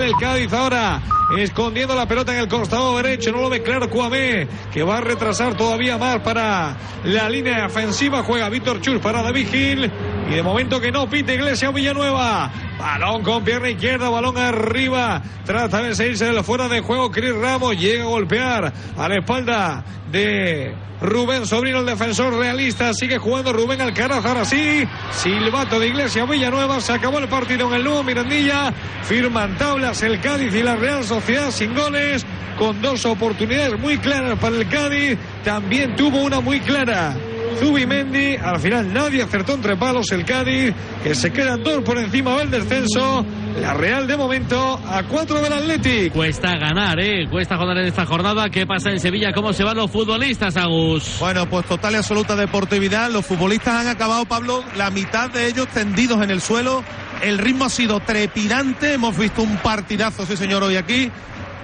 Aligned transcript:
El 0.00 0.14
Cádiz 0.14 0.52
ahora 0.52 1.02
escondiendo 1.36 1.92
la 1.92 2.06
pelota 2.06 2.32
en 2.32 2.38
el 2.38 2.46
costado 2.46 2.96
derecho, 2.98 3.32
no 3.32 3.40
lo 3.40 3.50
ve 3.50 3.64
claro 3.64 3.90
Cuamé, 3.90 4.46
que 4.72 4.84
va 4.84 4.98
a 4.98 5.00
retrasar 5.00 5.56
todavía 5.56 5.98
más 5.98 6.20
para 6.20 6.76
la 7.02 7.28
línea 7.28 7.66
ofensiva. 7.66 8.22
Juega 8.22 8.48
Víctor 8.48 8.80
Chus 8.80 9.00
para 9.00 9.24
David 9.24 9.48
Gil 9.48 9.90
y 10.30 10.34
de 10.36 10.40
momento 10.44 10.80
que 10.80 10.92
no 10.92 11.10
pite 11.10 11.34
Iglesia 11.34 11.72
Villanueva. 11.72 12.48
Balón 12.78 13.24
con 13.24 13.42
pierna 13.42 13.70
izquierda, 13.70 14.08
balón 14.08 14.38
arriba. 14.38 15.20
Trata 15.44 15.82
de 15.82 15.96
seguirse 15.96 16.26
de 16.26 16.32
la 16.32 16.44
fuera 16.44 16.68
de 16.68 16.80
juego. 16.80 17.10
Cris 17.10 17.34
Ramos 17.34 17.76
llega 17.76 18.04
a 18.04 18.06
golpear 18.06 18.72
a 18.96 19.08
la 19.08 19.16
espalda 19.16 19.84
de 20.12 20.76
Rubén 21.00 21.46
Sobrino, 21.46 21.80
el 21.80 21.86
defensor 21.86 22.34
realista. 22.34 22.92
Sigue 22.92 23.18
jugando 23.18 23.52
Rubén 23.52 23.80
Alcaraz. 23.80 24.24
Ahora 24.24 24.44
sí, 24.44 24.82
silbato 25.12 25.78
de 25.78 25.88
Iglesia 25.88 26.24
Villanueva. 26.24 26.80
Se 26.80 26.92
acabó 26.92 27.18
el 27.18 27.28
partido 27.28 27.68
en 27.68 27.74
el 27.74 27.84
nuevo 27.84 28.02
Mirandilla. 28.02 28.72
Firman 29.02 29.56
tablas 29.56 30.02
el 30.02 30.20
Cádiz 30.20 30.54
y 30.54 30.62
la 30.62 30.76
Real 30.76 31.04
Sociedad 31.04 31.50
sin 31.50 31.74
goles. 31.74 32.26
Con 32.58 32.82
dos 32.82 33.06
oportunidades 33.06 33.78
muy 33.78 33.98
claras 33.98 34.38
para 34.38 34.56
el 34.56 34.68
Cádiz. 34.68 35.18
También 35.44 35.94
tuvo 35.94 36.22
una 36.22 36.40
muy 36.40 36.60
clara 36.60 37.14
Zubimendi. 37.58 38.36
Al 38.36 38.60
final 38.60 38.92
nadie 38.92 39.22
acertó 39.22 39.54
entre 39.54 39.76
palos 39.76 40.10
el 40.12 40.24
Cádiz, 40.24 40.74
que 41.02 41.14
se 41.14 41.32
quedan 41.32 41.62
dos 41.62 41.82
por 41.82 41.98
encima 41.98 42.36
del 42.38 42.50
descenso. 42.50 43.24
La 43.60 43.74
Real 43.74 44.06
de 44.06 44.16
momento 44.16 44.80
a 44.86 45.02
cuatro 45.02 45.40
del 45.40 45.52
Atlético. 45.52 46.16
Cuesta 46.16 46.56
ganar, 46.56 47.00
¿eh? 47.00 47.26
Cuesta 47.28 47.56
ganar 47.56 47.78
en 47.78 47.86
esta 47.86 48.06
jornada. 48.06 48.48
¿Qué 48.50 48.66
pasa 48.66 48.90
en 48.90 49.00
Sevilla? 49.00 49.32
¿Cómo 49.32 49.52
se 49.52 49.64
van 49.64 49.76
los 49.76 49.90
futbolistas, 49.90 50.56
Agus? 50.56 51.16
Bueno, 51.18 51.48
pues 51.48 51.66
total 51.66 51.94
y 51.94 51.96
absoluta 51.96 52.36
deportividad. 52.36 53.10
Los 53.10 53.26
futbolistas 53.26 53.74
han 53.74 53.88
acabado, 53.88 54.24
Pablo, 54.26 54.62
la 54.76 54.90
mitad 54.90 55.30
de 55.30 55.48
ellos 55.48 55.66
tendidos 55.68 56.22
en 56.22 56.30
el 56.30 56.40
suelo. 56.40 56.84
El 57.22 57.38
ritmo 57.38 57.64
ha 57.64 57.70
sido 57.70 57.98
trepidante. 58.00 58.94
Hemos 58.94 59.18
visto 59.18 59.42
un 59.42 59.56
partidazo, 59.56 60.24
sí 60.24 60.36
señor, 60.36 60.62
hoy 60.62 60.76
aquí 60.76 61.10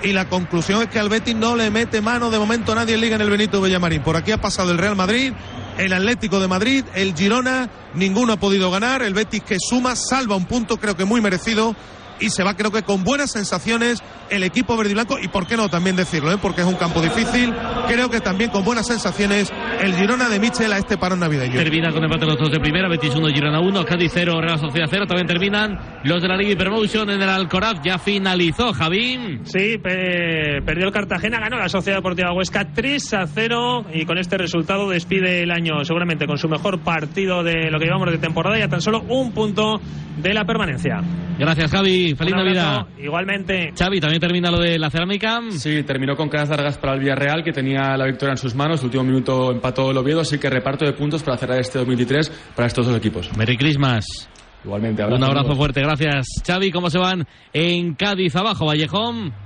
y 0.05 0.13
la 0.13 0.27
conclusión 0.27 0.83
es 0.83 0.89
que 0.89 0.99
al 0.99 1.09
Betis 1.09 1.35
no 1.35 1.57
le 1.57 1.71
mete 1.71 2.01
mano 2.01 2.31
de 2.31 2.39
momento 2.39 2.73
a 2.73 2.75
nadie 2.75 2.95
en 2.95 3.01
Liga 3.01 3.17
en 3.17 3.23
el 3.23 3.31
Benito 3.31 3.61
Villamarín. 3.61 4.03
Por 4.03 4.17
aquí 4.17 4.33
ha 4.33 4.41
pasado 4.41 4.71
el 4.71 4.79
Real 4.79 4.97
Madrid, 4.97 5.33
el 5.79 5.93
Atlético 5.93 6.41
de 6.41 6.49
Madrid, 6.49 6.85
el 6.95 7.15
Girona, 7.15 7.69
ninguno 7.95 8.35
ha 8.35 8.37
podido 8.37 8.71
ganar, 8.71 9.03
el 9.03 9.15
Betis 9.15 9.43
que 9.43 9.57
suma, 9.59 9.97
salva 9.97 10.37
un 10.37 10.47
punto 10.47 10.79
creo 10.79 10.97
que 10.97 11.05
muy 11.05 11.21
merecido 11.21 11.75
y 12.21 12.31
se 12.31 12.43
va 12.43 12.57
creo 12.57 12.71
que 12.71 12.83
con 12.83 13.05
buenas 13.05 13.33
sensaciones 13.33 14.03
el 14.31 14.45
equipo 14.45 14.77
verde 14.77 14.93
y 14.93 14.95
blanco 14.95 15.19
y 15.19 15.29
por 15.29 15.47
qué 15.47 15.57
no 15.57 15.69
también 15.69 15.97
decirlo, 15.97 16.33
¿eh? 16.33 16.39
porque 16.41 16.63
es 16.63 16.67
un 16.67 16.75
campo 16.75 17.03
difícil, 17.03 17.53
creo 17.87 18.11
que 18.11 18.21
también 18.21 18.51
con 18.51 18.65
buenas 18.65 18.87
sensaciones 18.87 19.53
el 19.81 19.95
Girona 19.95 20.29
de 20.29 20.39
Michel 20.39 20.73
a 20.73 20.79
este 20.79 20.97
parón 20.97 21.21
navideño. 21.21 21.55
Termina 21.55 21.93
con 21.93 22.05
empate 22.05 22.27
los 22.27 22.39
dos 22.39 22.51
de 22.51 22.61
primera, 22.61 22.89
Betis 22.89 23.15
1, 23.15 23.29
Girona 23.29 23.61
1, 23.61 23.85
Cádiz 23.85 24.11
0, 24.15 24.41
Real 24.41 24.59
Sociedad 24.59 24.89
0, 24.91 25.07
también 25.07 25.27
terminan 25.27 25.79
los 26.05 26.23
de 26.23 26.29
la 26.29 26.37
Liga 26.37 26.57
Promotion 26.57 27.11
en 27.11 27.21
el 27.21 27.29
Alcoraz, 27.29 27.81
ya 27.85 27.99
finalizó 27.99 28.73
Javín. 28.73 29.41
Sí, 29.45 29.79
perdió 29.79 30.87
el 30.87 30.93
Cartagena, 30.93 31.39
ganó 31.41 31.59
la 31.59 31.69
Sociedad 31.69 31.99
Deportiva 31.99 32.33
Huesca 32.33 32.73
3 32.73 33.15
a 33.15 33.27
0 33.27 33.87
y 33.93 34.05
con 34.05 34.19
este 34.19 34.39
resultado 34.39 34.89
despide 34.89 35.43
el 35.43 35.51
año 35.51 35.85
seguramente 35.85 36.27
con 36.27 36.39
su 36.39 36.49
mejor 36.49 36.81
partido 36.81 37.43
de 37.43 37.71
lo 37.71 37.79
que 37.79 37.87
llevamos 37.87 38.11
de 38.11 38.19
temporada 38.19 38.59
y 38.59 38.63
a 38.63 38.69
tan 38.69 38.81
solo 38.81 39.03
un 39.09 39.33
punto 39.33 39.81
de 40.17 40.33
la 40.33 40.45
permanencia. 40.45 41.01
Gracias 41.37 41.71
Javi, 41.73 42.15
feliz 42.15 42.35
Navidad. 42.35 42.87
Igualmente. 42.97 43.73
Xavi, 43.77 43.99
también 43.99 44.21
termina 44.21 44.51
lo 44.51 44.61
de 44.61 44.79
la 44.79 44.89
cerámica. 44.89 45.41
Sí, 45.51 45.83
terminó 45.83 46.15
con 46.15 46.29
caras 46.29 46.49
largas 46.51 46.79
para 46.79 46.95
el 46.95 47.01
Villarreal 47.01 47.43
que 47.43 47.53
tenía 47.53 47.74
la 47.75 48.07
victoria 48.07 48.33
en 48.33 48.39
sus 48.39 48.55
manos, 48.55 48.81
el 48.81 48.87
último 48.87 49.05
minuto 49.05 49.51
empató 49.53 49.91
el 49.91 49.97
Oviedo, 49.97 50.21
así 50.21 50.39
que 50.39 50.49
reparto 50.51 50.85
de 50.85 50.93
puntos 50.93 51.23
para 51.23 51.37
cerrar 51.37 51.59
este 51.59 51.79
2023 51.79 52.31
para 52.55 52.67
estos 52.67 52.87
dos 52.87 52.97
equipos. 52.97 53.37
Merry 53.37 53.57
Christmas. 53.57 54.29
Igualmente, 54.65 55.05
Un 55.05 55.23
abrazo 55.23 55.55
fuerte, 55.57 55.81
gracias. 55.81 56.27
Xavi, 56.47 56.71
¿cómo 56.71 56.89
se 56.89 56.99
van 56.99 57.27
en 57.53 57.95
Cádiz 57.95 58.35
abajo, 58.35 58.67
Vallejón? 58.67 59.44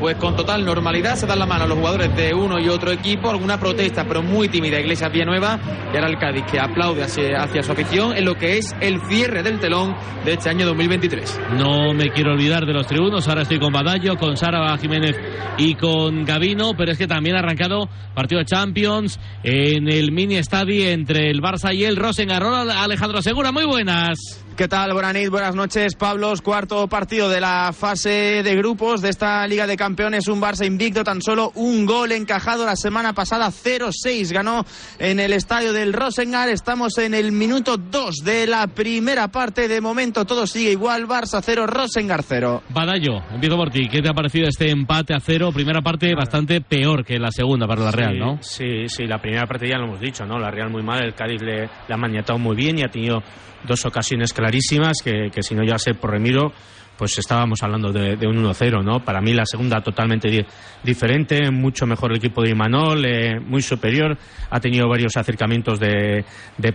Pues 0.00 0.16
con 0.16 0.36
total 0.36 0.64
normalidad 0.64 1.16
se 1.16 1.26
dan 1.26 1.38
la 1.38 1.46
mano 1.46 1.64
a 1.64 1.66
los 1.66 1.78
jugadores 1.78 2.14
de 2.14 2.32
uno 2.32 2.60
y 2.60 2.68
otro 2.68 2.92
equipo, 2.92 3.30
alguna 3.30 3.58
protesta 3.58 4.04
pero 4.04 4.22
muy 4.22 4.48
tímida 4.48 4.78
Iglesias 4.78 5.12
Villanueva 5.12 5.58
y 5.92 5.96
ahora 5.96 6.08
el 6.08 6.18
Cádiz 6.18 6.44
que 6.50 6.60
aplaude 6.60 7.02
hacia, 7.02 7.62
su 7.62 7.72
afición 7.72 8.16
en 8.16 8.24
lo 8.24 8.34
que 8.34 8.58
es 8.58 8.74
el 8.80 9.00
cierre 9.08 9.42
del 9.42 9.58
telón 9.58 9.96
de 10.24 10.34
este 10.34 10.50
año 10.50 10.66
2023. 10.66 11.40
No 11.58 11.92
me 11.94 12.10
quiero 12.10 12.32
olvidar 12.32 12.64
de 12.64 12.72
los 12.72 12.86
tribunos, 12.86 13.26
ahora 13.28 13.42
estoy 13.42 13.58
con 13.58 13.72
Badallo, 13.72 14.16
con 14.16 14.36
Sara 14.36 14.76
Jiménez 14.78 15.16
y 15.58 15.74
con 15.74 16.24
Gavino, 16.24 16.74
pero 16.76 16.92
es 16.92 16.98
que 16.98 17.06
también 17.06 17.36
ha 17.36 17.40
arrancado 17.40 17.88
partido 18.14 18.38
de 18.38 18.44
Champions 18.44 19.18
en 19.42 19.88
el 19.88 20.12
mini 20.12 20.36
estadio 20.36 20.88
entre 20.88 21.30
el 21.30 21.40
Barça 21.40 21.74
y 21.74 21.84
el 21.84 21.96
Rosengarrón. 21.96 22.70
Alejandro 22.70 23.20
Segura, 23.22 23.50
muy 23.50 23.64
buenas. 23.64 24.47
¿Qué 24.58 24.66
tal, 24.66 24.92
Buenas 24.92 25.30
Buenas 25.30 25.54
noches, 25.54 25.94
Pablos. 25.94 26.42
Cuarto 26.42 26.88
partido 26.88 27.28
de 27.28 27.40
la 27.40 27.72
fase 27.72 28.42
de 28.42 28.56
grupos 28.56 29.00
de 29.00 29.10
esta 29.10 29.46
Liga 29.46 29.68
de 29.68 29.76
Campeones. 29.76 30.26
Un 30.26 30.40
Barça 30.40 30.66
invicto, 30.66 31.04
tan 31.04 31.22
solo 31.22 31.52
un 31.54 31.86
gol 31.86 32.10
encajado 32.10 32.66
la 32.66 32.74
semana 32.74 33.12
pasada. 33.12 33.50
0-6 33.50 34.32
ganó 34.32 34.64
en 34.98 35.20
el 35.20 35.32
estadio 35.32 35.72
del 35.72 35.92
Rosengar. 35.92 36.48
Estamos 36.48 36.98
en 36.98 37.14
el 37.14 37.30
minuto 37.30 37.76
2 37.76 38.16
de 38.24 38.48
la 38.48 38.66
primera 38.66 39.28
parte. 39.28 39.68
De 39.68 39.80
momento 39.80 40.24
todo 40.24 40.44
sigue 40.44 40.72
igual. 40.72 41.06
Barça 41.06 41.40
0, 41.40 41.68
Rosengar 41.68 42.24
0. 42.24 42.64
Badallo, 42.70 43.22
empiezo 43.32 43.56
por 43.56 43.70
ti. 43.70 43.88
¿Qué 43.88 44.02
te 44.02 44.08
ha 44.08 44.12
parecido 44.12 44.48
este 44.48 44.70
empate 44.70 45.14
a 45.14 45.20
cero? 45.20 45.52
Primera 45.54 45.82
parte 45.82 46.12
bastante 46.16 46.60
peor 46.62 47.04
que 47.04 47.20
la 47.20 47.30
segunda 47.30 47.68
para 47.68 47.82
la 47.82 47.90
Real, 47.92 48.18
¿no? 48.18 48.38
Sí, 48.42 48.88
sí, 48.88 49.06
la 49.06 49.20
primera 49.20 49.46
parte 49.46 49.68
ya 49.68 49.78
lo 49.78 49.84
hemos 49.84 50.00
dicho, 50.00 50.26
¿no? 50.26 50.36
La 50.36 50.50
Real 50.50 50.68
muy 50.68 50.82
mal, 50.82 51.04
el 51.04 51.14
Cádiz 51.14 51.42
le, 51.42 51.60
le 51.60 51.94
ha 51.94 51.96
maniatado 51.96 52.40
muy 52.40 52.56
bien 52.56 52.76
y 52.80 52.82
ha 52.82 52.88
tenido 52.88 53.22
dos 53.66 53.84
ocasiones 53.86 54.32
clarísimas 54.32 54.98
que, 55.02 55.30
si 55.40 55.54
no 55.54 55.78
sé 55.78 55.94
por 55.94 56.10
Remiro 56.10 56.52
pues 56.98 57.16
estábamos 57.16 57.62
hablando 57.62 57.92
de, 57.92 58.26
un 58.26 58.44
1-0, 58.44 58.82
¿no? 58.82 59.04
Para 59.04 59.20
mí 59.20 59.32
la 59.32 59.46
segunda 59.46 59.80
totalmente 59.80 60.44
diferente, 60.82 61.48
mucho 61.52 61.86
mejor 61.86 62.10
el 62.10 62.18
equipo 62.18 62.42
de 62.42 62.50
Imanol, 62.50 63.04
eh, 63.06 63.38
muy 63.38 63.62
superior, 63.62 64.18
ha 64.50 64.58
tenido 64.58 64.88
varios 64.88 65.16
acercamientos 65.16 65.78
de, 65.78 66.24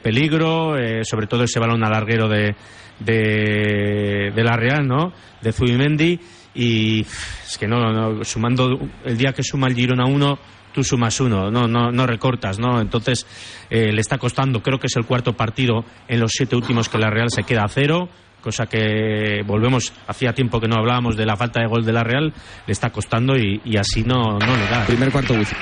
peligro, 0.01 0.77
eh, 0.77 1.03
sobre 1.03 1.27
todo 1.27 1.43
ese 1.43 1.59
balón 1.59 1.83
alarguero 1.83 2.29
de, 2.29 2.55
de, 2.99 4.31
de, 4.33 4.43
la 4.43 4.55
Real, 4.55 4.87
¿no? 4.87 5.11
De 5.41 5.51
Zubimendi, 5.51 6.17
y 6.55 7.01
es 7.01 7.57
que 7.59 7.67
no, 7.67 7.91
no, 7.91 8.23
sumando 8.23 8.79
el 9.03 9.17
día 9.17 9.33
que 9.33 9.43
suma 9.43 9.67
el 9.67 9.75
Girona 9.75 10.05
1 10.05 10.39
tú 10.73 10.83
sumas 10.83 11.19
uno, 11.21 11.49
no, 11.49 11.67
no, 11.67 11.91
no 11.91 12.07
recortas, 12.07 12.59
¿no? 12.59 12.81
Entonces 12.81 13.25
eh, 13.69 13.91
le 13.91 14.01
está 14.01 14.17
costando, 14.17 14.61
creo 14.61 14.79
que 14.79 14.87
es 14.87 14.95
el 14.95 15.05
cuarto 15.05 15.33
partido 15.33 15.85
en 16.07 16.19
los 16.19 16.31
siete 16.33 16.55
últimos 16.55 16.89
que 16.89 16.97
la 16.97 17.09
Real 17.09 17.29
se 17.29 17.43
queda 17.43 17.63
a 17.63 17.69
cero, 17.69 18.09
cosa 18.41 18.65
que 18.65 19.41
volvemos, 19.45 19.93
hacía 20.07 20.33
tiempo 20.33 20.59
que 20.59 20.67
no 20.67 20.75
hablábamos 20.75 21.15
de 21.15 21.25
la 21.25 21.37
falta 21.37 21.61
de 21.61 21.67
gol 21.67 21.85
de 21.85 21.93
la 21.93 22.03
Real, 22.03 22.33
le 22.67 22.71
está 22.71 22.89
costando 22.89 23.37
y, 23.37 23.77
así 23.77 24.03
no, 24.03 24.37
no 24.37 24.57
le 24.57 24.67
da. 24.69 24.85
Primer 24.85 25.11
cuarto 25.11 25.33
wifi. 25.33 25.55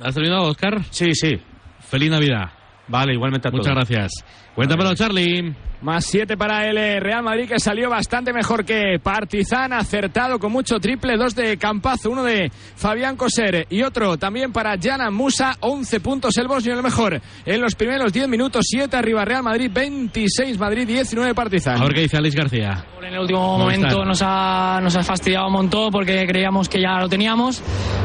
¿Has 0.00 0.14
terminado, 0.14 0.44
Oscar? 0.44 0.82
Sí, 0.90 1.14
sí. 1.14 1.40
Feliz 1.80 2.10
Navidad. 2.10 2.50
Vale, 2.88 3.14
igualmente 3.14 3.48
a 3.48 3.50
Muchas 3.50 3.74
gracias. 3.74 4.12
Cuéntamelo, 4.56 4.94
Charlie. 4.94 5.54
Más 5.82 6.06
7 6.06 6.38
para 6.38 6.66
el 6.66 6.78
eh, 6.78 6.98
Real 7.00 7.22
Madrid 7.22 7.46
que 7.46 7.60
salió 7.60 7.90
bastante 7.90 8.32
mejor 8.32 8.64
que 8.64 8.98
Partizan, 9.02 9.74
acertado 9.74 10.38
con 10.38 10.50
mucho 10.50 10.80
triple, 10.80 11.18
dos 11.18 11.34
de 11.34 11.58
Campazo, 11.58 12.10
uno 12.10 12.24
de 12.24 12.50
Fabián 12.74 13.16
Coser 13.16 13.66
y 13.68 13.82
otro 13.82 14.16
también 14.16 14.52
para 14.52 14.78
Jana 14.80 15.10
Musa, 15.10 15.56
11 15.60 16.00
puntos 16.00 16.36
el 16.38 16.48
bosnio 16.48 16.72
el 16.72 16.82
mejor 16.82 17.20
en 17.44 17.60
los 17.60 17.74
primeros 17.74 18.10
10 18.10 18.26
minutos, 18.26 18.64
7 18.66 18.96
arriba 18.96 19.24
Real 19.26 19.42
Madrid, 19.42 19.70
26 19.72 20.58
Madrid, 20.58 20.86
19 20.86 21.34
Partizan. 21.34 21.76
A 21.76 21.84
ver 21.84 21.92
qué 21.92 22.00
dice 22.00 22.16
Alex 22.16 22.34
García. 22.34 22.86
En 23.06 23.14
el 23.14 23.20
último 23.20 23.58
momento 23.58 24.04
nos 24.04 24.20
ha, 24.24 24.80
nos 24.82 24.96
ha 24.96 25.02
fastidiado 25.04 25.46
un 25.46 25.52
montón 25.52 25.92
porque 25.92 26.26
creíamos 26.26 26.68
que 26.68 26.80
ya 26.80 26.98
lo 26.98 27.08
teníamos, 27.08 27.62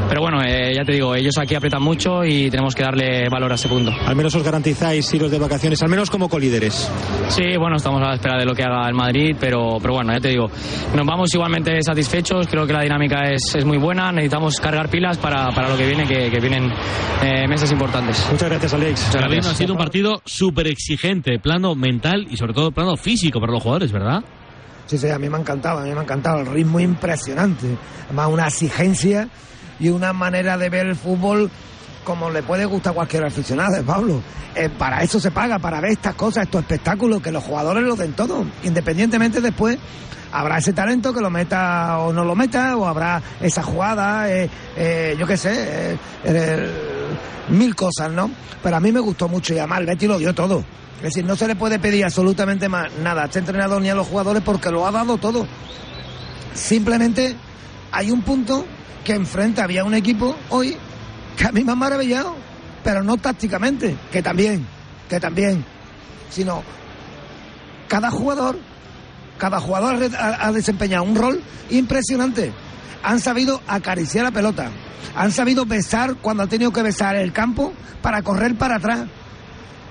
pero 0.08 0.20
bueno, 0.20 0.40
eh, 0.44 0.72
ya 0.76 0.84
te 0.84 0.92
digo, 0.92 1.14
ellos 1.16 1.36
aquí 1.38 1.56
apretan 1.56 1.82
mucho 1.82 2.24
y 2.24 2.48
tenemos 2.50 2.74
que 2.76 2.84
darle 2.84 3.28
valor 3.28 3.50
a 3.50 3.56
ese 3.56 3.68
punto. 3.68 3.90
Al 3.90 4.14
menos 4.14 4.32
os 4.36 4.44
garantizáis 4.44 5.12
iros 5.12 5.30
de 5.30 5.40
vacaciones, 5.40 5.82
al 5.82 5.88
menos 5.88 6.08
como 6.08 6.28
colíderes. 6.42 6.90
Sí, 7.28 7.56
bueno, 7.56 7.76
estamos 7.76 8.02
a 8.02 8.08
la 8.08 8.14
espera 8.14 8.36
de 8.36 8.44
lo 8.44 8.52
que 8.52 8.64
haga 8.64 8.88
el 8.88 8.94
Madrid, 8.94 9.36
pero, 9.38 9.78
pero 9.80 9.94
bueno, 9.94 10.12
ya 10.12 10.18
te 10.18 10.28
digo, 10.30 10.50
nos 10.92 11.06
vamos 11.06 11.32
igualmente 11.32 11.80
satisfechos, 11.82 12.48
creo 12.48 12.66
que 12.66 12.72
la 12.72 12.82
dinámica 12.82 13.30
es, 13.30 13.54
es 13.54 13.64
muy 13.64 13.78
buena, 13.78 14.10
necesitamos 14.10 14.58
cargar 14.58 14.88
pilas 14.88 15.18
para, 15.18 15.52
para 15.52 15.68
lo 15.68 15.76
que 15.76 15.86
viene, 15.86 16.04
que, 16.04 16.30
que 16.30 16.40
vienen 16.40 16.68
eh, 17.22 17.46
meses 17.46 17.70
importantes. 17.70 18.26
Muchas 18.32 18.48
gracias, 18.48 18.74
Alex. 18.74 19.06
Muchas 19.06 19.20
gracias. 19.22 19.46
ha 19.46 19.54
sido 19.54 19.74
un 19.74 19.78
partido 19.78 20.20
súper 20.24 20.66
exigente, 20.66 21.38
plano 21.38 21.76
mental 21.76 22.26
y 22.28 22.36
sobre 22.36 22.54
todo 22.54 22.72
plano 22.72 22.96
físico 22.96 23.38
para 23.38 23.52
los 23.52 23.62
jugadores, 23.62 23.92
¿verdad? 23.92 24.24
Sí, 24.86 24.98
sí, 24.98 25.08
a 25.10 25.18
mí 25.20 25.28
me 25.28 25.36
ha 25.36 25.40
encantado, 25.40 25.78
a 25.78 25.82
mí 25.84 25.92
me 25.92 26.00
ha 26.00 26.02
encantado. 26.02 26.40
El 26.40 26.46
ritmo 26.46 26.80
impresionante. 26.80 27.68
Además, 28.06 28.28
una 28.32 28.48
exigencia 28.48 29.28
y 29.78 29.90
una 29.90 30.12
manera 30.12 30.58
de 30.58 30.68
ver 30.68 30.86
el 30.86 30.96
fútbol 30.96 31.50
como 32.04 32.30
le 32.30 32.42
puede 32.42 32.64
gustar 32.64 32.92
a 32.92 32.94
cualquier 32.94 33.24
aficionado, 33.24 33.76
¿eh, 33.76 33.82
Pablo. 33.82 34.22
Eh, 34.54 34.68
para 34.68 35.02
eso 35.02 35.18
se 35.18 35.30
paga, 35.30 35.58
para 35.58 35.80
ver 35.80 35.92
estas 35.92 36.14
cosas, 36.14 36.44
estos 36.44 36.62
espectáculos, 36.62 37.22
que 37.22 37.32
los 37.32 37.42
jugadores 37.42 37.82
lo 37.84 37.96
den 37.96 38.12
todo. 38.12 38.44
Independientemente 38.64 39.40
después, 39.40 39.78
habrá 40.32 40.58
ese 40.58 40.72
talento 40.72 41.12
que 41.12 41.20
lo 41.20 41.30
meta 41.30 41.98
o 41.98 42.12
no 42.12 42.24
lo 42.24 42.34
meta, 42.34 42.76
o 42.76 42.86
habrá 42.86 43.22
esa 43.40 43.62
jugada, 43.62 44.30
eh, 44.30 44.50
eh, 44.76 45.16
yo 45.18 45.26
qué 45.26 45.36
sé, 45.36 45.98
mil 47.48 47.74
cosas, 47.74 48.10
¿no? 48.12 48.30
Pero 48.62 48.76
a 48.76 48.80
mí 48.80 48.92
me 48.92 49.00
gustó 49.00 49.28
mucho 49.28 49.54
y 49.54 49.58
además 49.58 49.80
el 49.80 49.86
Betis 49.86 50.08
lo 50.08 50.18
dio 50.18 50.34
todo. 50.34 50.64
Es 50.98 51.02
decir, 51.02 51.24
no 51.24 51.34
se 51.34 51.48
le 51.48 51.56
puede 51.56 51.78
pedir 51.78 52.04
absolutamente 52.04 52.68
más 52.68 52.92
nada 53.02 53.22
a 53.22 53.24
este 53.24 53.40
entrenador 53.40 53.82
ni 53.82 53.90
a 53.90 53.94
los 53.94 54.06
jugadores 54.06 54.42
porque 54.44 54.70
lo 54.70 54.86
ha 54.86 54.92
dado 54.92 55.18
todo. 55.18 55.46
Simplemente 56.54 57.34
hay 57.90 58.10
un 58.10 58.22
punto 58.22 58.64
que 59.02 59.14
enfrente 59.14 59.60
había 59.60 59.84
un 59.84 59.94
equipo 59.94 60.36
hoy 60.50 60.76
a 61.46 61.52
mí 61.52 61.64
me 61.64 61.72
ha 61.72 61.76
maravillado, 61.76 62.34
pero 62.84 63.02
no 63.02 63.16
tácticamente, 63.16 63.96
que 64.10 64.22
también, 64.22 64.66
que 65.08 65.20
también, 65.20 65.64
sino 66.30 66.62
cada 67.88 68.10
jugador, 68.10 68.58
cada 69.38 69.60
jugador 69.60 70.10
ha, 70.18 70.46
ha 70.46 70.52
desempeñado 70.52 71.04
un 71.04 71.14
rol 71.14 71.42
impresionante. 71.70 72.52
Han 73.02 73.20
sabido 73.20 73.60
acariciar 73.66 74.24
la 74.24 74.30
pelota, 74.30 74.70
han 75.16 75.32
sabido 75.32 75.66
besar 75.66 76.14
cuando 76.16 76.44
han 76.44 76.48
tenido 76.48 76.72
que 76.72 76.82
besar 76.82 77.16
el 77.16 77.32
campo 77.32 77.72
para 78.00 78.22
correr 78.22 78.56
para 78.56 78.76
atrás. 78.76 79.00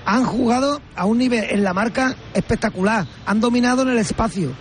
Han 0.04 0.24
jugado 0.24 0.80
a 0.96 1.06
un 1.06 1.18
nivel 1.18 1.44
en 1.48 1.62
la 1.62 1.72
marca 1.72 2.16
espectacular, 2.34 3.06
han 3.24 3.40
dominado 3.40 3.82
en 3.82 3.90
el 3.90 3.98
espacio, 3.98 4.52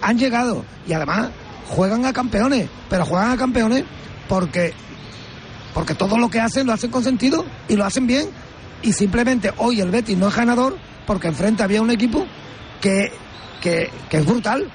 han 0.00 0.18
llegado 0.18 0.64
y 0.86 0.92
además 0.92 1.28
juegan 1.68 2.06
a 2.06 2.12
campeones, 2.12 2.68
pero 2.88 3.04
juegan 3.04 3.32
a 3.32 3.36
campeones 3.36 3.84
porque 4.28 4.72
porque 5.76 5.94
todo 5.94 6.16
lo 6.16 6.30
que 6.30 6.40
hacen 6.40 6.66
lo 6.66 6.72
hacen 6.72 6.90
con 6.90 7.04
sentido 7.04 7.44
y 7.68 7.76
lo 7.76 7.84
hacen 7.84 8.06
bien 8.06 8.30
y 8.80 8.94
simplemente 8.94 9.52
hoy 9.58 9.82
el 9.82 9.90
Betis 9.90 10.16
no 10.16 10.28
es 10.28 10.34
ganador 10.34 10.74
porque 11.06 11.28
enfrente 11.28 11.62
había 11.62 11.82
un 11.82 11.90
equipo 11.90 12.26
que, 12.80 13.12
que, 13.60 13.90
que 14.08 14.16
es 14.16 14.24
brutal. 14.24 14.72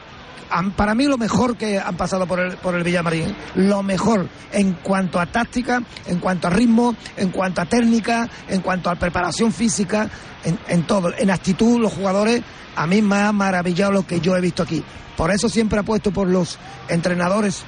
Para 0.76 0.94
mí 0.94 1.06
lo 1.06 1.18
mejor 1.18 1.58
que 1.58 1.80
han 1.80 1.98
pasado 1.98 2.28
por 2.28 2.40
el, 2.40 2.56
por 2.58 2.76
el 2.76 2.84
Villamarín, 2.84 3.36
lo 3.56 3.82
mejor 3.82 4.30
en 4.52 4.74
cuanto 4.74 5.20
a 5.20 5.26
táctica, 5.26 5.82
en 6.06 6.20
cuanto 6.20 6.46
a 6.46 6.52
ritmo, 6.52 6.96
en 7.18 7.32
cuanto 7.32 7.62
a 7.62 7.66
técnica, 7.66 8.30
en 8.48 8.62
cuanto 8.62 8.92
a 8.92 8.96
preparación 8.96 9.52
física, 9.52 10.08
en, 10.44 10.60
en 10.68 10.84
todo, 10.86 11.12
en 11.18 11.32
actitud, 11.32 11.80
los 11.80 11.94
jugadores, 11.94 12.44
a 12.76 12.86
mí 12.86 13.02
me 13.02 13.16
ha 13.16 13.32
maravillado 13.32 13.92
lo 13.92 14.06
que 14.06 14.20
yo 14.20 14.38
he 14.38 14.42
visto 14.42 14.62
aquí. 14.62 14.84
Por 15.18 15.32
eso 15.32 15.50
siempre 15.50 15.80
apuesto 15.80 16.12
por 16.12 16.28
los 16.28 16.60
entrenadores 16.90 17.66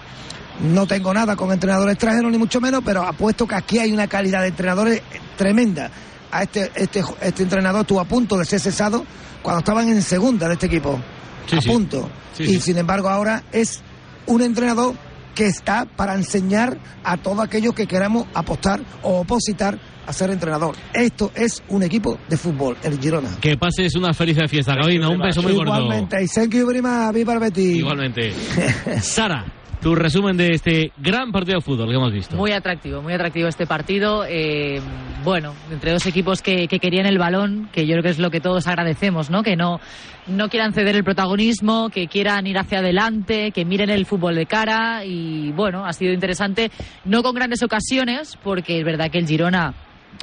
no 0.62 0.86
tengo 0.86 1.14
nada 1.14 1.36
con 1.36 1.52
entrenadores 1.52 1.94
extranjeros, 1.94 2.32
ni 2.32 2.38
mucho 2.38 2.62
menos, 2.62 2.82
pero 2.86 3.04
apuesto 3.04 3.48
que 3.48 3.56
aquí 3.56 3.80
hay 3.80 3.92
una 3.92 4.08
calidad 4.08 4.42
de 4.42 4.50
entrenadores 4.50 5.02
tremenda. 5.38 5.90
A 6.32 6.44
este, 6.44 6.72
este, 6.76 7.04
este 7.22 7.44
entrenador 7.44 7.82
estuvo 7.82 8.00
a 8.00 8.06
punto 8.06 8.38
de 8.38 8.46
ser 8.46 8.60
cesado 8.60 9.06
cuando 9.42 9.60
estaban 9.60 9.88
en 9.90 10.02
segunda 10.02 10.48
de 10.48 10.54
este 10.54 10.66
equipo. 10.66 11.00
Sí, 11.48 11.58
a 11.58 11.62
sí. 11.62 11.70
punto. 11.70 12.10
Sí, 12.34 12.44
y 12.44 12.48
sí. 12.48 12.60
sin 12.60 12.78
embargo 12.78 13.10
ahora 13.10 13.44
es 13.52 13.82
un 14.26 14.42
entrenador 14.42 14.96
que 15.36 15.48
está 15.48 15.86
para 15.86 16.16
enseñar 16.16 16.78
a 17.04 17.18
todos 17.18 17.40
aquellos 17.40 17.74
que 17.74 17.88
queramos 17.88 18.28
apostar 18.34 18.82
o 19.02 19.20
opositar 19.20 19.78
a 20.06 20.14
ser 20.14 20.30
entrenador. 20.32 20.76
Esto 20.94 21.32
es 21.36 21.64
un 21.70 21.84
equipo 21.84 22.20
de 22.28 22.38
fútbol, 22.38 22.78
el 22.84 23.00
Girona. 23.00 23.38
Que 23.40 23.58
pases 23.58 23.96
una 23.96 24.14
feliz 24.14 24.38
fiesta, 24.50 24.76
Gabina. 24.76 25.10
Un 25.10 25.20
beso 25.20 25.42
muy 25.42 25.54
gordo. 25.54 25.74
Igualmente, 25.74 26.24
y 26.24 26.28
thank 26.28 26.52
you 26.54 26.68
very 26.68 26.82
much, 26.82 27.14
viva 27.14 27.34
el 27.34 27.40
Betis. 27.40 27.78
Igualmente. 27.78 28.34
Sara, 29.02 29.46
tu 29.84 29.96
resumen 29.96 30.38
de 30.38 30.54
este 30.54 30.94
gran 30.98 31.34
partido 31.34 31.58
de 31.58 31.62
fútbol 31.62 31.90
que 31.90 31.96
hemos 31.96 32.14
visto. 32.14 32.38
Muy 32.38 32.54
atractivo, 32.54 33.02
muy 33.02 33.12
atractivo 33.12 33.50
este 33.50 33.68
partido. 33.68 34.24
Eh, 34.26 34.80
bueno, 35.26 35.54
entre 35.72 35.92
dos 35.92 36.06
equipos 36.06 36.42
que, 36.42 36.70
que 36.70 36.80
querían 36.80 37.06
el 37.06 37.18
balón, 37.18 37.68
que 37.74 37.86
yo 37.86 37.92
creo 37.96 38.04
que 38.04 38.10
es 38.10 38.20
lo 38.20 38.32
que 38.32 38.40
todos 38.40 38.66
agradecemos, 38.68 39.30
¿no? 39.30 39.44
Que 39.44 39.58
no, 39.58 39.82
no 40.28 40.48
quieran 40.48 40.72
ceder 40.72 40.96
el 40.96 41.04
protagonismo, 41.04 41.90
que 41.90 42.08
quieran 42.08 42.48
ir 42.48 42.58
hacia 42.58 42.80
adelante, 42.80 43.52
que 43.52 43.66
miren 43.66 43.90
el 43.90 44.06
fútbol 44.06 44.36
de 44.36 44.46
cara. 44.46 45.04
Y 45.04 45.52
bueno, 45.52 45.86
ha 45.86 45.92
sido 45.92 46.14
interesante, 46.14 46.72
no 47.04 47.22
con 47.22 47.36
grandes 47.36 47.62
ocasiones, 47.62 48.38
porque 48.42 48.80
es 48.80 48.86
verdad 48.86 49.12
que 49.12 49.20
el 49.20 49.28
Girona 49.28 49.74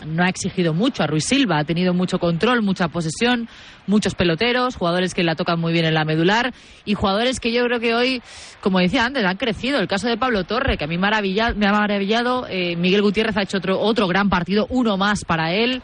no 0.06 0.25
ha 0.25 0.28
exigido 0.28 0.75
mucho 0.75 1.02
a 1.02 1.06
Ruiz 1.06 1.25
Silva, 1.25 1.58
ha 1.58 1.64
tenido 1.64 1.92
mucho 1.94 2.19
control, 2.19 2.62
mucha 2.62 2.88
posesión, 2.88 3.48
muchos 3.87 4.14
peloteros, 4.14 4.76
jugadores 4.76 5.14
que 5.14 5.22
la 5.22 5.34
tocan 5.34 5.60
muy 5.60 5.72
bien 5.72 5.84
en 5.84 5.94
la 5.94 6.04
medular 6.04 6.52
y 6.84 6.94
jugadores 6.94 7.40
que 7.40 7.52
yo 7.52 7.64
creo 7.64 7.81
que 7.81 7.94
hoy, 7.94 8.22
como 8.60 8.78
decía 8.78 9.04
antes, 9.04 9.25
han 9.25 9.37
crecido. 9.37 9.78
El 9.78 9.88
caso 9.88 10.06
de 10.08 10.16
Pablo 10.16 10.44
Torre, 10.44 10.76
que 10.78 10.84
a 10.84 10.87
mí 10.87 10.96
maravilla- 10.98 11.54
me 11.54 11.66
ha 11.66 11.72
maravillado, 11.72 12.46
eh, 12.48 12.76
Miguel 12.76 13.02
Gutiérrez 13.02 13.37
ha 13.37 13.42
hecho 13.42 13.58
otro, 13.58 13.81
otro 13.81 14.06
gran 14.06 14.28
partido, 14.31 14.66
uno 14.70 14.96
más 14.96 15.25
para 15.25 15.52
él 15.52 15.82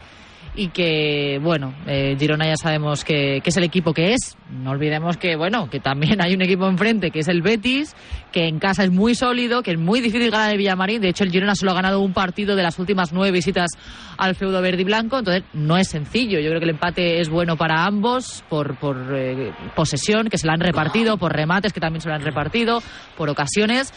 y 0.57 0.69
que, 0.69 1.39
bueno, 1.41 1.75
eh, 1.85 2.15
Girona 2.19 2.47
ya 2.47 2.57
sabemos 2.57 3.05
que, 3.05 3.41
que 3.43 3.49
es 3.51 3.57
el 3.57 3.63
equipo 3.63 3.93
que 3.93 4.13
es. 4.13 4.35
No 4.49 4.71
olvidemos 4.71 5.15
que, 5.15 5.35
bueno, 5.35 5.69
que 5.69 5.79
también 5.79 6.19
hay 6.19 6.33
un 6.33 6.41
equipo 6.41 6.67
enfrente 6.67 7.11
que 7.11 7.19
es 7.19 7.27
el 7.27 7.43
Betis, 7.43 7.95
que 8.31 8.47
en 8.47 8.57
casa 8.57 8.83
es 8.83 8.89
muy 8.89 9.13
sólido, 9.13 9.61
que 9.61 9.71
es 9.71 9.77
muy 9.77 10.01
difícil 10.01 10.31
ganar 10.31 10.51
el 10.51 10.57
Villamarín. 10.57 10.99
De 10.99 11.09
hecho, 11.09 11.23
el 11.23 11.29
Girona 11.29 11.53
solo 11.53 11.71
ha 11.71 11.75
ganado 11.75 12.01
un 12.01 12.11
partido 12.11 12.55
de 12.55 12.63
las 12.63 12.79
últimas 12.79 13.13
nueve 13.13 13.31
visitas 13.31 13.69
al 14.17 14.33
feudo 14.33 14.59
verde 14.59 14.81
y 14.81 14.85
blanco, 14.85 15.19
entonces 15.19 15.43
no 15.53 15.77
es 15.77 15.89
sencillo. 15.89 16.39
Yo 16.39 16.49
creo 16.49 16.59
que 16.59 16.65
el 16.65 16.71
empate 16.71 17.21
es 17.21 17.29
bueno 17.29 17.55
para 17.55 17.85
ambos 17.85 18.43
por, 18.49 18.77
por 18.79 18.97
eh, 19.15 19.53
posesión, 19.75 20.27
que 20.27 20.39
se 20.39 20.47
la 20.47 20.53
han 20.53 20.61
repartido, 20.61 21.17
por 21.17 21.33
remates, 21.33 21.71
que 21.71 21.79
también 21.79 22.01
se 22.01 22.09
la 22.09 22.15
han 22.15 22.23
repartido, 22.23 22.81
por 23.15 23.29
ocasiones 23.29 23.93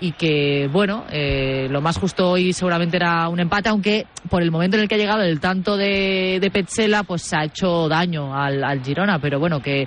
y 0.00 0.12
que, 0.12 0.68
bueno, 0.72 1.04
eh, 1.12 1.68
lo 1.70 1.80
más 1.80 1.98
justo 1.98 2.30
hoy 2.30 2.52
seguramente 2.52 2.96
era 2.96 3.28
un 3.28 3.38
empate, 3.38 3.68
aunque 3.68 4.06
por 4.28 4.42
el 4.42 4.50
momento 4.50 4.76
en 4.76 4.82
el 4.82 4.88
que 4.88 4.94
ha 4.94 4.98
llegado 4.98 5.22
el 5.22 5.40
tanto 5.40 5.76
de, 5.76 6.38
de 6.40 6.50
Petzela, 6.50 7.02
pues 7.02 7.22
se 7.22 7.36
ha 7.36 7.44
hecho 7.44 7.88
daño 7.88 8.34
al, 8.34 8.64
al 8.64 8.82
Girona, 8.82 9.18
pero 9.18 9.38
bueno, 9.38 9.60
que, 9.60 9.86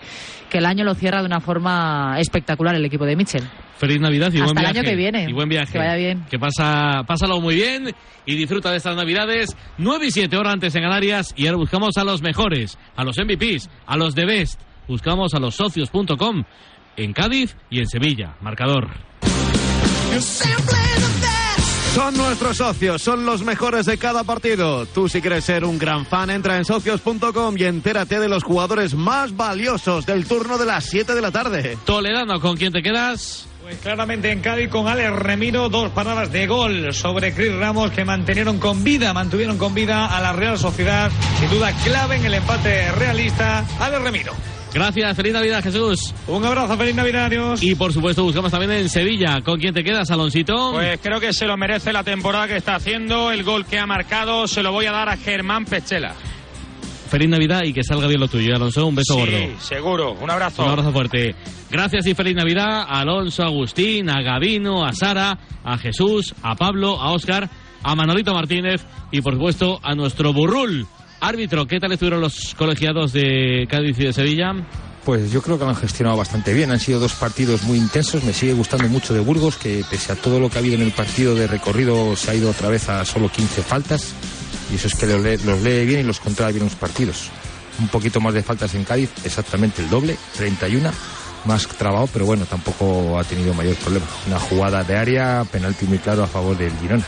que 0.50 0.60
el 0.60 0.65
año 0.65 0.84
lo 0.84 0.93
cierra 0.93 1.22
de 1.22 1.25
una 1.25 1.39
forma 1.39 2.15
espectacular 2.20 2.75
el 2.75 2.86
equipo 2.86 3.05
de 3.05 3.15
Mitchell. 3.15 3.43
Feliz 3.77 4.00
Navidad 4.00 4.32
y 4.32 4.38
Hasta 4.39 4.53
buen 4.53 4.58
el 4.58 4.63
viaje. 4.63 4.79
año 4.79 4.89
que 4.89 4.96
viene. 4.96 5.25
Y 5.29 5.34
buen 5.34 5.50
viaje. 5.50 5.72
Que 5.74 5.79
vaya 5.79 5.96
bien. 5.96 6.25
Que 6.29 6.38
pasa, 6.39 7.03
pásalo 7.08 7.41
muy 7.41 7.55
bien 7.55 7.93
y 8.25 8.36
disfruta 8.36 8.70
de 8.72 8.77
estas 8.77 8.96
Navidades. 8.96 9.50
9 9.79 10.05
y 10.05 10.12
7 10.12 10.38
horas 10.38 10.53
antes 10.53 10.75
en 10.75 10.84
Canarias 10.84 11.34
y 11.36 11.48
ahora 11.48 11.58
buscamos 11.58 11.98
a 11.98 12.03
los 12.03 12.22
mejores, 12.22 12.77
a 12.96 13.03
los 13.03 13.17
MVPs, 13.17 13.70
a 13.88 13.98
los 13.98 14.13
de 14.15 14.25
Best. 14.25 14.62
Buscamos 14.88 15.34
a 15.34 15.39
los 15.39 15.55
socios.com 15.55 16.43
en 16.96 17.13
Cádiz 17.13 17.58
y 17.70 17.79
en 17.79 17.88
Sevilla. 17.88 18.36
Marcador. 18.41 18.89
Son 21.93 22.17
nuestros 22.17 22.58
socios, 22.58 23.01
son 23.01 23.25
los 23.25 23.43
mejores 23.43 23.86
de 23.86 23.98
cada 23.98 24.24
partido. 24.24 24.86
Tú 24.88 25.08
si 25.08 25.22
quieres 25.22 25.43
ser 25.43 25.63
un 25.63 25.77
gran 25.77 26.05
fan, 26.05 26.29
entra 26.29 26.58
en 26.58 26.65
socios.com 26.65 27.55
y 27.58 27.63
entérate 27.63 28.20
de 28.20 28.27
los 28.27 28.43
jugadores 28.43 28.96
más 28.96 29.36
valiosos 29.36 30.05
del 30.05 30.25
turno 30.25 30.58
de 30.58 30.65
las 30.65 30.86
7 30.86 31.13
de 31.13 31.22
la 31.22 31.32
tarde. 31.32 31.77
Toledano, 31.86 32.39
¿con 32.39 32.58
quién 32.58 32.74
te 32.74 32.82
quedas? 32.82 33.48
Pues 33.62 33.77
claramente 33.77 34.32
en 34.32 34.41
Cádiz 34.41 34.70
con 34.70 34.88
Alex 34.88 35.12
Remiro, 35.15 35.70
dos 35.70 35.89
paradas 35.91 36.32
de 36.32 36.48
gol 36.48 36.93
sobre 36.93 37.34
Chris 37.34 37.53
Ramos 37.53 37.91
que 37.91 38.03
mantenieron 38.03 38.60
con 38.60 38.84
vida, 38.84 39.13
mantuvieron 39.13 39.58
con 39.58 39.74
vida 39.74 40.05
a 40.08 40.20
la 40.20 40.34
Real 40.34 40.58
Sociedad. 40.58 41.12
Sin 41.39 41.50
duda 41.50 41.72
clave 41.84 42.17
en 42.17 42.25
el 42.25 42.34
empate 42.34 42.91
realista. 42.91 43.65
Alex 43.79 44.01
Remiro. 44.01 44.34
Gracias, 44.74 45.15
feliz 45.15 45.34
Navidad, 45.34 45.62
Jesús. 45.63 46.13
Un 46.27 46.44
abrazo, 46.44 46.75
feliz 46.77 46.96
Navidad, 46.96 47.25
adiós. 47.25 47.62
Y 47.62 47.75
por 47.75 47.94
supuesto 47.94 48.24
buscamos 48.24 48.51
también 48.51 48.72
en 48.72 48.89
Sevilla. 48.89 49.42
¿Con 49.42 49.60
quién 49.60 49.74
te 49.74 49.84
quedas, 49.84 50.10
Aloncito? 50.10 50.72
Pues 50.74 51.00
creo 51.01 51.20
que 51.20 51.32
se 51.32 51.46
lo 51.46 51.56
merece 51.58 51.94
la 51.94 52.03
temporada 52.03 52.48
que 52.48 52.58
está 52.58 52.75
haciendo. 52.75 53.32
El 53.32 53.44
gol 53.44 53.65
que 53.65 53.77
ha 53.77 53.86
marcado 53.86 54.48
se 54.48 54.63
lo 54.63 54.72
voy 54.72 54.88
a 54.88 54.92
dar 54.92 55.10
a 55.10 55.18
Germán 55.18 55.65
Pechela. 55.65 56.15
feliz 57.10 57.30
Navidad 57.30 57.62
y 57.63 57.74
que 57.74 57.84
salga 57.84 58.08
bien 58.08 58.20
lo 58.20 58.27
tuyo, 58.27 58.56
Alonso. 58.56 58.88
Un 58.88 58.96
beso 58.96 59.13
Sí, 59.13 59.20
gordo. 59.20 59.60
seguro. 59.60 60.12
Un 60.20 60.32
abrazo. 60.32 60.63
Un 60.63 60.70
abrazo 60.70 60.92
fuerte. 60.92 61.36
Gracias 61.70 62.08
y 62.08 62.15
feliz 62.15 62.36
Navidad 62.36 62.82
a 62.88 63.01
Alonso, 63.01 63.44
a 63.44 63.48
Agustín, 63.48 64.10
a 64.10 64.24
Gavino, 64.24 64.84
a 64.84 64.92
Sara, 64.94 65.38
a 65.63 65.77
Jesús, 65.77 66.34
a 66.42 66.56
Pablo, 66.56 67.00
a 67.00 67.12
Óscar, 67.12 67.48
a 67.84 67.96
Manolito 67.96 68.34
Martínez 68.34 68.84
y 69.12 69.22
por 69.22 69.34
supuesto 69.36 69.80
a 69.84 69.94
nuestro 69.94 70.34
burrul. 70.34 70.88
Árbitro, 71.24 71.65
¿qué 71.65 71.80
tal 71.80 71.94
estuvieron 71.94 72.20
los 72.20 72.53
colegiados 72.53 73.13
de 73.13 73.65
Cádiz 73.70 73.98
y 73.98 74.03
de 74.03 74.12
Sevilla? 74.12 74.53
Pues 75.06 75.32
yo 75.32 75.42
creo 75.42 75.58
que 75.58 75.63
lo 75.63 75.70
han 75.70 75.77
gestionado 75.77 76.18
bastante 76.18 76.53
bien. 76.53 76.70
Han 76.70 76.82
sido 76.82 77.00
dos 77.00 77.13
partidos 77.13 77.63
muy 77.63 77.77
intensos. 77.77 78.25
Me 78.25 78.34
sigue 78.34 78.51
gustando 78.51 78.89
mucho 78.89 79.13
de 79.13 79.22
Burgos, 79.22 79.56
que 79.56 79.86
pese 79.89 80.12
a 80.12 80.15
todo 80.15 80.38
lo 80.38 80.50
que 80.50 80.58
ha 80.58 80.60
habido 80.60 80.75
en 80.75 80.82
el 80.82 80.92
partido 80.92 81.34
de 81.34 81.48
recorrido, 81.48 82.13
se 82.18 82.32
ha 82.32 82.36
ido 82.36 82.50
otra 82.50 82.68
vez 82.68 82.89
a 82.89 83.06
solo 83.06 83.30
15 83.30 83.63
faltas. 83.63 84.13
Y 84.70 84.75
eso 84.75 84.88
es 84.88 84.96
que 84.96 85.06
los 85.06 85.24
lee, 85.24 85.38
los 85.46 85.62
lee 85.62 85.86
bien 85.86 86.01
y 86.01 86.03
los 86.03 86.20
controla 86.20 86.51
bien 86.51 86.65
los 86.65 86.75
partidos. 86.75 87.30
Un 87.80 87.88
poquito 87.88 88.20
más 88.20 88.34
de 88.34 88.44
faltas 88.44 88.75
en 88.75 88.84
Cádiz, 88.84 89.10
exactamente 89.24 89.82
el 89.82 89.89
doble, 89.89 90.18
31. 90.36 90.92
Más 91.46 91.65
trabado, 91.68 92.10
pero 92.12 92.25
bueno, 92.25 92.44
tampoco 92.44 93.18
ha 93.18 93.24
tenido 93.24 93.53
mayor 93.53 93.75
problema. 93.75 94.08
Una 94.27 94.39
jugada 94.39 94.84
de 94.84 94.98
área, 94.98 95.46
penalti 95.50 95.86
muy 95.86 96.00
claro 96.00 96.24
a 96.24 96.27
favor 96.27 96.58
del 96.58 96.77
Girona. 96.82 97.06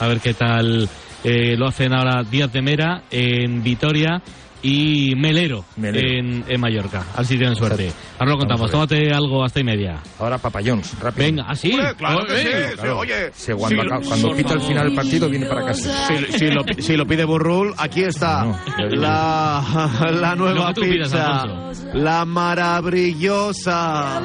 A 0.00 0.08
ver 0.08 0.18
qué 0.18 0.34
tal 0.34 0.88
eh, 1.24 1.56
lo 1.56 1.66
hacen 1.66 1.92
ahora 1.92 2.22
Díaz 2.22 2.52
de 2.52 2.62
Mera 2.62 3.02
en 3.10 3.62
Vitoria 3.62 4.22
y 4.62 5.14
Melero, 5.16 5.64
En, 5.82 6.44
en 6.48 6.60
Mallorca. 6.60 7.04
A 7.14 7.18
ver 7.18 7.26
si 7.26 7.36
tienen 7.36 7.56
suerte. 7.56 7.92
Ahora 8.18 8.32
lo 8.32 8.38
contamos. 8.38 8.70
Tómate 8.70 9.12
algo 9.12 9.44
hasta 9.44 9.60
y 9.60 9.64
media. 9.64 10.00
Ahora 10.20 10.38
papayons, 10.38 10.98
rápido. 11.00 11.26
Venga, 11.26 11.44
así. 11.48 11.72
claro 11.98 12.24
que 12.26 12.36
sí, 12.38 12.48
Claro. 12.76 12.98
oye. 12.98 13.30
Se- 13.34 13.54
cuando, 13.54 13.82
Sí, 13.82 13.88
acaba- 13.88 14.04
cuando 14.06 14.32
pita 14.36 14.52
al 14.54 14.60
final 14.62 14.86
del 14.86 14.94
partido, 14.94 15.28
viene 15.28 15.46
para 15.46 15.66
casa. 15.66 16.06
Si, 16.06 16.38
si 16.38 16.46
lo, 16.48 16.64
si 16.78 16.96
lo 16.96 17.06
pide 17.06 17.24
Burrul, 17.24 17.74
aquí 17.76 18.02
está 18.04 18.44
la, 18.78 19.62
la 20.12 20.34
Lo 20.34 20.36
nueva 20.36 20.72
pizza. 20.74 21.42
Alfonso. 21.42 21.88
La 21.94 22.24
maravillosa. 22.24 24.20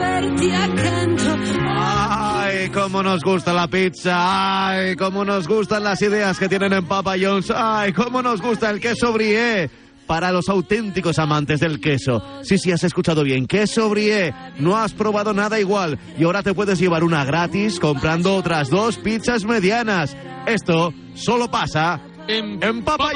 Ay, 1.79 2.69
cómo 2.69 3.03
nos 3.03 3.23
gusta 3.23 3.53
la 3.53 3.67
pizza. 3.67 4.67
Ay, 4.69 4.95
cómo 4.95 5.25
nos 5.25 5.47
gustan 5.47 5.83
las 5.83 6.01
ideas 6.01 6.37
que 6.39 6.47
tienen 6.47 6.73
en 6.73 6.85
Papa 6.85 7.15
John's. 7.19 7.51
Ay, 7.55 7.91
cómo 7.93 8.21
nos 8.21 8.41
gusta 8.41 8.69
el 8.69 8.79
queso 8.79 9.11
brie. 9.13 9.69
Para 10.07 10.31
los 10.31 10.49
auténticos 10.49 11.19
amantes 11.19 11.59
del 11.59 11.79
queso. 11.79 12.23
Sí, 12.41 12.57
sí, 12.57 12.71
has 12.71 12.83
escuchado 12.83 13.23
bien. 13.23 13.45
Queso 13.45 13.89
brie. 13.89 14.33
No 14.57 14.77
has 14.77 14.93
probado 14.93 15.33
nada 15.33 15.59
igual. 15.59 15.99
Y 16.17 16.23
ahora 16.23 16.41
te 16.41 16.53
puedes 16.53 16.79
llevar 16.79 17.03
una 17.03 17.25
gratis 17.25 17.79
comprando 17.79 18.35
otras 18.35 18.69
dos 18.69 18.97
pizzas 18.97 19.43
medianas. 19.43 20.15
Esto 20.45 20.93
solo 21.13 21.51
pasa 21.51 21.99
en, 22.27 22.83
Papa 22.83 23.11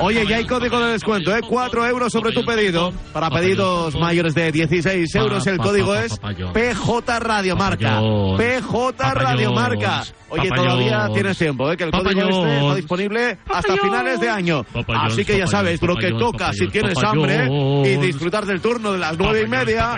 Oye, 0.00 0.26
ya 0.26 0.36
hay 0.36 0.46
código 0.46 0.80
de 0.80 0.92
descuento, 0.92 1.34
¿eh? 1.34 1.40
4 1.48 1.86
euros 1.86 2.12
sobre 2.12 2.32
tu 2.32 2.44
pedido. 2.44 2.92
Para 3.12 3.30
pedidos 3.30 3.94
mayores 3.94 4.34
de 4.34 4.50
16 4.50 5.14
euros, 5.14 5.46
el 5.46 5.58
código 5.58 5.94
es 5.94 6.18
PJ 6.18 7.20
Radio 7.20 7.56
Marca. 7.56 8.00
PJ 8.36 9.14
Radio 9.14 9.52
Marca. 9.52 10.02
Oye, 10.28 10.48
todavía 10.48 11.08
tienes 11.12 11.38
tiempo, 11.38 11.70
¿eh? 11.70 11.76
Que 11.76 11.84
el 11.84 11.90
código 11.90 12.22
este 12.22 12.58
está 12.58 12.74
disponible 12.74 13.38
hasta 13.48 13.76
finales 13.76 14.20
de 14.20 14.28
año. 14.28 14.64
Así 14.88 15.24
que 15.24 15.38
ya 15.38 15.46
sabes, 15.46 15.80
lo 15.82 15.94
que 15.96 16.10
toca 16.12 16.52
si 16.52 16.68
tienes 16.68 16.98
hambre 17.04 17.48
y 17.84 17.96
disfrutar 17.96 18.46
del 18.46 18.60
turno 18.60 18.92
de 18.92 18.98
las 18.98 19.16
nueve 19.18 19.42
y 19.44 19.48
media 19.48 19.96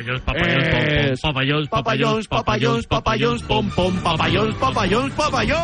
Papayons, 1.71 2.28
papayons, 2.28 2.87
papayons, 2.87 3.43
pom 3.43 3.69
pom, 3.71 3.97
papayons, 4.02 4.54
papayons, 4.57 5.14
papayons. 5.14 5.63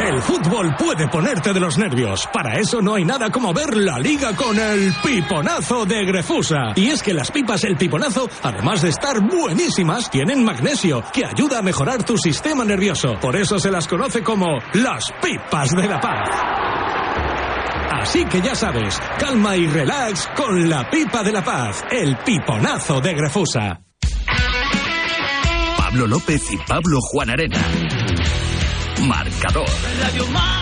El 0.00 0.22
fútbol 0.22 0.74
puede 0.78 1.08
ponerte 1.08 1.52
de 1.52 1.60
los 1.60 1.76
nervios. 1.76 2.28
Para 2.32 2.58
eso 2.58 2.80
no 2.80 2.94
hay 2.94 3.04
nada 3.04 3.30
como 3.30 3.52
ver 3.52 3.76
la 3.76 3.98
liga 3.98 4.34
con 4.34 4.58
el 4.58 4.92
piponazo 5.02 5.84
de 5.84 6.04
Grefusa. 6.04 6.72
Y 6.76 6.88
es 6.88 7.02
que 7.02 7.12
las 7.12 7.30
pipas 7.30 7.64
El 7.64 7.76
Piponazo, 7.76 8.28
además 8.42 8.82
de 8.82 8.90
estar 8.90 9.20
buenísimas, 9.20 10.10
tienen 10.10 10.44
magnesio, 10.44 11.02
que 11.12 11.24
ayuda 11.24 11.58
a 11.58 11.62
mejorar 11.62 12.04
tu 12.04 12.16
sistema 12.16 12.64
nervioso. 12.64 13.18
Por 13.20 13.36
eso 13.36 13.58
se 13.58 13.70
las 13.70 13.88
conoce 13.88 14.22
como 14.22 14.58
las 14.74 15.04
pipas 15.20 15.70
de 15.70 15.88
la 15.88 16.00
paz. 16.00 16.28
Así 18.00 18.24
que 18.24 18.40
ya 18.40 18.54
sabes, 18.54 19.00
calma 19.18 19.56
y 19.56 19.66
relax 19.66 20.28
con 20.36 20.68
la 20.68 20.88
pipa 20.88 21.22
de 21.22 21.32
la 21.32 21.42
paz, 21.42 21.84
el 21.90 22.16
piponazo 22.18 23.00
de 23.00 23.14
Grefusa. 23.14 23.80
Pablo 25.76 26.06
López 26.06 26.52
y 26.52 26.56
Pablo 26.58 26.98
Juan 27.00 27.30
Arena. 27.30 27.58
Marcador. 29.00 29.68
Radio 30.00 30.26
Marca. 30.28 30.57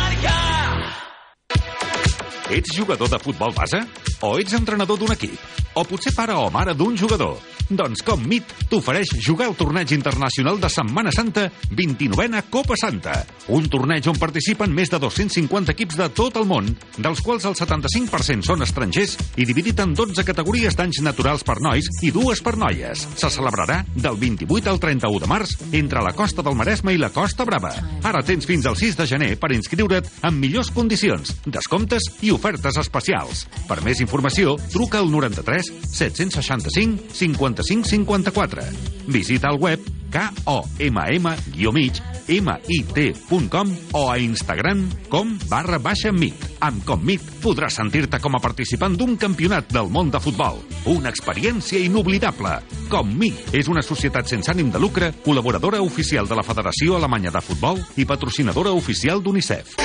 Ets 2.48 2.76
jugador 2.76 3.08
de 3.10 3.18
futbol 3.18 3.52
base? 3.52 3.80
O 4.22 4.38
ets 4.38 4.54
entrenador 4.54 5.00
d'un 5.00 5.10
equip? 5.10 5.34
O 5.74 5.82
potser 5.84 6.14
pare 6.14 6.32
o 6.32 6.46
mare 6.48 6.76
d'un 6.78 6.94
jugador? 6.96 7.40
Doncs 7.66 8.04
com 8.06 8.20
MIT 8.22 8.52
t'ofereix 8.70 9.10
jugar 9.24 9.48
al 9.48 9.56
torneig 9.58 9.90
internacional 9.90 10.60
de 10.62 10.68
Setmana 10.70 11.10
Santa 11.10 11.48
29a 11.74 12.44
Copa 12.48 12.76
Santa. 12.78 13.16
Un 13.50 13.66
torneig 13.70 14.06
on 14.06 14.18
participen 14.18 14.70
més 14.70 14.92
de 14.92 15.00
250 15.02 15.74
equips 15.74 15.98
de 15.98 16.06
tot 16.14 16.38
el 16.38 16.46
món, 16.46 16.68
dels 16.94 17.22
quals 17.26 17.48
el 17.50 17.56
75% 17.58 18.46
són 18.46 18.62
estrangers 18.62 19.16
i 19.34 19.46
dividit 19.48 19.82
en 19.82 19.96
12 19.98 20.22
categories 20.26 20.78
d'anys 20.78 21.02
naturals 21.02 21.42
per 21.46 21.58
nois 21.64 21.90
i 22.06 22.12
dues 22.14 22.40
per 22.46 22.54
noies. 22.56 23.02
Se 23.18 23.32
celebrarà 23.34 23.80
del 23.96 24.16
28 24.22 24.70
al 24.70 24.80
31 24.86 25.24
de 25.26 25.30
març 25.34 25.56
entre 25.72 26.04
la 26.06 26.14
costa 26.14 26.46
del 26.46 26.54
Maresme 26.54 26.94
i 26.94 27.02
la 27.02 27.10
Costa 27.10 27.44
Brava. 27.44 27.74
Ara 28.06 28.22
tens 28.22 28.46
fins 28.46 28.70
al 28.70 28.78
6 28.78 29.00
de 29.02 29.08
gener 29.10 29.32
per 29.42 29.50
inscriure't 29.56 30.06
en 30.22 30.38
millors 30.38 30.70
condicions, 30.70 31.34
descomptes 31.44 32.12
i 32.22 32.30
ofertes 32.36 32.78
especials. 32.82 33.46
Per 33.66 33.80
més 33.86 34.04
informació, 34.04 34.56
truca 34.70 35.02
al 35.02 35.10
93 35.12 35.72
765 35.90 37.10
55 37.16 37.94
54. 37.96 38.66
Visita 39.08 39.50
el 39.50 39.62
web 39.62 39.96
komm-mig 40.16 42.00
mit.com 42.28 43.76
o 43.92 44.10
a 44.10 44.18
Instagram 44.18 44.90
com 45.08 45.38
barra 45.48 45.78
baixa 45.78 46.12
mit. 46.12 46.34
Amb 46.60 46.82
Commit 46.86 47.22
podràs 47.42 47.76
sentir-te 47.78 48.18
com 48.22 48.34
a 48.34 48.42
participant 48.42 48.96
d'un 48.98 49.16
campionat 49.20 49.70
del 49.72 49.90
món 49.92 50.10
de 50.10 50.20
futbol. 50.22 50.58
Una 50.90 51.12
experiència 51.12 51.78
inoblidable. 51.78 52.58
Commit 52.90 53.54
és 53.54 53.70
una 53.70 53.84
societat 53.84 54.26
sense 54.26 54.50
ànim 54.50 54.72
de 54.74 54.82
lucre, 54.82 55.12
col·laboradora 55.24 55.82
oficial 55.84 56.26
de 56.26 56.38
la 56.38 56.46
Federació 56.46 56.96
Alemanya 56.98 57.30
de 57.34 57.44
Futbol 57.44 57.82
i 57.96 58.08
patrocinadora 58.08 58.74
oficial 58.74 59.22
d'UNICEF. 59.22 59.76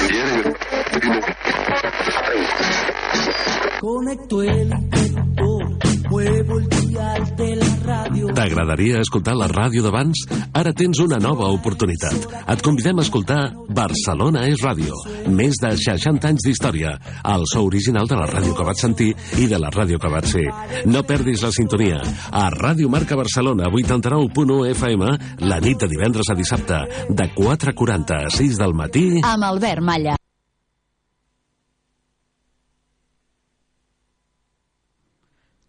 Conecto 3.81 4.43
el 4.43 4.69
interruptor, 4.71 5.63
muevo 6.09 6.59
el 6.59 6.69
dial 6.69 7.35
de 7.35 7.55
la 7.55 7.69
ràdio. 7.81 8.27
T'agradaria 8.37 8.99
escoltar 9.01 9.33
la 9.33 9.47
ràdio 9.49 9.81
d'abans? 9.81 10.21
Ara 10.53 10.73
tens 10.77 10.99
una 11.01 11.17
nova 11.17 11.47
oportunitat. 11.49 12.27
Et 12.53 12.61
convidem 12.61 13.01
a 13.01 13.05
escoltar 13.07 13.39
Barcelona 13.73 14.45
és 14.51 14.61
ràdio. 14.61 14.93
Més 15.33 15.57
de 15.63 15.73
60 15.81 16.29
anys 16.29 16.45
d'història. 16.45 16.93
El 17.33 17.47
so 17.49 17.65
original 17.65 18.05
de 18.05 18.21
la 18.21 18.29
ràdio 18.29 18.53
que 18.53 18.69
vaig 18.69 18.77
sentir 18.77 19.09
i 19.41 19.49
de 19.49 19.57
la 19.57 19.73
ràdio 19.73 19.97
que 19.97 20.13
vaig 20.13 20.29
fer. 20.29 20.47
No 20.85 21.01
perdis 21.01 21.41
la 21.41 21.51
sintonia. 21.55 22.03
A 22.29 22.51
Ràdio 22.53 22.89
Marca 22.89 23.17
Barcelona, 23.17 23.71
89.1 23.73 24.61
FM, 24.75 25.11
la 25.49 25.59
nit 25.59 25.81
de 25.81 25.89
divendres 25.89 26.29
a 26.29 26.37
dissabte, 26.37 26.85
de 27.09 27.31
4.40 27.33 28.25
a 28.27 28.29
6 28.29 28.61
del 28.61 28.77
matí... 28.77 29.07
Amb 29.25 29.49
Albert 29.49 29.81
Malla. 29.81 30.20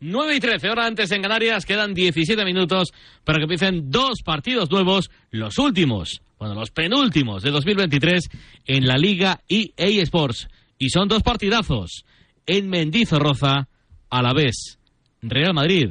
Nueve 0.05 0.35
y 0.35 0.41
13, 0.41 0.69
hora 0.69 0.85
antes 0.85 1.13
en 1.13 1.23
Canarias, 1.23 1.65
quedan 1.65 1.95
17 1.95 2.45
minutos 2.45 2.93
para 3.23 3.39
que 3.39 3.45
empiecen 3.45 3.89
dos 3.89 4.23
partidos 4.25 4.69
nuevos, 4.69 5.13
los 5.31 5.59
últimos, 5.59 6.23
bueno, 6.41 6.57
los 6.57 6.73
penúltimos 6.73 7.45
de 7.45 7.53
2023 7.53 8.29
en 8.67 8.89
la 8.89 8.97
Liga 8.97 9.43
EA 9.49 10.03
Sports. 10.03 10.49
Y 10.77 10.91
son 10.91 11.07
dos 11.07 11.23
partidazos. 11.23 12.05
En 12.47 12.69
Mendizorroza, 12.69 13.69
a 14.11 14.23
la 14.23 14.33
vez, 14.33 14.81
Real 15.23 15.55
Madrid, 15.55 15.91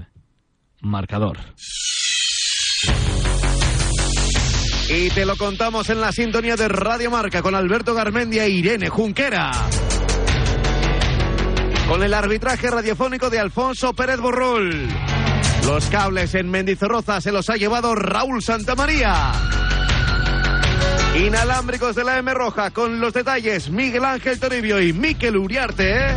marcador. 0.82 1.38
Y 4.94 5.10
te 5.12 5.26
lo 5.26 5.38
contamos 5.38 5.90
en 5.90 6.02
la 6.02 6.12
sintonía 6.12 6.58
de 6.58 6.68
Radio 6.68 7.12
Marca 7.12 7.42
con 7.42 7.56
Alberto 7.56 7.94
Garmendia 7.94 8.44
e 8.44 8.50
Irene 8.50 8.90
Junquera. 8.90 9.52
Con 11.92 12.04
el 12.04 12.14
arbitraje 12.14 12.72
radiofónico 12.72 13.30
de 13.30 13.38
Alfonso 13.38 13.92
Pérez 13.92 14.18
Borrul. 14.22 14.88
Los 15.66 15.88
cables 15.88 16.34
en 16.36 16.50
Mendizorroza 16.50 17.20
se 17.20 17.34
los 17.34 17.50
ha 17.50 17.58
llevado 17.58 17.94
Raúl 17.96 18.42
Santamaría. 18.42 19.34
Inalámbricos 21.18 21.94
de 21.94 22.06
la 22.06 22.18
M 22.18 22.34
Roja 22.34 22.72
con 22.72 23.02
los 23.02 23.12
detalles 23.12 23.70
Miguel 23.70 24.06
Ángel 24.06 24.40
Toribio 24.40 24.82
y 24.82 24.94
Miquel 24.94 25.36
Uriarte. 25.36 26.16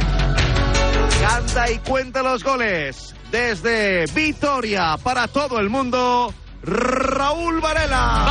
Canta 1.21 1.69
y 1.69 1.79
cuenta 1.79 2.23
los 2.23 2.45
goles 2.45 3.13
desde 3.33 4.05
Vitoria 4.15 4.97
para 5.03 5.27
todo 5.27 5.59
el 5.59 5.71
mundo. 5.71 6.33
Raúl 6.67 7.61
Varela. 7.61 8.25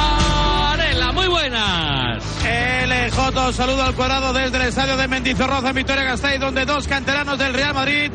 Varela, 0.71 1.11
muy 1.11 1.27
buenas. 1.27 2.23
LJ 2.43 3.53
saludo 3.53 3.83
al 3.83 3.93
cuadrado 3.93 4.33
desde 4.33 4.57
el 4.57 4.63
estadio 4.63 4.97
de 4.97 5.07
Mendizorroza 5.07 5.69
en 5.69 5.75
Victoria 5.75 6.03
Gasteiz, 6.03 6.39
donde 6.39 6.65
dos 6.65 6.87
canteranos 6.87 7.37
del 7.37 7.53
Real 7.53 7.73
Madrid 7.75 8.11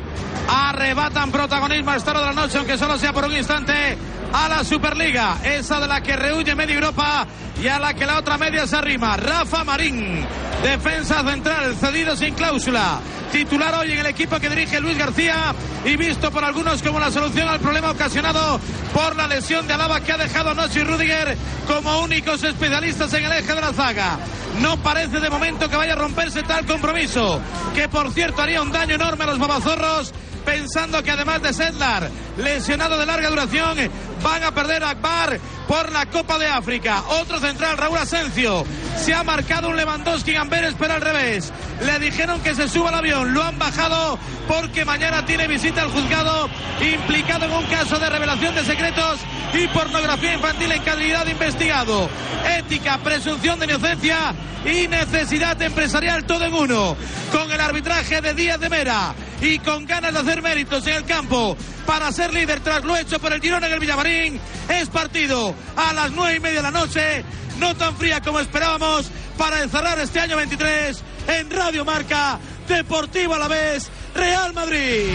arrebatan 0.48 1.30
protagonismo 1.30 1.92
a 1.92 1.96
esta 1.96 2.10
hora 2.10 2.20
de 2.20 2.26
la 2.26 2.32
noche, 2.32 2.58
aunque 2.58 2.76
solo 2.76 2.98
sea 2.98 3.12
por 3.12 3.25
un 3.26 3.37
instante, 3.37 3.96
a 4.32 4.49
la 4.49 4.64
Superliga, 4.64 5.38
esa 5.44 5.80
de 5.80 5.88
la 5.88 6.00
que 6.00 6.16
rehuye 6.16 6.54
media 6.54 6.75
Europa 6.75 7.26
y 7.62 7.66
a 7.66 7.78
la 7.78 7.94
que 7.94 8.06
la 8.06 8.18
otra 8.18 8.38
media 8.38 8.66
se 8.66 8.76
arrima. 8.76 9.16
Rafa 9.16 9.64
Marín, 9.64 10.25
defensa 10.62 11.23
central, 11.23 11.75
cedido 11.76 12.16
sin 12.16 12.35
cláusula, 12.35 13.00
titular 13.32 13.75
hoy 13.75 13.92
en 13.92 13.99
el 13.99 14.06
equipo 14.06 14.38
que 14.38 14.49
dirige 14.49 14.80
Luis 14.80 14.99
García 14.99 15.54
y 15.85 15.97
visto 15.97 16.30
por 16.30 16.44
algunos 16.44 16.82
como 16.82 17.00
la 17.00 17.11
solución 17.11 17.49
al 17.49 17.61
problema 17.61 17.90
ocasionado 17.90 18.61
por 18.92 19.16
la 19.16 19.26
lesión 19.26 19.66
de 19.66 19.75
Alaba 19.75 20.00
que 20.00 20.12
ha 20.12 20.18
dejado 20.18 20.50
a 20.50 20.54
Nacho 20.54 20.80
y 20.80 20.85
Rudiger 20.85 21.37
como 21.66 22.00
únicos 22.00 22.42
especialistas 22.44 23.12
en 23.14 23.25
el 23.25 23.32
eje 23.32 23.54
de 23.54 23.61
la 23.61 23.73
zaga. 23.73 24.18
No 24.61 24.76
parece 24.78 25.20
de 25.20 25.30
momento 25.30 25.68
que 25.68 25.76
vaya 25.76 25.92
a 25.92 25.97
romperse 25.97 26.42
tal 26.42 26.66
compromiso, 26.66 27.40
que 27.75 27.88
por 27.88 28.12
cierto 28.12 28.42
haría 28.42 28.62
un 28.62 28.73
daño 28.73 28.94
enorme 28.94 29.25
a 29.25 29.28
los 29.28 29.38
babazorros 29.38 30.12
pensando 30.49 31.02
que 31.02 31.11
además 31.11 31.43
de 31.43 31.52
Sedlar, 31.52 32.09
lesionado 32.38 32.97
de 32.97 33.05
larga 33.05 33.28
duración, 33.28 33.76
van 34.23 34.43
a 34.43 34.50
perder 34.50 34.83
a 34.83 34.90
Akbar 34.90 35.38
por 35.67 35.93
la 35.93 36.07
Copa 36.07 36.38
de 36.38 36.47
África. 36.47 37.02
Otro 37.21 37.38
central, 37.38 37.76
Raúl 37.76 37.99
Asencio. 37.99 38.64
Se 38.97 39.12
ha 39.12 39.23
marcado 39.25 39.69
un 39.69 39.76
Lewandowski 39.76 40.35
Amberes, 40.37 40.75
pero 40.78 40.95
al 40.95 41.02
revés. 41.02 41.52
Le 41.85 41.99
dijeron 41.99 42.40
que 42.40 42.55
se 42.55 42.67
suba 42.67 42.88
al 42.88 42.95
avión, 42.95 43.35
lo 43.35 43.43
han 43.43 43.59
bajado 43.59 44.19
porque 44.49 44.87
mañana 44.87 45.26
tiene 45.26 45.47
visita 45.47 45.83
al 45.83 45.90
juzgado 45.90 46.49
implicado 46.81 47.45
en 47.45 47.52
un 47.52 47.67
caso 47.67 47.99
de 47.99 48.09
revelación 48.09 48.55
de 48.55 48.64
secretos 48.64 49.21
y 49.52 49.67
pornografía 49.69 50.33
infantil 50.33 50.73
en 50.73 50.83
calidad 50.83 51.26
de 51.26 51.33
investigado. 51.33 52.09
Ética, 52.57 52.97
presunción 53.05 53.59
de 53.59 53.67
inocencia 53.67 54.35
y 54.64 54.88
necesidad 54.88 55.61
empresarial 55.61 56.25
todo 56.25 56.47
en 56.47 56.55
uno. 56.55 56.97
Con 57.33 57.52
el 57.52 57.61
arbitraje 57.61 58.23
de 58.23 58.33
Díaz 58.33 58.59
de 58.59 58.71
Mera 58.71 59.14
y 59.40 59.59
con 59.61 59.87
ganas 59.87 60.12
de 60.12 60.21
hacer 60.21 60.42
méritos 60.42 60.87
en 60.87 60.95
el 60.95 61.04
campo 61.04 61.57
para 61.87 62.11
ser 62.12 62.33
líder 62.33 62.61
tras 62.61 62.85
lo 62.85 62.97
hecho 62.97 63.18
por 63.18 63.33
el 63.33 63.40
Girona 63.40 63.66
en 63.66 63.73
el 63.73 63.80
Villamarín. 63.80 64.40
Es 64.68 64.88
partido 64.88 65.54
a 65.76 65.92
las 65.92 66.11
nueve 66.12 66.37
y 66.37 66.40
media 66.40 66.59
de 66.59 66.71
la 66.71 66.71
noche, 66.71 67.25
no 67.59 67.75
tan 67.76 67.97
fría 67.97 68.21
como 68.21 68.40
esperábamos, 68.40 69.11
para 69.37 69.62
encerrar 69.62 69.99
este 70.00 70.21
año 70.21 70.37
23 70.37 71.02
en 71.28 71.50
Radio 71.50 71.85
Marca, 71.85 72.38
Deportivo 72.66 73.35
a 73.35 73.38
la 73.38 73.49
vez, 73.49 73.90
Real 74.14 74.52
Madrid. 74.52 75.11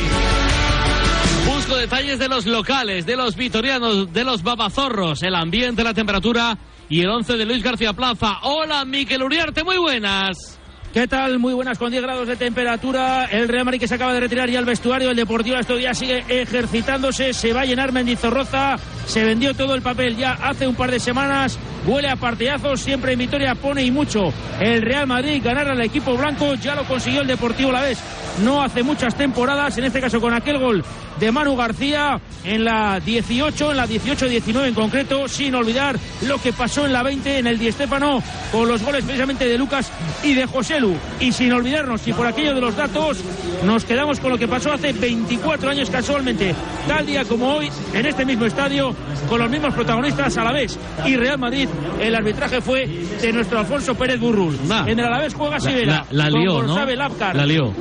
Busco 1.46 1.76
detalles 1.76 2.20
de 2.20 2.30
los 2.30 2.46
locales, 2.46 3.06
de 3.06 3.18
los 3.18 3.36
vitorianos, 3.36 4.12
de 4.14 4.24
los 4.24 4.44
babazorros, 4.44 5.22
el 5.24 5.36
ambiente, 5.36 5.84
la 5.84 5.94
temperatura 5.94 6.58
y 6.90 7.02
el 7.02 7.10
11 7.10 7.38
de 7.38 7.46
Luis 7.46 7.62
García 7.62 7.94
Plaza. 7.94 8.40
Hola, 8.44 8.86
Miquel 8.86 9.24
Uriarte, 9.24 9.64
muy 9.64 9.78
buenas. 9.78 10.60
¿Qué 10.94 11.08
tal? 11.08 11.40
Muy 11.40 11.56
buenas, 11.56 11.80
con 11.80 11.90
10 11.90 12.04
grados 12.04 12.28
de 12.28 12.36
temperatura. 12.36 13.26
El 13.26 13.48
Real 13.48 13.66
Madrid 13.66 13.80
que 13.80 13.88
se 13.88 13.96
acaba 13.96 14.14
de 14.14 14.20
retirar 14.20 14.48
ya 14.48 14.60
al 14.60 14.66
vestuario. 14.66 15.10
El 15.10 15.16
Deportivo 15.16 15.58
días 15.76 15.98
sigue 15.98 16.24
ejercitándose. 16.30 17.34
Se 17.34 17.52
va 17.52 17.62
a 17.62 17.66
llenar 17.66 17.92
Mendizorroza. 17.92 18.76
Se 19.08 19.24
vendió 19.24 19.56
todo 19.56 19.74
el 19.74 19.82
papel 19.82 20.16
ya 20.16 20.34
hace 20.34 20.68
un 20.68 20.76
par 20.76 20.92
de 20.92 21.00
semanas. 21.00 21.58
Huele 21.88 22.10
a 22.10 22.16
partidazos. 22.16 22.80
Siempre 22.80 23.14
en 23.14 23.20
Vitoria 23.20 23.56
pone 23.56 23.84
y 23.84 23.90
mucho. 23.90 24.32
El 24.60 24.84
Real 24.84 25.08
Madrid 25.08 25.42
ganar 25.44 25.68
al 25.68 25.82
equipo 25.82 26.16
blanco. 26.16 26.54
Ya 26.54 26.76
lo 26.76 26.84
consiguió 26.84 27.22
el 27.22 27.28
Deportivo 27.28 27.72
la 27.72 27.82
vez. 27.82 27.98
No 28.44 28.62
hace 28.62 28.84
muchas 28.84 29.16
temporadas. 29.16 29.76
En 29.80 29.86
este 29.86 30.00
caso 30.00 30.22
con 30.22 30.36
aquel 30.36 30.60
gol 30.60 30.84
de 31.20 31.32
Manu 31.32 31.56
García 31.56 32.20
en 32.44 32.66
la 32.66 33.00
18, 33.00 33.72
en 33.72 33.78
la 33.78 33.88
18-19 33.88 34.68
en 34.68 34.74
concreto. 34.76 35.28
Sin 35.28 35.56
olvidar 35.56 35.98
lo 36.28 36.40
que 36.40 36.54
pasó 36.54 36.86
en 36.86 36.94
la 36.94 37.02
20 37.02 37.40
en 37.40 37.48
el 37.48 37.58
Di 37.58 37.72
Stéfano 37.72 38.22
con 38.52 38.68
los 38.68 38.84
goles 38.84 39.04
precisamente 39.04 39.48
de 39.48 39.58
Lucas 39.58 39.92
y 40.24 40.36
de 40.36 40.46
José 40.46 40.80
Y 41.20 41.32
sin 41.32 41.52
olvidarnos, 41.54 42.08
y 42.08 42.14
por 42.14 42.28
aquello 42.28 42.54
de 42.54 42.62
los 42.62 42.76
datos, 42.76 43.20
nos 43.64 43.86
quedamos 43.86 44.20
con 44.20 44.32
lo 44.32 44.38
que 44.38 44.48
pasó 44.48 44.72
hace 44.74 44.94
24 44.94 45.70
años 45.70 45.90
casualmente, 45.90 46.54
tal 46.88 47.06
día 47.06 47.26
como 47.26 47.56
hoy, 47.56 47.70
en 47.94 48.06
este 48.06 48.26
mismo 48.26 48.46
estadio, 48.46 48.96
con 49.30 49.40
los 49.40 49.50
mismos 49.50 49.74
protagonistas 49.74 50.38
a 50.38 50.44
la 50.44 50.52
vez. 50.52 50.78
Y 51.06 51.16
Real 51.16 51.38
Madrid, 51.38 51.68
el 52.00 52.16
arbitraje 52.16 52.62
fue 52.62 52.86
de 52.86 53.34
nuestro 53.34 53.60
Alfonso 53.60 53.96
Pérez 53.96 54.20
Burrul. 54.20 54.58
en 54.88 55.00
el 55.00 55.06
Alavés 55.06 55.34
juega 55.34 55.60
Sibera. 55.60 56.06
La, 56.12 56.24
la, 56.26 56.30
la 56.30 56.40
lió, 56.40 56.64
¿no? 56.64 56.86
La 57.34 57.46
lió. 57.46 57.74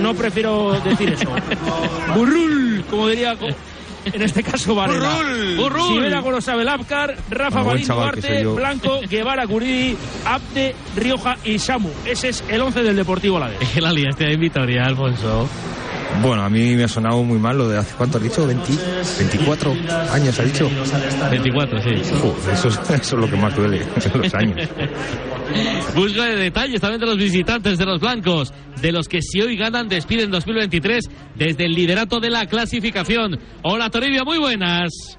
No 0.00 0.14
prefiero 0.14 0.72
decir 0.80 1.10
eso. 1.12 1.30
Burrul, 2.14 2.84
como 2.90 3.08
diría 3.08 3.36
en 4.12 4.22
este 4.22 4.42
caso 4.42 4.74
Varela. 4.74 5.10
Burrul. 5.56 5.88
Sibera 5.88 6.20
Gorosabel 6.20 6.68
Apcar, 6.68 7.16
Rafa 7.30 7.60
Ah, 7.60 7.62
buen 7.62 7.74
Marín 7.76 7.88
Duarte. 7.88 8.44
Blanco, 8.46 9.00
Guevara 9.08 9.46
Curidi, 9.46 9.96
Abde, 10.24 10.74
Rioja 10.96 11.36
y 11.44 11.58
Samu. 11.58 11.90
Ese 12.04 12.28
es 12.30 12.44
el 12.48 12.60
11 12.60 12.82
del 12.82 12.96
Deportivo 12.96 13.38
La 13.38 13.48
Vez. 13.48 13.76
La 13.80 13.92
liaste 13.92 14.32
en 14.32 14.40
Vitoria, 14.40 14.84
Alfonso. 14.84 15.48
Bueno, 16.22 16.42
a 16.42 16.48
mí 16.48 16.74
me 16.74 16.84
ha 16.84 16.88
sonado 16.88 17.22
muy 17.22 17.38
mal 17.38 17.58
lo 17.58 17.68
de 17.68 17.78
hace 17.78 17.94
cuánto 17.96 18.18
has 18.18 18.24
dicho, 18.24 18.46
20, 18.46 18.72
24 19.18 19.72
años 20.12 20.38
ha 20.38 20.42
dicho. 20.42 20.70
24, 21.30 21.82
sí. 21.82 21.90
Eso, 22.52 22.68
es, 22.68 22.78
eso 22.90 22.94
es 22.94 23.12
lo 23.12 23.28
que 23.28 23.36
más 23.36 23.54
duele, 23.54 23.86
los 24.14 24.34
años. 24.34 24.68
Busca 25.94 26.24
de 26.24 26.36
detalles 26.36 26.80
también 26.80 27.00
de 27.00 27.06
los 27.06 27.18
visitantes 27.18 27.78
de 27.78 27.84
los 27.84 28.00
blancos, 28.00 28.52
de 28.80 28.92
los 28.92 29.08
que 29.08 29.20
si 29.20 29.40
hoy 29.40 29.56
ganan 29.56 29.88
despiden 29.88 30.30
2023 30.30 31.04
desde 31.34 31.66
el 31.66 31.72
liderato 31.72 32.20
de 32.20 32.30
la 32.30 32.46
clasificación. 32.46 33.38
Hola 33.62 33.90
Toribio, 33.90 34.24
muy 34.24 34.38
buenas. 34.38 35.18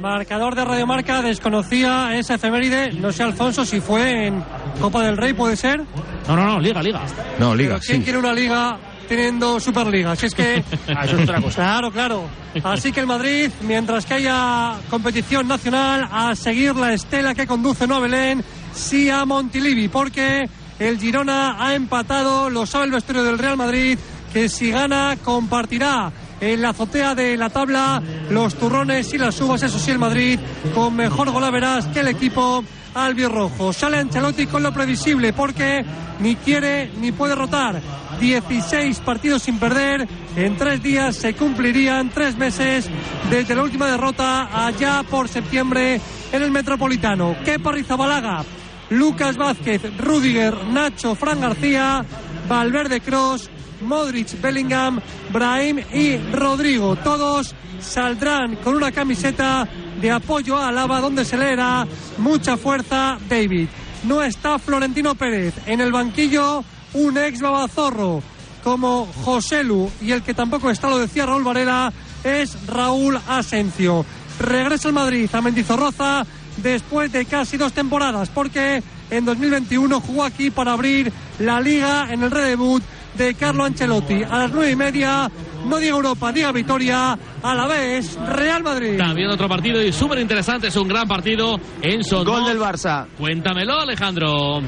Marcador 0.00 0.54
de 0.54 0.64
Radio 0.64 0.86
Marca 0.86 1.20
desconocía 1.20 2.16
esa 2.16 2.36
efeméride. 2.36 2.92
No 2.92 3.12
sé, 3.12 3.22
Alfonso, 3.22 3.66
si 3.66 3.80
fue 3.80 4.28
en 4.28 4.42
Copa 4.80 5.04
del 5.04 5.18
Rey, 5.18 5.34
puede 5.34 5.56
ser. 5.56 5.82
No, 6.26 6.36
no, 6.36 6.46
no, 6.46 6.58
liga, 6.58 6.82
liga. 6.82 7.02
No, 7.38 7.54
liga, 7.54 7.78
¿Quién 7.80 7.98
sí. 7.98 8.04
quiere 8.04 8.18
una 8.18 8.32
liga 8.32 8.78
teniendo 9.10 9.58
Superliga? 9.58 10.14
Si 10.14 10.26
es 10.26 10.34
que. 10.34 10.62
Ah, 10.96 11.04
eso 11.04 11.16
es 11.16 11.22
otra 11.22 11.40
cosa. 11.40 11.56
Claro, 11.56 11.90
claro. 11.90 12.24
Así 12.62 12.92
que 12.92 13.00
el 13.00 13.06
Madrid, 13.06 13.50
mientras 13.62 14.06
que 14.06 14.14
haya 14.14 14.74
competición 14.88 15.48
nacional, 15.48 16.08
a 16.10 16.34
seguir 16.36 16.76
la 16.76 16.92
estela 16.92 17.34
que 17.34 17.46
conduce 17.46 17.86
no 17.86 17.96
a 17.96 18.00
Belén, 18.00 18.44
sí 18.72 19.08
a 19.10 19.24
Montilivi, 19.24 19.88
porque 19.88 20.48
el 20.78 20.98
Girona 20.98 21.64
ha 21.64 21.74
empatado, 21.74 22.50
lo 22.50 22.66
sabe 22.66 22.86
el 22.86 22.92
vestuario 22.92 23.24
del 23.24 23.38
Real 23.38 23.56
Madrid, 23.56 23.98
que 24.32 24.48
si 24.48 24.70
gana 24.70 25.16
compartirá 25.22 26.12
en 26.40 26.62
la 26.62 26.70
azotea 26.70 27.14
de 27.14 27.36
la 27.36 27.50
tabla 27.50 28.02
los 28.30 28.54
turrones 28.54 29.12
y 29.12 29.18
las 29.18 29.40
uvas, 29.40 29.62
eso 29.62 29.78
sí 29.78 29.90
el 29.90 29.98
Madrid, 29.98 30.38
con 30.74 30.94
mejor 30.94 31.30
golaveras 31.30 31.86
que 31.88 32.00
el 32.00 32.08
equipo 32.08 32.64
albirrojo. 32.94 33.72
Sale 33.72 33.98
Ancelotti 33.98 34.46
con 34.46 34.62
lo 34.62 34.72
previsible 34.72 35.32
porque 35.32 35.84
ni 36.20 36.36
quiere 36.36 36.90
ni 36.98 37.12
puede 37.12 37.34
rotar. 37.34 37.80
16 38.20 38.98
partidos 39.00 39.42
sin 39.42 39.58
perder. 39.58 40.06
En 40.36 40.56
tres 40.56 40.82
días 40.82 41.16
se 41.16 41.34
cumplirían 41.34 42.10
tres 42.10 42.36
meses 42.36 42.88
desde 43.30 43.54
la 43.54 43.62
última 43.62 43.90
derrota 43.90 44.66
allá 44.66 45.02
por 45.08 45.28
septiembre 45.28 46.00
en 46.32 46.42
el 46.42 46.50
Metropolitano. 46.50 47.36
Kepa 47.44 47.72
Rizabalaga, 47.72 48.44
Lucas 48.90 49.36
Vázquez, 49.36 49.82
Rudiger, 49.98 50.66
Nacho, 50.66 51.14
Fran 51.14 51.40
García, 51.40 52.04
Valverde 52.48 53.00
Cross, 53.00 53.50
Modric, 53.80 54.40
Bellingham, 54.40 55.00
Brahim 55.32 55.78
y 55.92 56.16
Rodrigo. 56.32 56.96
Todos 56.96 57.54
saldrán 57.80 58.56
con 58.56 58.76
una 58.76 58.92
camiseta 58.92 59.66
de 60.00 60.10
apoyo 60.10 60.56
a 60.56 60.68
Alaba 60.68 61.00
donde 61.00 61.24
se 61.24 61.36
leerá 61.36 61.86
mucha 62.18 62.56
fuerza 62.56 63.18
David. 63.28 63.68
No 64.04 64.22
está 64.22 64.58
Florentino 64.58 65.14
Pérez. 65.14 65.54
En 65.66 65.80
el 65.80 65.92
banquillo 65.92 66.64
un 66.94 67.18
ex 67.18 67.40
babazorro 67.40 68.22
como 68.64 69.06
José 69.24 69.64
Lu 69.64 69.90
y 70.00 70.12
el 70.12 70.22
que 70.22 70.34
tampoco 70.34 70.70
está, 70.70 70.88
lo 70.88 70.98
decía 70.98 71.26
Raúl 71.26 71.44
Varela, 71.44 71.92
es 72.24 72.66
Raúl 72.66 73.18
Asencio. 73.28 74.04
Regresa 74.38 74.88
al 74.88 74.94
Madrid 74.94 75.28
a 75.32 75.40
Mendizorroza 75.40 76.26
después 76.56 77.12
de 77.12 77.24
casi 77.24 77.56
dos 77.56 77.72
temporadas 77.72 78.28
porque 78.28 78.82
en 79.10 79.24
2021 79.24 80.00
jugó 80.00 80.24
aquí 80.24 80.50
para 80.50 80.72
abrir 80.72 81.12
la 81.38 81.60
liga 81.60 82.08
en 82.10 82.22
el 82.22 82.30
redebut 82.30 82.82
de 83.16 83.34
Carlo 83.34 83.64
Ancelotti. 83.64 84.22
A 84.22 84.38
las 84.38 84.52
nueve 84.52 84.70
y 84.70 84.76
media 84.76 85.30
no 85.64 85.78
diga 85.78 85.96
Europa, 85.96 86.32
diga 86.32 86.52
Vitoria, 86.52 87.18
a 87.42 87.54
la 87.54 87.66
vez 87.66 88.16
Real 88.26 88.62
Madrid. 88.62 88.96
También 88.98 89.30
otro 89.30 89.48
partido 89.48 89.82
y 89.82 89.92
súper 89.92 90.18
interesante, 90.18 90.68
es 90.68 90.76
un 90.76 90.88
gran 90.88 91.06
partido 91.06 91.58
en 91.82 92.04
Son. 92.04 92.24
Gol 92.24 92.44
del 92.44 92.58
Barça. 92.58 93.06
Cuéntamelo, 93.18 93.80
Alejandro. 93.80 94.60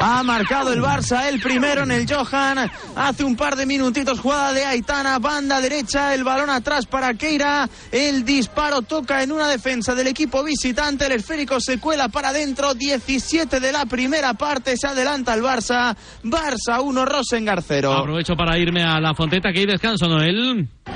Ha 0.00 0.22
marcado 0.22 0.72
el 0.72 0.80
Barça 0.80 1.28
el 1.28 1.40
primero 1.40 1.82
en 1.82 1.90
el 1.90 2.06
Johan. 2.12 2.70
Hace 2.96 3.24
un 3.24 3.36
par 3.36 3.56
de 3.56 3.66
minutitos 3.66 4.20
jugada 4.20 4.52
de 4.52 4.64
Aitana, 4.64 5.18
banda 5.18 5.60
derecha, 5.60 6.14
el 6.14 6.24
balón 6.24 6.50
atrás 6.50 6.86
para 6.86 7.14
Keira. 7.14 7.68
El 7.90 8.24
disparo 8.24 8.82
toca 8.82 9.22
en 9.22 9.32
una 9.32 9.48
defensa 9.48 9.94
del 9.94 10.06
equipo 10.06 10.44
visitante. 10.44 11.06
El 11.06 11.12
esférico 11.12 11.60
se 11.60 11.78
cuela 11.78 12.08
para 12.08 12.28
adentro. 12.28 12.74
17 12.74 13.60
de 13.60 13.72
la 13.72 13.86
primera 13.86 14.34
parte. 14.34 14.76
Se 14.76 14.86
adelanta 14.86 15.34
el 15.34 15.42
Barça. 15.42 15.96
Barça 16.22 16.80
1, 16.80 17.04
Rosengar 17.04 17.62
0. 17.62 17.92
Aprovecho 17.92 18.34
para 18.34 18.58
irme 18.58 18.82
a 18.82 19.00
la 19.00 19.14
Fonteta 19.14 19.52
que 19.52 19.60
hay 19.60 19.66
descanso, 19.66 20.06
Noel. 20.08 20.37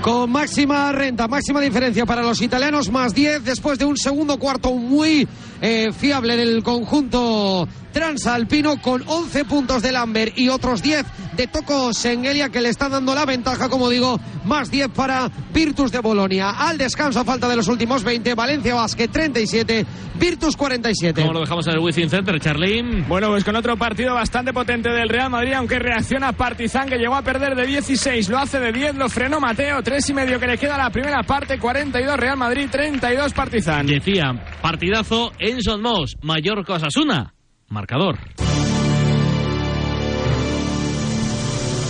Con 0.02 0.30
máxima 0.30 0.90
renta, 0.92 1.28
máxima 1.28 1.60
diferencia 1.60 2.04
para 2.06 2.22
los 2.22 2.40
italianos, 2.42 2.90
más 2.90 3.14
10 3.14 3.44
después 3.44 3.78
de 3.78 3.84
un 3.84 3.96
segundo 3.96 4.36
cuarto 4.38 4.74
muy 4.74 5.28
eh, 5.60 5.92
fiable 5.92 6.36
del 6.36 6.62
conjunto 6.62 7.68
transalpino 7.92 8.80
con 8.80 9.02
11 9.06 9.44
puntos 9.44 9.82
de 9.82 9.92
Lambert 9.92 10.36
y 10.36 10.48
otros 10.48 10.82
10 10.82 11.06
de 11.36 11.46
Toco 11.46 11.92
Sengelia 11.92 12.48
que 12.48 12.60
le 12.60 12.68
están 12.68 12.92
dando 12.92 13.14
la 13.14 13.24
ventaja, 13.24 13.68
como 13.68 13.88
digo, 13.88 14.18
más 14.44 14.70
10 14.70 14.88
para 14.88 15.30
Virtus 15.52 15.92
de 15.92 16.00
Bolonia. 16.00 16.50
Al 16.50 16.78
descanso 16.78 17.20
a 17.20 17.24
falta 17.24 17.48
de 17.48 17.56
los 17.56 17.68
últimos 17.68 18.04
20, 18.04 18.34
Valencia 18.34 18.74
Basket 18.74 19.08
37, 19.08 19.86
Virtus 20.18 20.56
47. 20.56 21.22
¿Cómo 21.22 21.34
lo 21.34 21.40
dejamos 21.40 21.66
en 21.66 21.74
el 21.74 21.78
Wizzing 21.80 22.10
Center, 22.10 22.40
Charlene? 22.40 23.04
Bueno, 23.08 23.28
pues 23.28 23.44
con 23.44 23.56
otro 23.56 23.76
partido 23.76 24.14
bastante 24.14 24.52
potente 24.52 24.90
del 24.90 25.08
Real 25.08 25.30
Madrid, 25.30 25.54
aunque 25.54 25.78
reacciona 25.78 26.32
Partizan 26.32 26.88
que 26.88 26.96
llegó 26.96 27.14
a 27.14 27.22
perder 27.22 27.54
de 27.54 27.66
16, 27.66 28.28
lo 28.28 28.38
hace 28.38 28.60
de 28.60 28.72
10, 28.72 28.96
lo 28.96 29.08
frenó 29.08 29.40
Mateo, 29.40 29.82
3 29.82 30.10
y 30.10 30.14
medio 30.14 30.38
que 30.38 30.46
le 30.46 30.58
queda 30.58 30.76
la 30.76 30.90
primera 30.90 31.22
parte, 31.22 31.58
42 31.58 32.16
Real 32.16 32.36
Madrid, 32.36 32.68
32 32.70 33.32
Partizan. 33.32 33.86
Decía, 33.86 34.32
partidazo 34.60 35.32
en 35.38 35.62
Son 35.62 35.82
Mos, 35.82 36.16
Mallorca 36.22 36.74
Osasuna 36.74 37.34
marcador. 37.72 38.18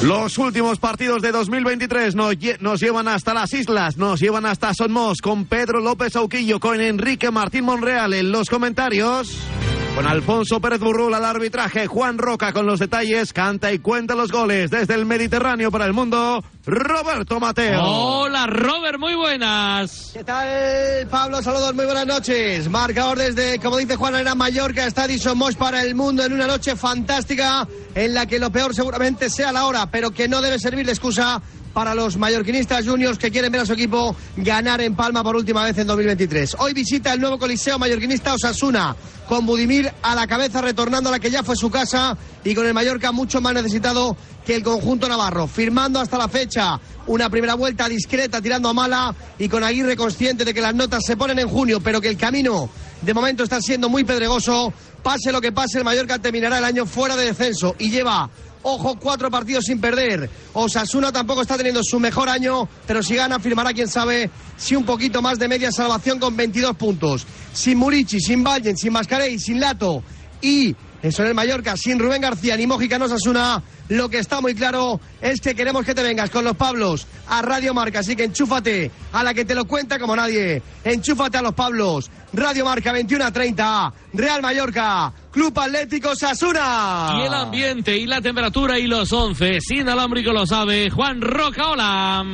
Los 0.02 0.36
últimos 0.36 0.80
partidos 0.80 1.22
de 1.22 1.30
2023 1.30 2.16
nos, 2.16 2.34
nos, 2.58 2.80
llevan 2.80 3.06
hasta 3.06 3.34
las 3.34 3.52
islas, 3.52 3.96
nos 3.96 4.18
llevan 4.18 4.46
hasta 4.46 4.74
Sonmos 4.74 5.20
con 5.22 5.44
Pedro 5.44 5.80
López 5.80 6.16
Auquillo, 6.16 6.58
con 6.58 6.80
Enrique 6.80 7.30
Martín 7.30 7.64
Monreal 7.64 8.12
en 8.12 8.32
los 8.32 8.50
comentarios. 8.50 9.38
Con 9.94 10.06
Alfonso 10.06 10.58
Pérez 10.58 10.80
Burrul 10.80 11.12
al 11.12 11.24
arbitraje, 11.24 11.86
Juan 11.86 12.16
Roca 12.16 12.54
con 12.54 12.64
los 12.64 12.78
detalles, 12.78 13.34
canta 13.34 13.70
y 13.72 13.78
cuenta 13.78 14.14
los 14.14 14.32
goles 14.32 14.70
desde 14.70 14.94
el 14.94 15.04
Mediterráneo 15.04 15.70
para 15.70 15.84
el 15.84 15.92
mundo, 15.92 16.42
Roberto 16.64 17.38
Mateo. 17.38 17.82
Hola 17.82 18.46
Robert, 18.46 18.98
muy 18.98 19.14
buenas. 19.14 20.12
¿Qué 20.14 20.24
tal 20.24 21.06
Pablo? 21.08 21.42
Saludos, 21.42 21.74
muy 21.74 21.84
buenas 21.84 22.06
noches. 22.06 22.70
Marcador 22.70 23.18
desde, 23.18 23.58
como 23.58 23.76
dice 23.76 23.96
Juan 23.96 24.14
Arena 24.14 24.34
Mallorca, 24.34 24.86
está 24.86 25.06
Somos 25.18 25.56
para 25.56 25.82
el 25.82 25.94
mundo 25.94 26.24
en 26.24 26.32
una 26.32 26.46
noche 26.46 26.74
fantástica 26.74 27.68
en 27.94 28.14
la 28.14 28.24
que 28.24 28.38
lo 28.38 28.50
peor 28.50 28.74
seguramente 28.74 29.28
sea 29.28 29.52
la 29.52 29.66
hora, 29.66 29.90
pero 29.90 30.10
que 30.10 30.26
no 30.26 30.40
debe 30.40 30.58
servir 30.58 30.86
de 30.86 30.92
excusa 30.92 31.42
para 31.72 31.94
los 31.94 32.16
mallorquinistas 32.16 32.86
juniors 32.86 33.18
que 33.18 33.30
quieren 33.30 33.50
ver 33.50 33.62
a 33.62 33.66
su 33.66 33.72
equipo 33.72 34.14
ganar 34.36 34.80
en 34.80 34.94
Palma 34.94 35.22
por 35.22 35.36
última 35.36 35.64
vez 35.64 35.78
en 35.78 35.86
2023. 35.86 36.56
Hoy 36.58 36.74
visita 36.74 37.12
el 37.12 37.20
nuevo 37.20 37.38
coliseo 37.38 37.78
mallorquinista 37.78 38.34
Osasuna, 38.34 38.94
con 39.28 39.46
Budimir 39.46 39.90
a 40.02 40.14
la 40.14 40.26
cabeza 40.26 40.60
retornando 40.60 41.08
a 41.08 41.12
la 41.12 41.20
que 41.20 41.30
ya 41.30 41.42
fue 41.42 41.56
su 41.56 41.70
casa 41.70 42.16
y 42.44 42.54
con 42.54 42.66
el 42.66 42.74
Mallorca 42.74 43.12
mucho 43.12 43.40
más 43.40 43.54
necesitado 43.54 44.16
que 44.44 44.54
el 44.54 44.62
conjunto 44.62 45.08
navarro, 45.08 45.46
firmando 45.46 46.00
hasta 46.00 46.18
la 46.18 46.28
fecha 46.28 46.78
una 47.06 47.30
primera 47.30 47.54
vuelta 47.54 47.88
discreta 47.88 48.40
tirando 48.40 48.68
a 48.68 48.72
mala 48.72 49.14
y 49.38 49.48
con 49.48 49.64
Aguirre 49.64 49.96
consciente 49.96 50.44
de 50.44 50.52
que 50.52 50.60
las 50.60 50.74
notas 50.74 51.04
se 51.04 51.16
ponen 51.16 51.38
en 51.38 51.48
junio, 51.48 51.80
pero 51.80 52.00
que 52.00 52.08
el 52.08 52.16
camino 52.16 52.68
de 53.00 53.14
momento 53.14 53.42
está 53.44 53.60
siendo 53.60 53.88
muy 53.88 54.04
pedregoso. 54.04 54.72
Pase 55.02 55.32
lo 55.32 55.40
que 55.40 55.50
pase, 55.50 55.78
el 55.78 55.84
Mallorca 55.84 56.18
terminará 56.18 56.58
el 56.58 56.64
año 56.64 56.86
fuera 56.86 57.16
de 57.16 57.24
descenso 57.24 57.74
y 57.78 57.90
lleva 57.90 58.30
Ojo, 58.62 58.96
cuatro 58.96 59.30
partidos 59.30 59.64
sin 59.64 59.80
perder. 59.80 60.30
Osasuna 60.52 61.10
tampoco 61.10 61.42
está 61.42 61.56
teniendo 61.56 61.82
su 61.82 61.98
mejor 61.98 62.28
año, 62.28 62.68
pero 62.86 63.02
si 63.02 63.16
gana 63.16 63.40
firmará, 63.40 63.72
quién 63.72 63.88
sabe, 63.88 64.30
si 64.56 64.76
un 64.76 64.84
poquito 64.84 65.20
más 65.20 65.38
de 65.38 65.48
media 65.48 65.72
salvación 65.72 66.18
con 66.18 66.36
22 66.36 66.76
puntos. 66.76 67.26
Sin 67.52 67.78
Murici, 67.78 68.20
sin 68.20 68.44
Vallen, 68.44 68.76
sin 68.76 68.92
Mascarey, 68.92 69.38
sin 69.38 69.60
Lato 69.60 70.02
y 70.42 70.74
eso 71.02 71.22
en 71.22 71.28
el 71.28 71.34
Mallorca, 71.34 71.76
sin 71.76 71.98
Rubén 71.98 72.20
García 72.20 72.56
ni 72.56 72.66
Mojica 72.66 72.96
Osasuna, 73.02 73.62
lo 73.88 74.08
que 74.08 74.18
está 74.18 74.40
muy 74.40 74.54
claro 74.54 75.00
es 75.20 75.40
que 75.40 75.54
queremos 75.54 75.84
que 75.84 75.94
te 75.94 76.02
vengas 76.02 76.30
con 76.30 76.44
los 76.44 76.56
Pablos 76.56 77.06
a 77.28 77.42
Radio 77.42 77.74
Marca, 77.74 78.00
así 78.00 78.14
que 78.14 78.24
enchúfate 78.24 78.90
a 79.12 79.24
la 79.24 79.34
que 79.34 79.44
te 79.44 79.54
lo 79.54 79.64
cuenta 79.64 79.98
como 79.98 80.14
nadie. 80.14 80.62
Enchúfate 80.84 81.38
a 81.38 81.42
los 81.42 81.54
Pablos. 81.54 82.10
Radio 82.32 82.64
Marca 82.64 82.92
21 82.92 83.24
a 83.24 83.32
30, 83.32 83.92
Real 84.12 84.42
Mallorca, 84.42 85.12
Club 85.32 85.58
Atlético 85.58 86.14
Sasuna. 86.14 87.16
Y 87.18 87.26
el 87.26 87.34
ambiente 87.34 87.96
y 87.96 88.06
la 88.06 88.20
temperatura 88.20 88.78
y 88.78 88.86
los 88.86 89.10
11, 89.10 89.60
sin 89.60 89.88
alámbrico 89.88 90.30
lo 90.30 90.46
sabe 90.46 90.90
Juan 90.90 91.22
Roca, 91.22 91.70
hola. 91.70 92.24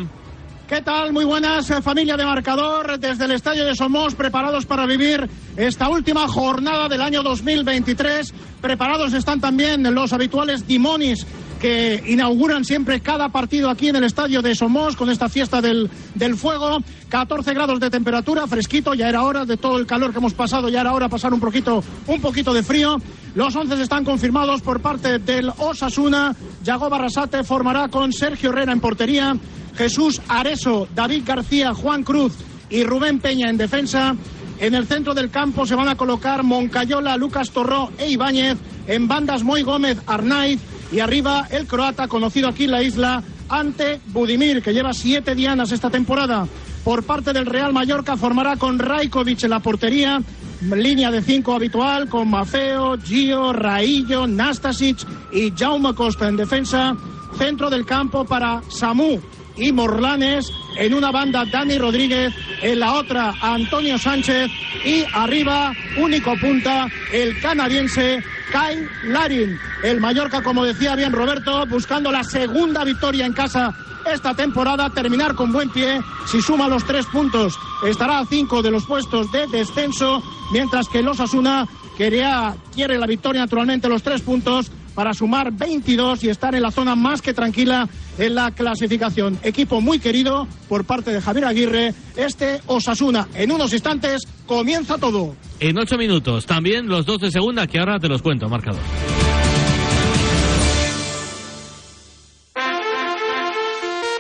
¿Qué 0.69 0.83
tal? 0.83 1.13
Muy 1.13 1.25
buenas, 1.25 1.71
eh, 1.71 1.81
familia 1.81 2.17
de 2.17 2.27
marcador, 2.27 2.99
desde 2.99 3.25
el 3.25 3.31
Estadio 3.31 3.65
de 3.65 3.75
Somos, 3.75 4.15
preparados 4.15 4.67
para 4.67 4.85
vivir 4.85 5.27
esta 5.57 5.89
última 5.89 6.27
jornada 6.29 6.89
del 6.89 7.01
año 7.01 7.23
2023. 7.23 8.35
Preparados 8.61 9.15
están 9.15 9.41
también 9.41 9.95
los 9.95 10.13
habituales 10.13 10.67
Dimonis 10.67 11.25
que 11.59 12.03
inauguran 12.07 12.65
siempre 12.65 13.01
cada 13.01 13.29
partido 13.31 13.69
aquí 13.69 13.89
en 13.89 13.97
el 13.97 14.05
estadio 14.05 14.43
de 14.43 14.55
Somos 14.55 14.97
con 14.97 15.11
esta 15.11 15.29
fiesta 15.29 15.61
del, 15.61 15.91
del, 16.15 16.37
fuego. 16.37 16.79
14 17.09 17.55
grados 17.55 17.81
de 17.81 17.91
temperatura, 17.91 18.47
fresquito, 18.47 18.95
ya 18.95 19.09
era 19.09 19.23
hora 19.23 19.45
de 19.45 19.57
todo 19.57 19.79
el 19.79 19.87
calor 19.87 20.13
que 20.13 20.19
hemos 20.19 20.35
pasado, 20.35 20.69
ya 20.69 20.83
era 20.83 20.93
hora 20.93 21.09
pasar 21.09 21.33
un 21.33 21.41
poquito, 21.41 21.83
un 22.07 22.21
poquito 22.21 22.53
de 22.53 22.63
frío. 22.63 22.97
Los 23.35 23.55
11 23.57 23.83
están 23.83 24.05
confirmados 24.05 24.61
por 24.63 24.81
parte 24.81 25.19
del 25.19 25.51
Osasuna. 25.59 26.35
Yago 26.63 26.89
Barrasate 26.91 27.45
formará 27.45 27.89
con 27.89 28.13
Sergio 28.13 28.51
Herrera 28.51 28.73
en 28.73 28.81
portería. 28.81 29.37
Jesús 29.77 30.21
Areso, 30.29 30.89
David 30.95 31.23
García, 31.25 31.73
Juan 31.73 32.03
Cruz 32.03 32.35
y 32.69 32.85
Rubén 32.85 33.21
Peña 33.21 33.49
en 33.49 33.57
defensa. 33.57 34.15
En 34.61 34.75
el 34.75 34.87
centro 34.87 35.15
del 35.15 35.31
campo 35.31 35.65
se 35.65 35.77
van 35.77 35.89
a 35.89 35.97
colocar 35.97 36.43
Moncayola, 36.43 37.17
Lucas 37.17 37.51
Torró 37.51 37.91
e 37.97 38.11
Ibáñez. 38.11 38.59
En 38.89 39.07
bandas 39.07 39.45
Moy 39.45 39.63
Gómez, 39.63 39.99
Arnaiz. 40.07 40.61
Y 40.91 41.01
arriba 41.01 41.47
el 41.51 41.67
croata, 41.67 42.09
conocido 42.09 42.49
aquí 42.49 42.65
en 42.65 42.71
la 42.71 42.83
isla, 42.83 43.23
ante 43.49 44.01
Budimir, 44.07 44.63
que 44.63 44.73
lleva 44.73 44.93
siete 44.93 45.35
dianas 45.35 45.73
esta 45.73 45.91
temporada. 45.91 46.47
Por 46.85 47.05
parte 47.05 47.33
del 47.33 47.47
Real 47.47 47.73
Mallorca 47.73 48.17
formará 48.17 48.57
con 48.57 48.79
Rajkovic 48.79 49.45
en 49.45 49.51
la 49.51 49.61
portería. 49.61 50.21
Línea 50.63 51.11
de 51.11 51.23
cinco 51.23 51.55
habitual 51.55 52.09
con 52.09 52.29
Mafeo, 52.29 52.99
Gio, 52.99 53.53
Raillo, 53.53 54.27
Nastasic 54.27 54.99
y 55.33 55.53
Jaume 55.57 55.95
Costa 55.95 56.29
en 56.29 56.37
defensa. 56.37 56.97
Centro 57.37 57.71
del 57.71 57.85
campo 57.85 58.25
para 58.25 58.63
Samu 58.69 59.21
y 59.59 59.73
Morlanes. 59.73 60.53
En 60.77 60.95
una 60.95 61.11
banda 61.11 61.45
Dani 61.45 61.77
Rodríguez, 61.79 62.33
en 62.63 62.79
la 62.79 62.95
otra 62.95 63.35
Antonio 63.41 63.99
Sánchez 63.99 64.51
y 64.85 65.05
arriba, 65.13 65.73
único 65.97 66.37
punta, 66.41 66.87
el 67.13 67.41
canadiense 67.41 68.23
Kyle 68.53 68.89
Larin. 69.05 69.59
El 69.83 70.01
Mallorca, 70.01 70.43
como 70.43 70.65
decía 70.65 70.95
bien 70.95 71.13
Roberto, 71.13 71.67
buscando 71.67 72.11
la 72.13 72.25
segunda 72.25 72.85
victoria 72.85 73.27
en 73.27 73.33
casa 73.33 73.75
esta 74.13 74.35
temporada, 74.35 74.91
terminar 74.91 75.35
con 75.35 75.53
buen 75.53 75.71
pie. 75.71 76.01
Si 76.27 76.41
suma 76.41 76.69
los 76.69 76.85
tres 76.85 77.07
puntos, 77.07 77.59
estará 77.87 78.21
a 78.21 78.27
cinco 78.27 78.63
de 78.63 78.71
los 78.71 78.87
puestos 78.87 79.31
de 79.33 79.47
descenso, 79.49 80.23
mientras 80.53 80.89
que 80.89 81.03
los 81.03 81.21
Asuna 81.21 81.67
quería, 81.97 82.57
quiere 82.75 82.99
la 82.99 83.07
victoria 83.07 83.43
naturalmente 83.43 83.89
los 83.89 84.03
tres 84.03 84.23
puntos 84.23 84.71
para 84.95 85.15
sumar 85.15 85.53
22 85.53 86.25
y 86.25 86.29
estar 86.29 86.55
en 86.55 86.63
la 86.63 86.71
zona 86.71 86.97
más 86.97 87.23
que 87.23 87.35
tranquila 87.35 87.89
en 88.19 88.35
la 88.35 88.51
clasificación. 88.51 89.39
Equipo 89.43 89.81
muy 89.81 89.99
querido 89.99 90.47
por 90.69 90.85
parte 90.85 91.13
de 91.13 91.21
Javier 91.21 91.47
Aguirre, 91.47 91.95
este 92.17 92.61
Osasuna. 92.67 93.29
En 93.35 93.51
unos 93.53 93.73
instantes 93.73 94.23
comienza 94.47 94.99
todo. 94.99 95.35
En 95.61 95.79
ocho 95.79 95.97
minutos, 95.97 96.47
también 96.47 96.89
los 96.89 97.07
dos 97.07 97.21
de 97.21 97.31
segunda 97.31 97.67
que 97.67 97.79
ahora 97.79 97.99
te 97.99 98.09
los 98.09 98.23
cuento, 98.23 98.49
marcador. 98.49 98.81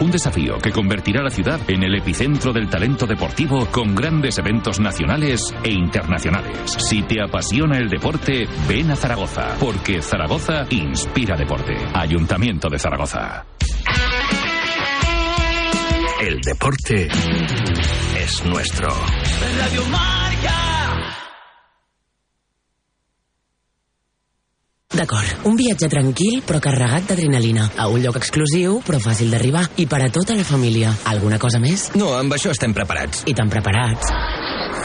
Un 0.00 0.10
desafío 0.10 0.58
que 0.58 0.70
convertirá 0.70 1.20
a 1.20 1.24
la 1.24 1.30
ciudad 1.30 1.60
en 1.68 1.82
el 1.82 1.94
epicentro 1.94 2.52
del 2.52 2.68
talento 2.68 3.06
deportivo 3.06 3.66
con 3.66 3.94
grandes 3.94 4.38
eventos 4.38 4.80
nacionales 4.80 5.54
e 5.62 5.70
internacionales. 5.70 6.76
Si 6.78 7.02
te 7.02 7.22
apasiona 7.22 7.78
el 7.78 7.88
deporte, 7.88 8.46
ven 8.68 8.90
a 8.90 8.96
Zaragoza, 8.96 9.56
porque 9.60 10.02
Zaragoza 10.02 10.64
inspira 10.70 11.36
deporte. 11.36 11.74
Ayuntamiento 11.94 12.68
de 12.68 12.78
Zaragoza. 12.78 13.46
El 16.20 16.40
deporte 16.40 17.08
es 18.18 18.44
nuestro. 18.46 18.88
Radio 19.58 19.84
Marca. 19.88 20.83
D'acord, 24.94 25.46
un 25.50 25.56
viatge 25.58 25.88
tranquil 25.90 26.42
però 26.46 26.60
carregat 26.62 27.08
d'adrenalina. 27.08 27.66
A 27.82 27.88
un 27.90 27.98
lloc 28.04 28.20
exclusiu 28.20 28.78
però 28.86 29.00
fàcil 29.02 29.32
d'arribar. 29.34 29.64
I 29.82 29.88
per 29.90 30.04
a 30.04 30.10
tota 30.14 30.36
la 30.38 30.44
família. 30.46 30.92
Alguna 31.10 31.40
cosa 31.42 31.58
més? 31.58 31.88
No, 31.98 32.12
amb 32.14 32.36
això 32.36 32.52
estem 32.54 32.74
preparats. 32.76 33.24
I 33.26 33.34
tan 33.34 33.50
preparats. 33.50 34.12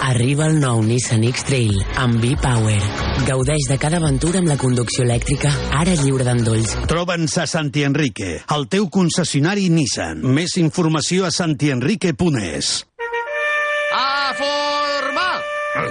Arriba 0.09 0.47
el 0.49 0.57
nou 0.63 0.81
Nissan 0.81 1.25
X-Trail 1.27 1.75
amb 2.01 2.23
V-Power. 2.23 2.79
Gaudeix 3.27 3.67
de 3.69 3.77
cada 3.77 3.99
aventura 3.99 4.41
amb 4.41 4.49
la 4.49 4.57
conducció 4.57 5.03
elèctrica, 5.05 5.51
ara 5.77 5.93
lliure 6.01 6.25
d'endolls. 6.25 6.73
Troba'ns 6.89 7.37
a 7.37 7.45
Santi 7.51 7.85
Enrique, 7.85 8.39
el 8.55 8.67
teu 8.71 8.89
concessionari 8.89 9.69
Nissan. 9.69 10.23
Més 10.25 10.57
informació 10.57 11.29
a 11.29 11.31
santienrique.es. 11.35 12.73
¡A 13.93 14.33
formar! 14.39 15.37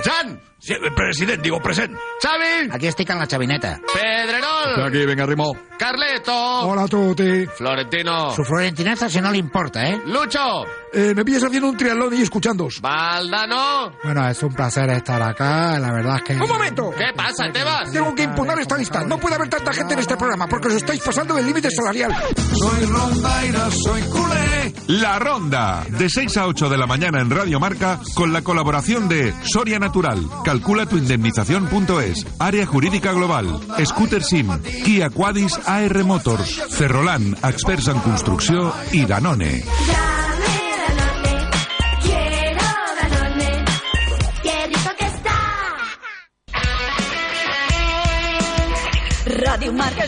¡Jan! 0.03 0.48
Sí, 0.61 0.75
president, 0.97 1.41
digo 1.41 1.61
present. 1.61 1.97
¡Xavi! 2.21 2.69
Aquí 2.73 2.89
estic 2.89 3.09
en 3.11 3.19
la 3.21 3.27
xavineta. 3.27 3.81
¡Pedrerol! 3.95 4.83
Aquí, 4.87 5.07
venga, 5.07 5.25
Rimo. 5.25 5.57
¡Carleto! 5.79 6.33
Hola 6.35 6.83
a 6.83 6.89
tutti. 6.89 7.47
¡Florentino! 7.47 8.33
Su 8.33 8.43
florentinaza 8.45 9.09
si 9.09 9.21
no 9.21 9.31
le 9.31 9.39
importa, 9.39 9.89
¿eh? 9.89 10.03
¡Lucho! 10.07 10.65
Eh, 10.93 11.13
me 11.15 11.25
pillas 11.25 11.45
haciendo 11.45 11.69
un 11.69 11.77
triatlón 11.77 12.15
y 12.15 12.23
escuchándos. 12.23 12.81
¡Valdano! 12.81 13.93
Bueno, 14.03 14.29
es 14.29 14.43
un 14.43 14.53
placer 14.55 14.89
estar 14.91 15.21
acá. 15.23 15.79
La 15.79 15.93
verdad 15.93 16.17
es 16.17 16.23
que. 16.23 16.33
¡Un 16.35 16.49
momento! 16.49 16.91
¿Qué 16.97 17.13
pasa, 17.15 17.51
Tebas? 17.53 17.91
Tengo 17.93 18.15
que 18.15 18.23
impugnar 18.25 18.59
esta 18.59 18.77
lista. 18.77 19.05
No 19.05 19.19
puede 19.19 19.35
haber 19.35 19.49
tanta 19.49 19.73
gente 19.73 19.95
en 19.95 20.01
este 20.01 20.17
programa 20.17 20.47
porque 20.47 20.69
os 20.69 20.75
estáis 20.75 21.01
pasando 21.03 21.35
del 21.35 21.47
límite 21.47 21.71
salarial. 21.71 22.15
Soy 22.55 22.87
rondaira, 22.87 23.71
soy 23.71 24.03
culé. 24.03 24.75
La 24.89 25.19
Ronda, 25.19 25.85
de 25.91 26.09
6 26.09 26.37
a 26.39 26.47
8 26.47 26.69
de 26.71 26.79
la 26.79 26.87
mañana 26.87 27.21
en 27.21 27.29
Radio 27.31 27.61
Marca, 27.61 28.01
con 28.15 28.33
la 28.33 28.41
colaboración 28.43 29.07
de 29.09 29.35
Soria 29.43 29.79
Natural, 29.79 30.19
Calcula 30.45 30.87
tu 30.87 30.97
indemnización.es, 30.97 32.27
Área 32.39 32.65
Jurídica 32.67 33.13
Global, 33.13 33.61
Scooter 33.85 34.23
Sim, 34.23 34.49
Kia 34.85 35.11
Quadis 35.11 35.59
AR 35.67 36.05
Motors, 36.05 36.63
Ferrolan, 36.71 37.37
experts 37.43 37.89
en 37.89 37.99
construcció 38.01 38.73
i 38.93 39.05
Danone. 39.05 39.63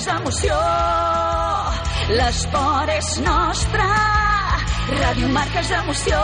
És 0.01 0.07
emoció. 0.09 0.57
L'esport 2.17 2.89
és 2.95 3.09
nostre. 3.25 3.89
Ràdio 5.01 5.29
Marca 5.35 5.61
és 5.61 5.71
emoció. 5.77 6.21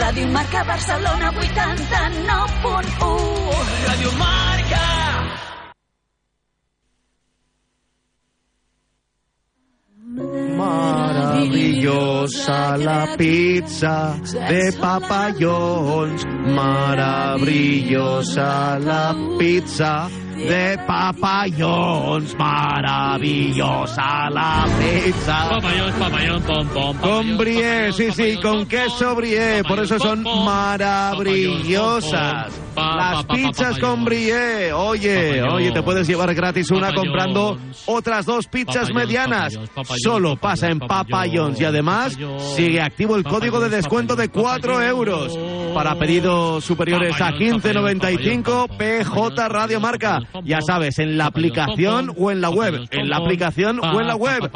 Ràdio 0.00 0.26
Marca 0.32 0.62
Barcelona 0.70 1.28
89.1. 1.36 1.44
Ràdio 3.88 4.10
Marca. 4.22 4.84
Maravillosa 10.56 12.60
la 12.80 13.02
pizza 13.20 13.96
de 14.32 14.72
papayons. 14.80 16.24
Maravillosa 16.60 18.50
la 18.80 19.12
pizza 19.38 19.94
de 20.36 20.78
papayons. 20.86 22.36
Maravillosa 22.38 24.30
la 24.30 24.66
pizza. 24.78 25.48
Papayón, 25.48 25.92
papayón, 25.98 26.42
pom, 26.42 26.68
pom. 26.68 26.96
Con 26.98 27.38
brie, 27.38 27.92
sí, 27.92 28.12
sí, 28.12 28.38
con 28.40 28.66
queso 28.66 29.14
brie. 29.14 29.62
Por 29.64 29.80
eso 29.80 29.98
son 29.98 30.22
maravillosas. 30.22 32.52
Las 32.76 33.24
pizzas 33.24 33.78
con 33.78 34.04
brie. 34.04 34.70
Oye, 34.72 35.42
oye, 35.42 35.72
te 35.72 35.82
puedes 35.82 36.06
llevar 36.06 36.34
gratis 36.34 36.70
una 36.70 36.92
comprando 36.92 37.56
otras 37.86 38.26
dos 38.26 38.46
pizzas 38.48 38.92
medianas. 38.92 39.58
Solo 40.02 40.36
pasa 40.36 40.68
en 40.68 40.80
Papayons 40.80 41.58
y 41.60 41.64
además 41.64 42.18
sigue 42.54 42.82
activo 42.82 43.16
el 43.16 43.24
código 43.24 43.60
de 43.60 43.70
descuento 43.70 44.14
de 44.14 44.28
4 44.28 44.82
euros. 44.82 45.38
Para 45.74 45.98
pedidos 45.98 46.64
superiores 46.64 47.18
a 47.20 47.32
15.95 47.32 48.76
PJ 48.76 49.48
Radio 49.48 49.80
Marca. 49.80 50.20
Ya 50.44 50.60
sabes, 50.60 50.98
en 50.98 51.16
la 51.16 51.26
aplicación 51.26 52.12
o 52.16 52.30
en 52.30 52.40
la 52.40 52.50
web. 52.50 52.86
En 52.90 53.08
la 53.08 53.18
aplicación 53.18 53.80
o 53.80 54.00
en 54.00 54.06
la 54.06 54.16
web. 54.16 54.50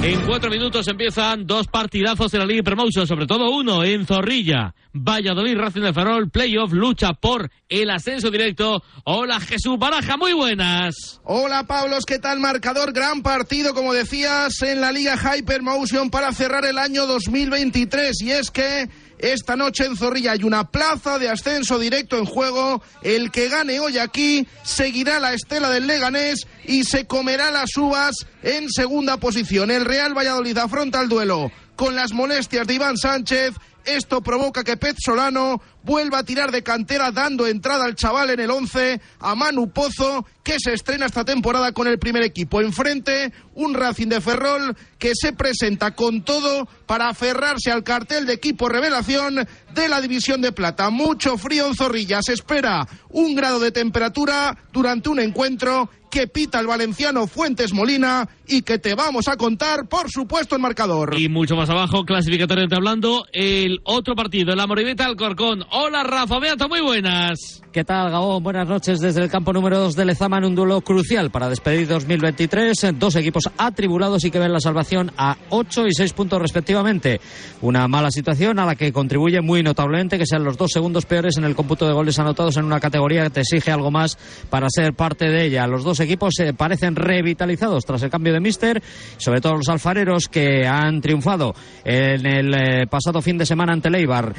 En 0.00 0.24
cuatro 0.26 0.48
minutos 0.48 0.86
empiezan 0.86 1.44
dos 1.44 1.66
partidazos 1.66 2.30
de 2.30 2.38
la 2.38 2.46
Liga 2.46 2.62
Promotion, 2.62 3.04
sobre 3.06 3.26
todo 3.26 3.50
uno 3.50 3.82
en 3.82 4.06
Zorrilla. 4.06 4.72
Valladolid 4.92 5.56
Racing 5.56 5.82
de 5.82 5.92
Ferrol, 5.92 6.30
playoff, 6.30 6.72
lucha 6.72 7.14
por 7.14 7.50
el 7.68 7.90
ascenso 7.90 8.30
directo. 8.30 8.82
Hola 9.04 9.40
Jesús 9.40 9.76
Baraja, 9.76 10.16
muy 10.16 10.32
buenas. 10.34 11.20
Hola 11.24 11.64
Pablos, 11.64 12.04
¿qué 12.06 12.20
tal 12.20 12.38
marcador? 12.38 12.92
Gran 12.92 13.22
partido, 13.22 13.74
como 13.74 13.92
decías, 13.92 14.62
en 14.62 14.80
la 14.80 14.92
Liga 14.92 15.16
Hypermotion 15.16 16.10
para 16.10 16.32
cerrar 16.32 16.64
el 16.64 16.78
año 16.78 17.06
2023. 17.06 18.22
Y 18.22 18.30
es 18.30 18.52
que 18.52 18.88
esta 19.18 19.56
noche 19.56 19.84
en 19.84 19.96
Zorrilla 19.96 20.32
hay 20.32 20.44
una 20.44 20.70
plaza 20.70 21.18
de 21.18 21.28
ascenso 21.28 21.78
directo 21.78 22.18
en 22.18 22.24
juego. 22.24 22.82
El 23.02 23.30
que 23.30 23.48
gane 23.48 23.80
hoy 23.80 23.98
aquí 23.98 24.46
seguirá 24.62 25.20
la 25.20 25.34
estela 25.34 25.70
del 25.70 25.86
Leganés 25.86 26.46
y 26.64 26.84
se 26.84 27.06
comerá 27.06 27.50
las 27.50 27.76
uvas 27.76 28.14
en 28.42 28.68
segunda 28.70 29.16
posición. 29.16 29.70
El 29.70 29.84
Real 29.84 30.16
Valladolid 30.16 30.56
afronta 30.58 31.00
el 31.00 31.08
duelo 31.08 31.50
con 31.78 31.94
las 31.94 32.12
molestias 32.12 32.66
de 32.66 32.74
Iván 32.74 32.96
Sánchez. 32.96 33.54
Esto 33.84 34.20
provoca 34.20 34.64
que 34.64 34.76
Pez 34.76 34.96
Solano 34.98 35.62
vuelva 35.84 36.18
a 36.18 36.24
tirar 36.24 36.50
de 36.50 36.62
cantera 36.62 37.12
dando 37.12 37.46
entrada 37.46 37.84
al 37.84 37.94
chaval 37.94 38.30
en 38.30 38.40
el 38.40 38.50
11 38.50 39.00
a 39.20 39.34
Manu 39.34 39.70
Pozo 39.70 40.26
que 40.42 40.56
se 40.58 40.74
estrena 40.74 41.06
esta 41.06 41.24
temporada 41.24 41.72
con 41.72 41.86
el 41.86 41.98
primer 41.98 42.24
equipo. 42.24 42.60
Enfrente 42.60 43.32
un 43.54 43.74
Racing 43.74 44.08
de 44.08 44.20
Ferrol 44.20 44.76
que 44.98 45.12
se 45.14 45.32
presenta 45.32 45.94
con 45.94 46.22
todo 46.22 46.68
para 46.84 47.08
aferrarse 47.08 47.70
al 47.70 47.84
cartel 47.84 48.26
de 48.26 48.34
equipo 48.34 48.68
revelación 48.68 49.46
de 49.72 49.88
la 49.88 50.00
División 50.00 50.42
de 50.42 50.52
Plata. 50.52 50.90
Mucho 50.90 51.38
frío 51.38 51.68
en 51.68 51.76
Zorrilla. 51.76 52.18
Se 52.22 52.32
espera 52.32 52.86
un 53.10 53.36
grado 53.36 53.60
de 53.60 53.70
temperatura 53.70 54.64
durante 54.72 55.08
un 55.08 55.20
encuentro 55.20 55.88
que 56.10 56.26
pita 56.26 56.60
el 56.60 56.66
valenciano 56.66 57.26
Fuentes 57.26 57.72
Molina 57.72 58.28
y 58.46 58.62
que 58.62 58.78
te 58.78 58.94
vamos 58.94 59.28
a 59.28 59.36
contar, 59.36 59.88
por 59.88 60.10
supuesto, 60.10 60.56
el 60.56 60.62
marcador. 60.62 61.18
Y 61.18 61.28
mucho 61.28 61.56
más 61.56 61.68
abajo, 61.70 62.04
clasificatoriamente 62.04 62.76
hablando, 62.76 63.26
el 63.32 63.80
otro 63.84 64.14
partido, 64.14 64.54
la 64.54 64.66
Moribeta 64.66 65.04
Alcorcón. 65.04 65.64
Hola 65.70 66.02
Rafa 66.02 66.38
Beata, 66.38 66.66
muy 66.66 66.80
buenas. 66.80 67.62
¿Qué 67.72 67.84
tal, 67.84 68.10
Gabón? 68.10 68.42
Buenas 68.42 68.66
noches 68.66 68.98
desde 68.98 69.22
el 69.22 69.30
campo 69.30 69.52
número 69.52 69.78
2 69.78 69.94
de 69.94 70.04
Lezama 70.06 70.38
en 70.38 70.46
un 70.46 70.54
duelo 70.54 70.80
crucial 70.80 71.30
para 71.30 71.50
despedir 71.50 71.86
2023. 71.86 72.94
Dos 72.98 73.14
equipos 73.16 73.44
atribulados 73.58 74.24
y 74.24 74.30
que 74.30 74.38
ven 74.38 74.52
la 74.52 74.60
salvación 74.60 75.12
a 75.18 75.36
8 75.50 75.86
y 75.86 75.92
6 75.92 76.12
puntos 76.14 76.40
respectivamente. 76.40 77.20
Una 77.60 77.86
mala 77.86 78.10
situación 78.10 78.58
a 78.58 78.64
la 78.64 78.74
que 78.74 78.92
contribuye 78.92 79.42
muy 79.42 79.62
notablemente 79.62 80.18
que 80.18 80.26
sean 80.26 80.44
los 80.44 80.56
dos 80.56 80.70
segundos 80.72 81.04
peores 81.04 81.36
en 81.36 81.44
el 81.44 81.54
cómputo 81.54 81.86
de 81.86 81.92
goles 81.92 82.18
anotados 82.18 82.56
en 82.56 82.64
una 82.64 82.80
categoría 82.80 83.24
que 83.24 83.30
te 83.30 83.40
exige 83.40 83.70
algo 83.70 83.90
más 83.90 84.16
para 84.48 84.68
ser 84.70 84.94
parte 84.94 85.26
de 85.26 85.44
ella. 85.44 85.66
Los 85.66 85.84
dos 85.84 85.97
equipos 86.00 86.34
se 86.36 86.54
parecen 86.54 86.96
revitalizados 86.96 87.84
tras 87.84 88.02
el 88.02 88.10
cambio 88.10 88.32
de 88.32 88.40
míster, 88.40 88.82
sobre 89.16 89.40
todo 89.40 89.56
los 89.56 89.68
alfareros 89.68 90.28
que 90.28 90.66
han 90.66 91.00
triunfado 91.00 91.54
en 91.84 92.26
el 92.26 92.54
eh, 92.54 92.86
pasado 92.86 93.22
fin 93.22 93.38
de 93.38 93.46
semana 93.46 93.72
ante 93.72 93.90
Leibar. 93.90 94.34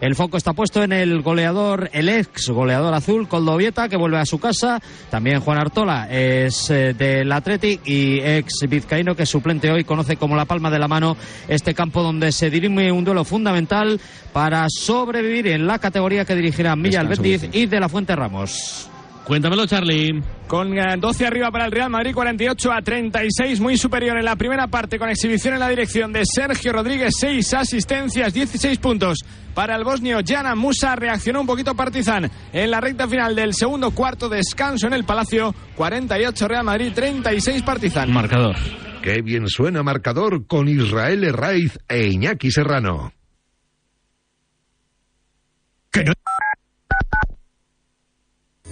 El 0.00 0.14
foco 0.14 0.36
está 0.36 0.52
puesto 0.52 0.82
en 0.82 0.92
el 0.92 1.22
goleador, 1.22 1.88
el 1.92 2.08
ex 2.08 2.50
goleador 2.50 2.92
azul, 2.92 3.28
Coldovieta, 3.28 3.88
que 3.88 3.96
vuelve 3.96 4.18
a 4.18 4.26
su 4.26 4.38
casa. 4.38 4.80
También 5.10 5.40
Juan 5.40 5.58
Artola 5.58 6.08
es 6.10 6.70
eh, 6.70 6.92
del 6.92 7.32
Athletic 7.32 7.80
y 7.86 8.20
ex 8.20 8.66
vizcaíno, 8.68 9.14
que 9.14 9.24
suplente 9.24 9.70
hoy 9.70 9.84
conoce 9.84 10.16
como 10.16 10.36
la 10.36 10.44
palma 10.44 10.70
de 10.70 10.78
la 10.78 10.88
mano 10.88 11.16
este 11.48 11.74
campo 11.74 12.02
donde 12.02 12.32
se 12.32 12.50
dirime 12.50 12.92
un 12.92 13.04
duelo 13.04 13.24
fundamental 13.24 13.98
para 14.32 14.66
sobrevivir 14.68 15.46
en 15.48 15.66
la 15.66 15.78
categoría 15.78 16.24
que 16.24 16.34
dirigirá 16.34 16.76
Milla 16.76 17.00
Albeniz 17.00 17.48
y 17.52 17.66
de 17.66 17.80
la 17.80 17.88
Fuente 17.88 18.14
Ramos. 18.14 18.90
Cuéntamelo, 19.26 19.66
Charlie. 19.66 20.22
Con 20.46 20.78
eh, 20.78 20.94
12 20.96 21.26
arriba 21.26 21.50
para 21.50 21.66
el 21.66 21.72
Real 21.72 21.90
Madrid, 21.90 22.14
48 22.14 22.72
a 22.72 22.80
36, 22.80 23.58
muy 23.58 23.76
superior 23.76 24.16
en 24.16 24.24
la 24.24 24.36
primera 24.36 24.68
parte 24.68 25.00
con 25.00 25.08
exhibición 25.08 25.54
en 25.54 25.60
la 25.60 25.68
dirección 25.68 26.12
de 26.12 26.22
Sergio 26.24 26.72
Rodríguez, 26.72 27.12
6 27.18 27.54
asistencias, 27.54 28.32
16 28.32 28.78
puntos 28.78 29.18
para 29.52 29.74
el 29.74 29.82
bosnio 29.82 30.20
Jana 30.24 30.54
Musa, 30.54 30.94
reaccionó 30.94 31.40
un 31.40 31.46
poquito 31.48 31.74
Partizan 31.74 32.30
en 32.52 32.70
la 32.70 32.80
recta 32.80 33.08
final 33.08 33.34
del 33.34 33.52
segundo 33.52 33.90
cuarto, 33.90 34.28
descanso 34.28 34.86
en 34.86 34.92
el 34.92 35.02
Palacio, 35.02 35.52
48 35.74 36.46
Real 36.46 36.64
Madrid, 36.64 36.92
36 36.94 37.62
Partizan. 37.62 38.12
Marcador. 38.12 38.54
Qué 39.02 39.22
bien 39.22 39.48
suena 39.48 39.82
marcador 39.82 40.46
con 40.46 40.68
Israel 40.68 41.24
Herraiz 41.24 41.80
e 41.88 42.06
Iñaki 42.06 42.52
Serrano. 42.52 43.12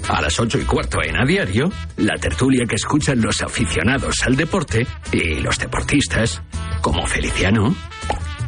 A 0.08 0.20
las 0.20 0.38
ocho 0.38 0.58
y 0.58 0.64
cuarto 0.64 1.02
en 1.02 1.16
A 1.16 1.24
Diario, 1.24 1.70
la 1.96 2.16
tertulia 2.16 2.64
que 2.68 2.76
escuchan 2.76 3.20
los 3.20 3.42
aficionados 3.42 4.22
al 4.24 4.36
deporte 4.36 4.86
y 5.12 5.40
los 5.40 5.58
deportistas, 5.58 6.42
como 6.82 7.06
Feliciano, 7.06 7.74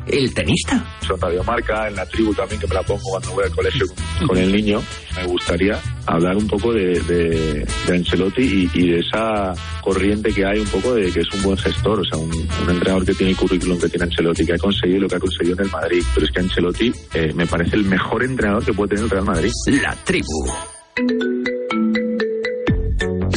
el 0.06 0.32
tenista. 0.34 0.84
Son 1.00 1.20
Radio 1.20 1.42
Marca, 1.44 1.88
en 1.88 1.96
la 1.96 2.06
tribu 2.06 2.32
también 2.34 2.60
que 2.60 2.66
me 2.66 2.74
la 2.74 2.82
pongo 2.82 3.02
cuando 3.10 3.32
voy 3.32 3.44
al 3.44 3.50
colegio 3.50 3.86
con, 3.86 4.28
con 4.28 4.38
el 4.38 4.52
niño. 4.52 4.82
Me 5.16 5.24
gustaría 5.26 5.80
hablar 6.06 6.36
un 6.36 6.46
poco 6.46 6.72
de, 6.72 7.00
de, 7.00 7.66
de 7.86 7.96
Ancelotti 7.96 8.42
y, 8.42 8.70
y, 8.74 8.90
de 8.90 9.00
esa 9.00 9.54
corriente 9.80 10.32
que 10.32 10.44
hay 10.44 10.60
un 10.60 10.68
poco 10.68 10.94
de 10.94 11.10
que 11.10 11.20
es 11.20 11.32
un 11.32 11.42
buen 11.42 11.56
gestor, 11.56 12.00
o 12.00 12.04
sea, 12.04 12.18
un, 12.18 12.30
un, 12.30 12.70
entrenador 12.70 13.04
que 13.04 13.14
tiene 13.14 13.32
el 13.32 13.38
currículum 13.38 13.80
que 13.80 13.88
tiene 13.88 14.04
Ancelotti, 14.04 14.44
que 14.44 14.52
ha 14.52 14.58
conseguido 14.58 15.00
lo 15.00 15.08
que 15.08 15.16
ha 15.16 15.20
conseguido 15.20 15.56
en 15.58 15.64
el 15.64 15.70
Madrid. 15.70 16.02
Pero 16.14 16.26
es 16.26 16.32
que 16.32 16.40
Ancelotti 16.40 16.92
eh, 17.14 17.32
me 17.34 17.46
parece 17.46 17.76
el 17.76 17.84
mejor 17.84 18.22
entrenador 18.22 18.64
que 18.64 18.72
puede 18.72 18.90
tener 18.90 19.04
el 19.04 19.10
Real 19.10 19.24
Madrid. 19.24 19.50
La 19.82 19.96
tribu. 20.04 20.75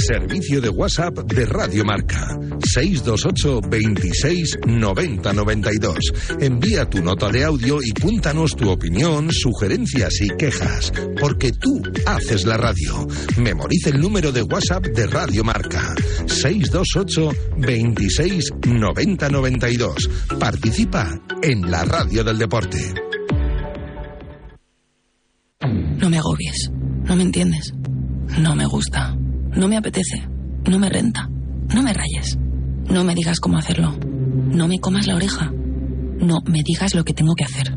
Servicio 0.10 0.62
de 0.62 0.69
WhatsApp 0.69 1.19
de 1.26 1.45
Radio 1.45 1.84
Marca. 1.84 2.39
628 2.63 3.60
26 3.69 4.60
90 4.65 5.34
92. 5.34 5.98
Envía 6.39 6.89
tu 6.89 7.04
nota 7.04 7.28
de 7.28 7.43
audio 7.43 7.80
y 7.84 7.91
cuéntanos 7.91 8.56
tu 8.56 8.69
opinión, 8.69 9.30
sugerencias 9.30 10.22
y 10.22 10.30
quejas. 10.38 10.93
Porque 11.19 11.52
tú 11.52 11.82
haces 12.06 12.45
la 12.45 12.56
radio. 12.56 13.06
Memoriza 13.38 13.89
el 13.89 14.00
número 14.00 14.32
de 14.32 14.43
WhatsApp 14.43 14.86
de 14.86 15.08
Radio 15.08 15.43
Marca. 15.43 15.93
628 16.28 17.32
26 17.58 18.52
90 18.69 19.30
92. 19.30 20.10
Participa 20.39 21.19
en 21.41 21.69
la 21.69 21.84
radio 21.84 22.24
del 22.24 22.38
deporte. 22.38 22.93
No 25.98 26.10
me 26.10 26.17
agobies. 26.17 26.79
No 27.10 27.15
me 27.15 27.24
entiendes. 27.24 27.74
No 28.38 28.56
me 28.56 28.67
gusta. 28.67 29.15
No 29.56 29.67
me 29.67 29.78
apetece. 29.78 30.28
No 30.69 30.78
me 30.78 30.89
renta. 30.89 31.28
No 31.74 31.82
me 31.82 31.91
rayes. 31.91 32.38
No 32.88 33.04
me 33.04 33.15
digas 33.15 33.39
cómo 33.39 33.58
hacerlo. 33.58 33.98
No 34.04 34.67
me 34.67 34.80
comas 34.80 35.08
la 35.08 35.15
oreja. 35.15 35.52
No 35.52 36.41
me 36.45 36.62
digas 36.63 36.93
lo 36.93 37.04
que 37.04 37.15
tengo 37.15 37.34
que 37.34 37.45
hacer. 37.45 37.76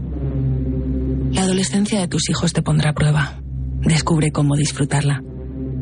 La 1.31 1.45
adolescencia 1.45 1.99
de 1.99 2.09
tus 2.09 2.29
hijos 2.29 2.53
te 2.53 2.61
pondrá 2.61 2.91
a 2.91 2.95
prueba. 2.95 3.41
Descubre 3.81 4.33
cómo 4.33 4.55
disfrutarla. 4.55 5.23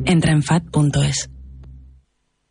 Entra 0.05 0.31
en 0.31 0.45
fat.es. 0.45 1.29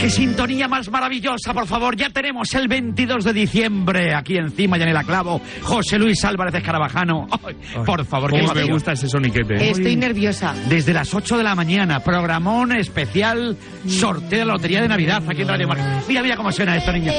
qué 0.00 0.10
sintonía 0.10 0.66
más 0.68 0.90
maravillosa, 0.90 1.52
por 1.52 1.66
favor. 1.66 1.96
Ya 1.96 2.10
tenemos 2.10 2.52
el 2.54 2.68
22 2.68 3.24
de 3.24 3.32
diciembre 3.32 4.14
aquí 4.14 4.36
encima, 4.36 4.78
ya 4.78 4.84
en 4.84 4.90
el 4.90 4.96
aclavo. 4.96 5.40
José 5.62 5.98
Luis 5.98 6.24
Álvarez 6.24 6.54
Escarabajano. 6.54 7.26
Ay, 7.46 7.54
por 7.84 8.04
favor, 8.04 8.30
¿Cómo 8.30 8.52
qué 8.52 8.60
me 8.66 8.72
gusta 8.72 8.92
ese 8.92 9.08
soniquete? 9.08 9.70
Estoy 9.70 9.96
nerviosa. 9.96 10.54
Desde 10.68 10.92
las 10.94 11.12
8 11.14 11.36
de 11.38 11.44
la 11.44 11.54
mañana, 11.54 12.00
programón 12.00 12.72
especial, 12.72 13.56
sorteo 13.86 14.40
de 14.40 14.44
la 14.46 14.52
lotería 14.54 14.80
de 14.82 14.88
Navidad 14.88 15.22
aquí 15.28 15.42
en 15.42 15.48
Radio 15.48 15.68
Marca. 15.68 16.02
Mira, 16.08 16.22
mira 16.22 16.36
cómo 16.36 16.50
suena 16.50 16.76
esto, 16.76 16.92
niño. 16.92 17.12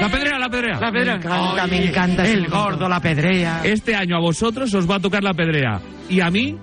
La 0.00 0.08
pedrea, 0.10 0.38
la 0.38 0.48
pedrea. 0.50 0.80
La 0.80 0.90
pedrea. 0.92 1.14
Me 1.16 1.18
encanta, 1.22 1.62
Ay, 1.64 1.70
me 1.70 1.84
encanta 1.86 2.24
El 2.24 2.36
momento. 2.42 2.56
gordo, 2.62 2.88
la 2.88 3.00
pedrea. 3.00 3.60
Este 3.64 3.94
año 3.94 4.16
a 4.16 4.20
vosotros 4.20 4.74
os 4.74 4.90
va 4.90 4.96
a 4.96 5.00
tocar 5.00 5.22
la 5.22 5.32
pedrea. 5.32 5.80
Y 6.10 6.20
a 6.20 6.30
mí, 6.30 6.56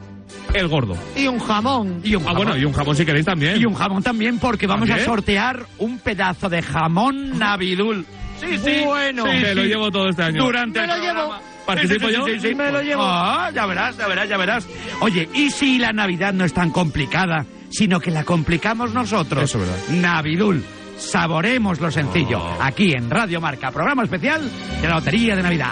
el 0.54 0.68
gordo. 0.68 0.96
Y 1.16 1.28
un 1.28 1.40
jamón. 1.40 2.02
Y 2.04 2.16
un 2.16 2.24
Ah, 2.24 2.28
jamón. 2.28 2.44
bueno, 2.46 2.58
y 2.62 2.66
un 2.66 2.74
jamón 2.74 2.96
si 2.96 3.06
queréis 3.06 3.26
también. 3.26 3.60
Y 3.62 3.66
un 3.66 3.74
jamón 3.74 4.04
también, 4.04 4.40
porque 4.40 4.68
vamos 4.68 4.88
¿También? 4.88 5.08
a 5.08 5.12
sortear 5.12 5.66
un 5.80 6.00
pedazo 6.00 6.50
de 6.50 6.62
jamón 6.62 7.38
navidul. 7.40 8.06
Sí, 8.40 8.58
sí. 8.58 8.82
Bueno. 8.86 9.26
Me 9.26 9.40
Sí, 9.50 9.56
lo 9.56 9.62
sí. 9.64 9.68
llevo 9.68 9.92
todo 9.92 10.10
este 10.10 10.24
año. 10.24 10.44
Durante 10.44 10.82
Me 10.82 10.88
lo 10.88 10.94
el 10.96 11.02
llevo. 11.02 11.14
programa. 11.14 11.42
¿Participo 11.66 12.08
Sí, 12.08 12.14
yo? 12.16 12.26
sí, 12.26 12.32
sí, 12.40 12.48
sí. 12.50 12.56
Me 12.56 12.72
lo 12.72 12.82
llevo. 12.82 13.04
Ah, 13.06 13.52
ya 13.54 13.66
verás, 13.68 13.96
ya 13.98 14.08
verás, 14.08 14.28
ya 14.30 14.38
verás. 14.38 14.68
Oye, 15.02 15.30
¿y 15.34 15.52
si 15.52 15.78
la 15.78 15.92
Navidad 15.94 16.34
no 16.34 16.44
es 16.44 16.54
tan 16.54 16.72
complicada, 16.72 17.46
sino 17.70 18.00
que 18.00 18.10
la 18.12 18.24
complicamos 18.24 18.94
nosotros? 18.94 19.44
Eso 19.44 19.60
es 19.62 19.70
verdad. 19.70 19.88
Navidul. 20.02 20.64
Saboremos 20.98 21.80
lo 21.80 21.90
sencillo. 21.92 22.40
Oh. 22.44 22.58
Aquí 22.62 22.94
en 22.94 23.10
Radio 23.10 23.40
Marca, 23.42 23.72
programa 23.72 24.04
especial 24.04 24.42
de 24.82 24.88
la 24.88 24.96
Lotería 24.96 25.36
de 25.36 25.44
Navidad. 25.44 25.72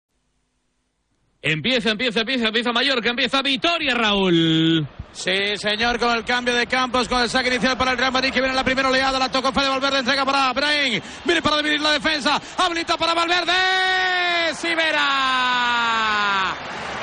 Empieza, 1.43 1.89
empieza, 1.89 2.19
empieza, 2.19 2.47
empieza 2.49 2.71
Mallorca, 2.71 3.09
empieza 3.09 3.41
Vitoria, 3.41 3.95
Raúl. 3.95 4.87
Sí, 5.11 5.57
señor, 5.57 5.97
con 5.97 6.15
el 6.15 6.23
cambio 6.23 6.53
de 6.53 6.67
campos, 6.67 7.07
con 7.09 7.19
el 7.19 7.29
saque 7.29 7.49
inicial 7.49 7.75
para 7.77 7.93
el 7.93 7.97
Real 7.97 8.11
Madrid, 8.11 8.29
que 8.29 8.39
viene 8.39 8.49
en 8.51 8.55
la 8.55 8.63
primera 8.63 8.89
oleada, 8.89 9.17
la 9.17 9.31
tocó 9.31 9.51
Fede 9.51 9.67
Valverde, 9.69 9.99
entrega 9.99 10.23
para 10.23 10.53
Brain, 10.53 11.01
viene 11.25 11.41
para 11.41 11.57
dividir 11.57 11.81
la 11.81 11.93
defensa, 11.93 12.39
habilita 12.57 12.95
para 12.95 13.15
Valverde, 13.15 14.53
Sivera. 14.53 15.01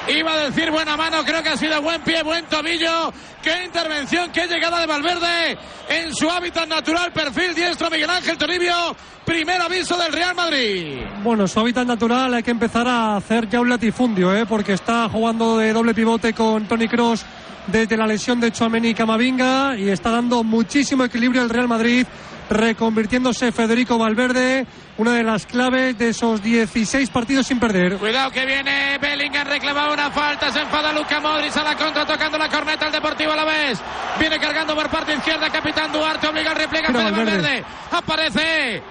Iba 0.08 0.32
a 0.32 0.44
decir 0.48 0.70
buena 0.70 0.96
mano, 0.96 1.22
creo 1.22 1.42
que 1.42 1.50
ha 1.50 1.56
sido 1.56 1.82
buen 1.82 2.00
pie, 2.00 2.22
buen 2.22 2.46
tobillo. 2.46 3.12
Qué 3.42 3.64
intervención, 3.64 4.30
qué 4.32 4.46
llegada 4.46 4.80
de 4.80 4.86
Valverde 4.86 5.58
en 5.88 6.14
su 6.14 6.30
hábitat 6.30 6.66
natural, 6.66 7.12
perfil 7.12 7.54
diestro 7.54 7.90
Miguel 7.90 8.08
Ángel 8.08 8.38
Toribio. 8.38 8.96
Primer 9.26 9.60
aviso 9.60 9.98
del 9.98 10.10
Real 10.10 10.34
Madrid. 10.34 11.00
Bueno, 11.22 11.46
su 11.46 11.60
hábitat 11.60 11.86
natural 11.86 12.32
hay 12.32 12.42
que 12.42 12.50
empezar 12.50 12.88
a 12.88 13.16
hacer 13.16 13.50
ya 13.50 13.60
un 13.60 13.68
latifundio, 13.68 14.34
¿eh? 14.34 14.46
porque 14.46 14.72
está 14.72 15.08
jugando 15.10 15.58
de 15.58 15.74
doble 15.74 15.92
pivote 15.92 16.32
con 16.32 16.66
Tony 16.66 16.88
Cross 16.88 17.26
desde 17.66 17.96
la 17.98 18.06
lesión 18.06 18.40
de 18.40 18.50
Chouameni 18.50 18.88
y 18.88 18.94
Camavinga 18.94 19.76
y 19.76 19.90
está 19.90 20.10
dando 20.10 20.42
muchísimo 20.42 21.04
equilibrio 21.04 21.42
al 21.42 21.50
Real 21.50 21.68
Madrid 21.68 22.06
reconvirtiéndose 22.50 23.52
Federico 23.52 23.98
Valverde, 23.98 24.66
una 24.96 25.14
de 25.14 25.22
las 25.22 25.46
claves 25.46 25.98
de 25.98 26.10
esos 26.10 26.42
16 26.42 27.10
partidos 27.10 27.46
sin 27.46 27.60
perder. 27.60 27.96
Cuidado 27.98 28.30
que 28.30 28.44
viene 28.46 28.98
Bellingham, 28.98 29.46
reclamaba 29.46 29.92
una 29.92 30.10
falta, 30.10 30.52
se 30.52 30.60
enfada 30.60 30.92
Luca 30.92 31.20
Modric 31.20 31.56
a 31.56 31.62
la 31.62 31.76
contra, 31.76 32.06
tocando 32.06 32.38
la 32.38 32.48
corneta 32.48 32.86
al 32.86 32.92
Deportivo 32.92 33.32
a 33.32 33.36
la 33.36 33.44
vez. 33.44 33.78
Viene 34.18 34.38
cargando 34.38 34.74
por 34.74 34.88
parte 34.88 35.14
izquierda, 35.14 35.50
capitán 35.50 35.92
Duarte, 35.92 36.28
obliga 36.28 36.50
al 36.50 36.56
repliegue 36.56 36.86
a 36.88 36.92
Valverde. 36.92 37.24
Valverde. 37.24 37.64
Aparece 37.92 38.82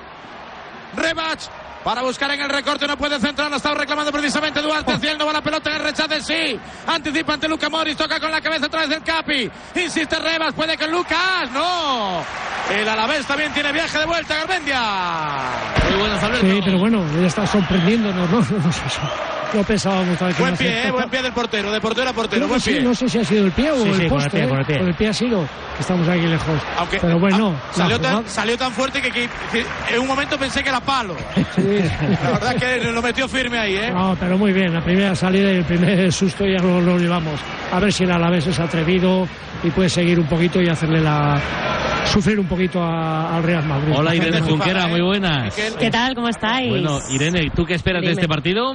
Rebach 0.96 1.67
para 1.88 2.02
buscar 2.02 2.30
en 2.32 2.42
el 2.42 2.50
recorte, 2.50 2.86
no 2.86 2.98
puede 2.98 3.18
centrar, 3.18 3.50
lo 3.50 3.56
estaba 3.56 3.76
reclamando 3.76 4.12
precisamente 4.12 4.62
Duarte, 4.62 4.92
hacia 4.92 5.14
él 5.14 5.18
no 5.18 5.26
va 5.26 5.32
la 5.32 5.42
pelota 5.42 5.74
el 5.74 5.82
rechace, 5.82 6.20
sí, 6.20 6.60
anticipa 6.86 7.36
ante 7.36 7.48
Luca 7.48 7.70
Morris, 7.70 7.96
toca 7.96 8.20
con 8.20 8.30
la 8.30 8.42
cabeza 8.42 8.66
a 8.66 8.70
través 8.70 8.90
del 8.90 9.02
Capi, 9.04 9.50
insiste 9.74 10.20
Rebas, 10.20 10.54
puede 10.54 10.78
con 10.78 10.92
Lucas, 10.92 11.50
no, 11.54 12.26
el 12.78 12.90
Alavés 12.90 13.26
también 13.26 13.54
tiene 13.54 13.72
viaje 13.72 14.00
de 14.00 14.06
vuelta, 14.06 14.36
Garmendia. 14.36 14.82
Muy 15.90 16.00
buenas, 16.00 16.22
Alberto. 16.22 16.46
Sí, 16.46 16.62
pero 16.66 16.78
bueno, 16.78 17.06
ya 17.22 17.26
está 17.26 17.48
sorprendiéndonos, 17.48 18.32
¿no? 18.32 18.42
No 19.54 19.64
pensábamos 19.64 20.18
tal 20.18 20.34
Buen 20.34 20.58
pie, 20.58 20.88
eh, 20.88 20.92
buen 20.92 21.10
pie 21.10 21.22
del 21.22 21.32
portero, 21.32 21.72
de 21.72 21.80
portero 21.80 22.10
a 22.10 22.14
portero, 22.14 22.48
buen 22.48 22.60
sí, 22.60 22.72
pie. 22.72 22.82
No 22.82 22.94
sé 22.94 23.08
si 23.08 23.20
ha 23.20 23.24
sido 23.24 23.46
el 23.46 23.52
pie 23.52 23.72
o 23.72 23.82
sí, 23.82 23.90
el 23.90 23.96
sí, 23.96 24.08
poste. 24.08 24.30
Con 24.30 24.40
el 24.40 24.42
pie, 24.42 24.44
eh. 24.44 24.48
con 24.50 24.60
el 24.60 24.66
pie. 24.66 24.78
Con 24.78 24.88
el 24.88 24.96
pie 24.96 25.08
ha 25.08 25.14
sido, 25.14 25.42
que 25.42 25.82
estamos 25.82 26.08
aquí 26.08 26.28
lejos. 26.28 26.62
Aunque, 26.78 27.00
pero 27.00 27.20
bueno. 27.20 27.56
ah, 27.56 27.70
salió, 27.72 28.00
tan, 28.00 28.28
salió 28.28 28.58
tan 28.58 28.72
fuerte 28.72 29.02
que, 29.02 29.10
que, 29.10 29.30
que, 29.52 29.66
en 29.96 30.02
un 30.02 30.08
momento 30.08 30.38
pensé 30.38 30.62
que 30.62 30.70
era 30.70 30.82
palo. 30.82 31.16
La 31.58 32.32
verdad 32.32 32.56
es 32.56 32.62
que 32.62 32.92
lo 32.92 33.02
metió 33.02 33.28
firme 33.28 33.58
ahí, 33.58 33.76
¿eh? 33.76 33.92
No, 33.92 34.18
pero 34.20 34.38
muy 34.38 34.52
bien. 34.52 34.74
La 34.74 34.84
primera 34.84 35.16
salida 35.16 35.52
y 35.52 35.58
el 35.58 35.66
primer 35.66 36.12
susto 36.12 36.46
ya 36.46 36.62
lo, 36.62 36.82
lo 36.82 36.98
llevamos. 36.98 37.40
A 37.72 37.80
ver 37.80 37.94
si 37.94 38.04
el 38.04 38.12
Alavés 38.12 38.48
es 38.48 38.60
atrevido 38.60 39.28
y 39.64 39.72
puede 39.72 39.90
seguir 39.90 40.20
un 40.20 40.28
poquito 40.28 40.62
y 40.62 40.68
hacerle 40.68 41.00
la 41.00 41.42
sufrir 42.08 42.40
un 42.40 42.48
poquito 42.48 42.82
a, 42.82 43.36
al 43.36 43.44
Real 43.44 43.66
Madrid. 43.66 43.94
Hola 43.96 44.16
Irene 44.16 44.42
Junquera, 44.42 44.88
muy 44.88 45.02
buenas. 45.02 45.54
¿Qué 45.56 45.90
tal? 45.92 46.16
¿Cómo 46.16 46.30
estáis? 46.30 46.70
Bueno, 46.70 47.00
Irene, 47.10 47.52
¿tú 47.56 47.66
qué 47.66 47.76
esperas 47.76 48.02
Dime. 48.02 48.16
de 48.16 48.22
este 48.22 48.28
partido? 48.28 48.74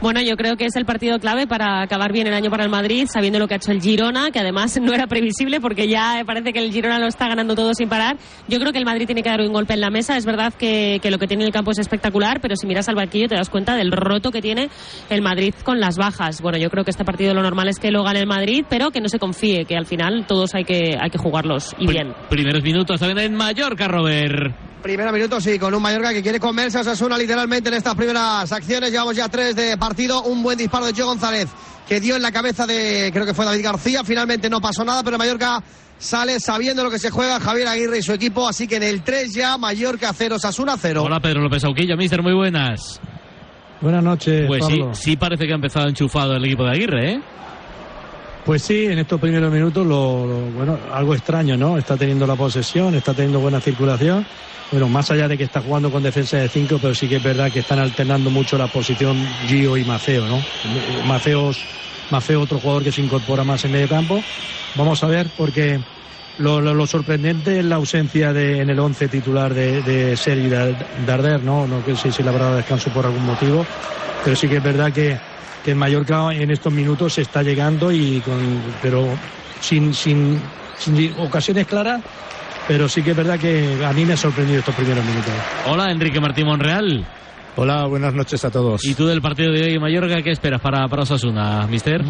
Bueno, 0.00 0.20
yo 0.20 0.36
creo 0.36 0.56
que 0.56 0.66
es 0.66 0.76
el 0.76 0.84
partido 0.84 1.18
clave 1.18 1.46
para 1.46 1.80
acabar 1.80 2.12
bien 2.12 2.26
el 2.26 2.34
año 2.34 2.50
para 2.50 2.64
el 2.64 2.70
Madrid, 2.70 3.08
sabiendo 3.10 3.38
lo 3.38 3.48
que 3.48 3.54
ha 3.54 3.56
hecho 3.56 3.72
el 3.72 3.80
Girona, 3.80 4.30
que 4.30 4.38
además 4.38 4.78
no 4.82 4.92
era 4.92 5.06
previsible 5.06 5.60
porque 5.60 5.88
ya 5.88 6.22
parece 6.26 6.52
que 6.52 6.58
el 6.58 6.70
Girona 6.70 6.98
lo 6.98 7.06
está 7.06 7.28
ganando 7.28 7.54
todo 7.54 7.72
sin 7.74 7.88
parar. 7.88 8.16
Yo 8.46 8.58
creo 8.58 8.72
que 8.72 8.78
el 8.78 8.84
Madrid 8.84 9.06
tiene 9.06 9.22
que 9.22 9.30
dar 9.30 9.40
un 9.40 9.52
golpe 9.52 9.72
en 9.72 9.80
la 9.80 9.90
mesa. 9.90 10.16
Es 10.16 10.26
verdad 10.26 10.52
que, 10.52 10.98
que 11.02 11.10
lo 11.10 11.18
que 11.18 11.26
tiene 11.26 11.44
en 11.44 11.48
el 11.48 11.52
campo 11.52 11.70
es 11.70 11.78
espectacular, 11.78 12.40
pero 12.40 12.56
si 12.56 12.66
miras 12.66 12.88
al 12.88 12.94
banquillo 12.94 13.26
te 13.26 13.36
das 13.36 13.48
cuenta 13.48 13.74
del 13.74 13.90
roto 13.90 14.30
que 14.30 14.42
tiene 14.42 14.68
el 15.08 15.22
Madrid 15.22 15.54
con 15.64 15.80
las 15.80 15.96
bajas. 15.96 16.42
Bueno, 16.42 16.58
yo 16.58 16.68
creo 16.68 16.84
que 16.84 16.90
este 16.90 17.04
partido 17.04 17.32
lo 17.32 17.42
normal 17.42 17.68
es 17.68 17.78
que 17.78 17.90
lo 17.90 18.02
gane 18.02 18.20
el 18.20 18.26
Madrid, 18.26 18.64
pero 18.68 18.90
que 18.90 19.00
no 19.00 19.08
se 19.08 19.18
confíe, 19.18 19.64
que 19.64 19.76
al 19.76 19.86
final 19.86 20.26
todos 20.26 20.54
hay 20.54 20.64
que, 20.64 20.96
hay 21.00 21.10
que 21.10 21.18
jugarlos 21.18 21.74
y 21.78 21.86
bien. 21.86 22.12
Primeros 22.28 22.62
minutos 22.62 23.00
también 23.00 23.18
en 23.18 23.34
Mallorca, 23.34 23.88
Robert. 23.88 24.65
Primero 24.86 25.10
minuto, 25.10 25.40
sí, 25.40 25.58
con 25.58 25.74
un 25.74 25.82
Mallorca 25.82 26.12
que 26.12 26.22
quiere 26.22 26.38
comerse 26.38 26.78
a 26.78 26.82
Osasuna 26.82 27.18
literalmente 27.18 27.70
en 27.70 27.74
estas 27.74 27.96
primeras 27.96 28.52
acciones. 28.52 28.92
Llevamos 28.92 29.16
ya 29.16 29.28
tres 29.28 29.56
de 29.56 29.76
partido. 29.76 30.22
Un 30.22 30.44
buen 30.44 30.56
disparo 30.56 30.86
de 30.86 30.92
Joe 30.92 31.06
González 31.06 31.48
que 31.88 31.98
dio 31.98 32.14
en 32.14 32.22
la 32.22 32.30
cabeza 32.30 32.68
de, 32.68 33.10
creo 33.12 33.26
que 33.26 33.34
fue 33.34 33.44
David 33.44 33.64
García. 33.64 34.04
Finalmente 34.04 34.48
no 34.48 34.60
pasó 34.60 34.84
nada, 34.84 35.02
pero 35.02 35.18
Mallorca 35.18 35.60
sale 35.98 36.38
sabiendo 36.38 36.84
lo 36.84 36.90
que 36.92 37.00
se 37.00 37.10
juega 37.10 37.40
Javier 37.40 37.66
Aguirre 37.66 37.98
y 37.98 38.02
su 38.02 38.12
equipo. 38.12 38.46
Así 38.48 38.68
que 38.68 38.76
en 38.76 38.84
el 38.84 39.02
3 39.02 39.34
ya, 39.34 39.58
Mallorca 39.58 40.12
0, 40.14 40.36
Osasuna 40.36 40.76
0. 40.78 41.02
Hola 41.02 41.18
Pedro 41.18 41.40
López 41.40 41.64
Auquilla, 41.64 41.96
mister, 41.96 42.22
muy 42.22 42.34
buenas. 42.34 43.00
Buenas 43.80 44.04
noches, 44.04 44.46
Pues 44.46 44.60
Pablo. 44.60 44.94
sí, 44.94 45.02
sí 45.02 45.16
parece 45.16 45.46
que 45.46 45.52
ha 45.52 45.56
empezado 45.56 45.88
enchufado 45.88 46.36
el 46.36 46.44
equipo 46.44 46.62
de 46.62 46.70
Aguirre, 46.70 47.10
¿eh? 47.14 47.20
Pues 48.46 48.62
sí, 48.62 48.84
en 48.86 49.00
estos 49.00 49.20
primeros 49.20 49.52
minutos, 49.52 49.84
lo, 49.84 49.98
bueno, 50.52 50.78
algo 50.92 51.14
extraño, 51.14 51.56
¿no? 51.56 51.76
Está 51.78 51.96
teniendo 51.96 52.28
la 52.28 52.36
posesión, 52.36 52.94
está 52.94 53.12
teniendo 53.12 53.40
buena 53.40 53.60
circulación. 53.60 54.24
Bueno, 54.70 54.88
más 54.88 55.10
allá 55.10 55.26
de 55.26 55.36
que 55.36 55.42
está 55.42 55.60
jugando 55.60 55.90
con 55.90 56.00
defensa 56.00 56.36
de 56.38 56.48
5, 56.48 56.78
pero 56.80 56.94
sí 56.94 57.08
que 57.08 57.16
es 57.16 57.22
verdad 57.22 57.50
que 57.50 57.58
están 57.58 57.80
alternando 57.80 58.30
mucho 58.30 58.56
la 58.56 58.68
posición 58.68 59.16
Gio 59.44 59.76
y 59.76 59.84
Maceo, 59.84 60.28
¿no? 60.28 60.44
Maceo, 61.04 61.50
Maceo 62.08 62.40
otro 62.40 62.60
jugador 62.60 62.84
que 62.84 62.92
se 62.92 63.00
incorpora 63.00 63.42
más 63.42 63.64
en 63.64 63.72
medio 63.72 63.88
campo. 63.88 64.24
Vamos 64.74 65.02
a 65.02 65.08
ver, 65.08 65.26
porque 65.36 65.80
lo, 66.38 66.60
lo- 66.60 66.86
sorprendente 66.86 67.58
es 67.58 67.64
la 67.64 67.76
ausencia 67.76 68.32
de, 68.32 68.60
en 68.60 68.70
el 68.70 68.78
11 68.78 69.08
titular 69.08 69.52
de, 69.54 69.82
de 69.82 70.16
Sergi 70.16 70.48
Dar- 70.48 70.76
Darder, 71.04 71.42
¿no? 71.42 71.66
No 71.66 71.82
sé 71.96 72.12
si 72.12 72.22
le 72.22 72.28
habrá 72.28 72.54
descanso 72.54 72.90
por 72.90 73.06
algún 73.06 73.24
motivo, 73.24 73.66
pero 74.22 74.36
sí 74.36 74.48
que 74.48 74.58
es 74.58 74.62
verdad 74.62 74.92
que, 74.92 75.18
que 75.66 75.72
en 75.72 75.78
Mallorca 75.78 76.32
en 76.32 76.52
estos 76.52 76.72
minutos 76.72 77.14
se 77.14 77.22
está 77.22 77.42
llegando 77.42 77.90
y 77.90 78.20
con, 78.20 78.38
pero 78.80 79.04
sin, 79.60 79.92
sin, 79.92 80.40
sin 80.78 81.12
ocasiones 81.18 81.66
claras, 81.66 82.00
pero 82.68 82.88
sí 82.88 83.02
que 83.02 83.10
es 83.10 83.16
verdad 83.16 83.36
que 83.36 83.84
a 83.84 83.92
mí 83.92 84.04
me 84.04 84.12
ha 84.12 84.16
sorprendido 84.16 84.60
estos 84.60 84.76
primeros 84.76 85.04
minutos. 85.04 85.32
Hola, 85.66 85.90
Enrique 85.90 86.20
Martín 86.20 86.46
Monreal. 86.46 87.04
Hola, 87.56 87.84
buenas 87.86 88.14
noches 88.14 88.44
a 88.44 88.50
todos. 88.52 88.84
¿Y 88.84 88.94
tú 88.94 89.06
del 89.06 89.20
partido 89.20 89.52
de 89.52 89.64
hoy 89.64 89.74
en 89.74 89.80
Mallorca 89.80 90.22
qué 90.22 90.30
esperas 90.30 90.60
para, 90.60 90.86
para 90.86 91.02
Osasuna, 91.02 91.66
mister? 91.66 92.00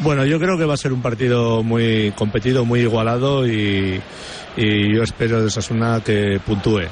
Bueno, 0.00 0.24
yo 0.26 0.40
creo 0.40 0.58
que 0.58 0.64
va 0.64 0.74
a 0.74 0.76
ser 0.76 0.92
un 0.92 1.00
partido 1.00 1.62
muy 1.62 2.12
competido, 2.16 2.64
muy 2.64 2.80
igualado 2.80 3.46
y, 3.46 4.00
y 4.56 4.96
yo 4.96 5.04
espero 5.04 5.40
de 5.40 5.46
Osasuna 5.46 6.00
que 6.04 6.40
puntúe. 6.44 6.88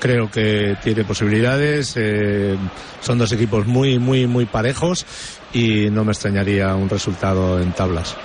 Creo 0.00 0.30
que 0.30 0.76
tiene 0.82 1.04
posibilidades, 1.04 1.94
eh, 1.96 2.56
son 3.00 3.18
dos 3.18 3.32
equipos 3.32 3.66
muy, 3.66 3.98
muy, 3.98 4.26
muy 4.26 4.44
parejos 4.44 5.06
y 5.52 5.88
no 5.90 6.04
me 6.04 6.12
extrañaría 6.12 6.74
un 6.74 6.88
resultado 6.88 7.60
en 7.60 7.72
tablas. 7.72 8.16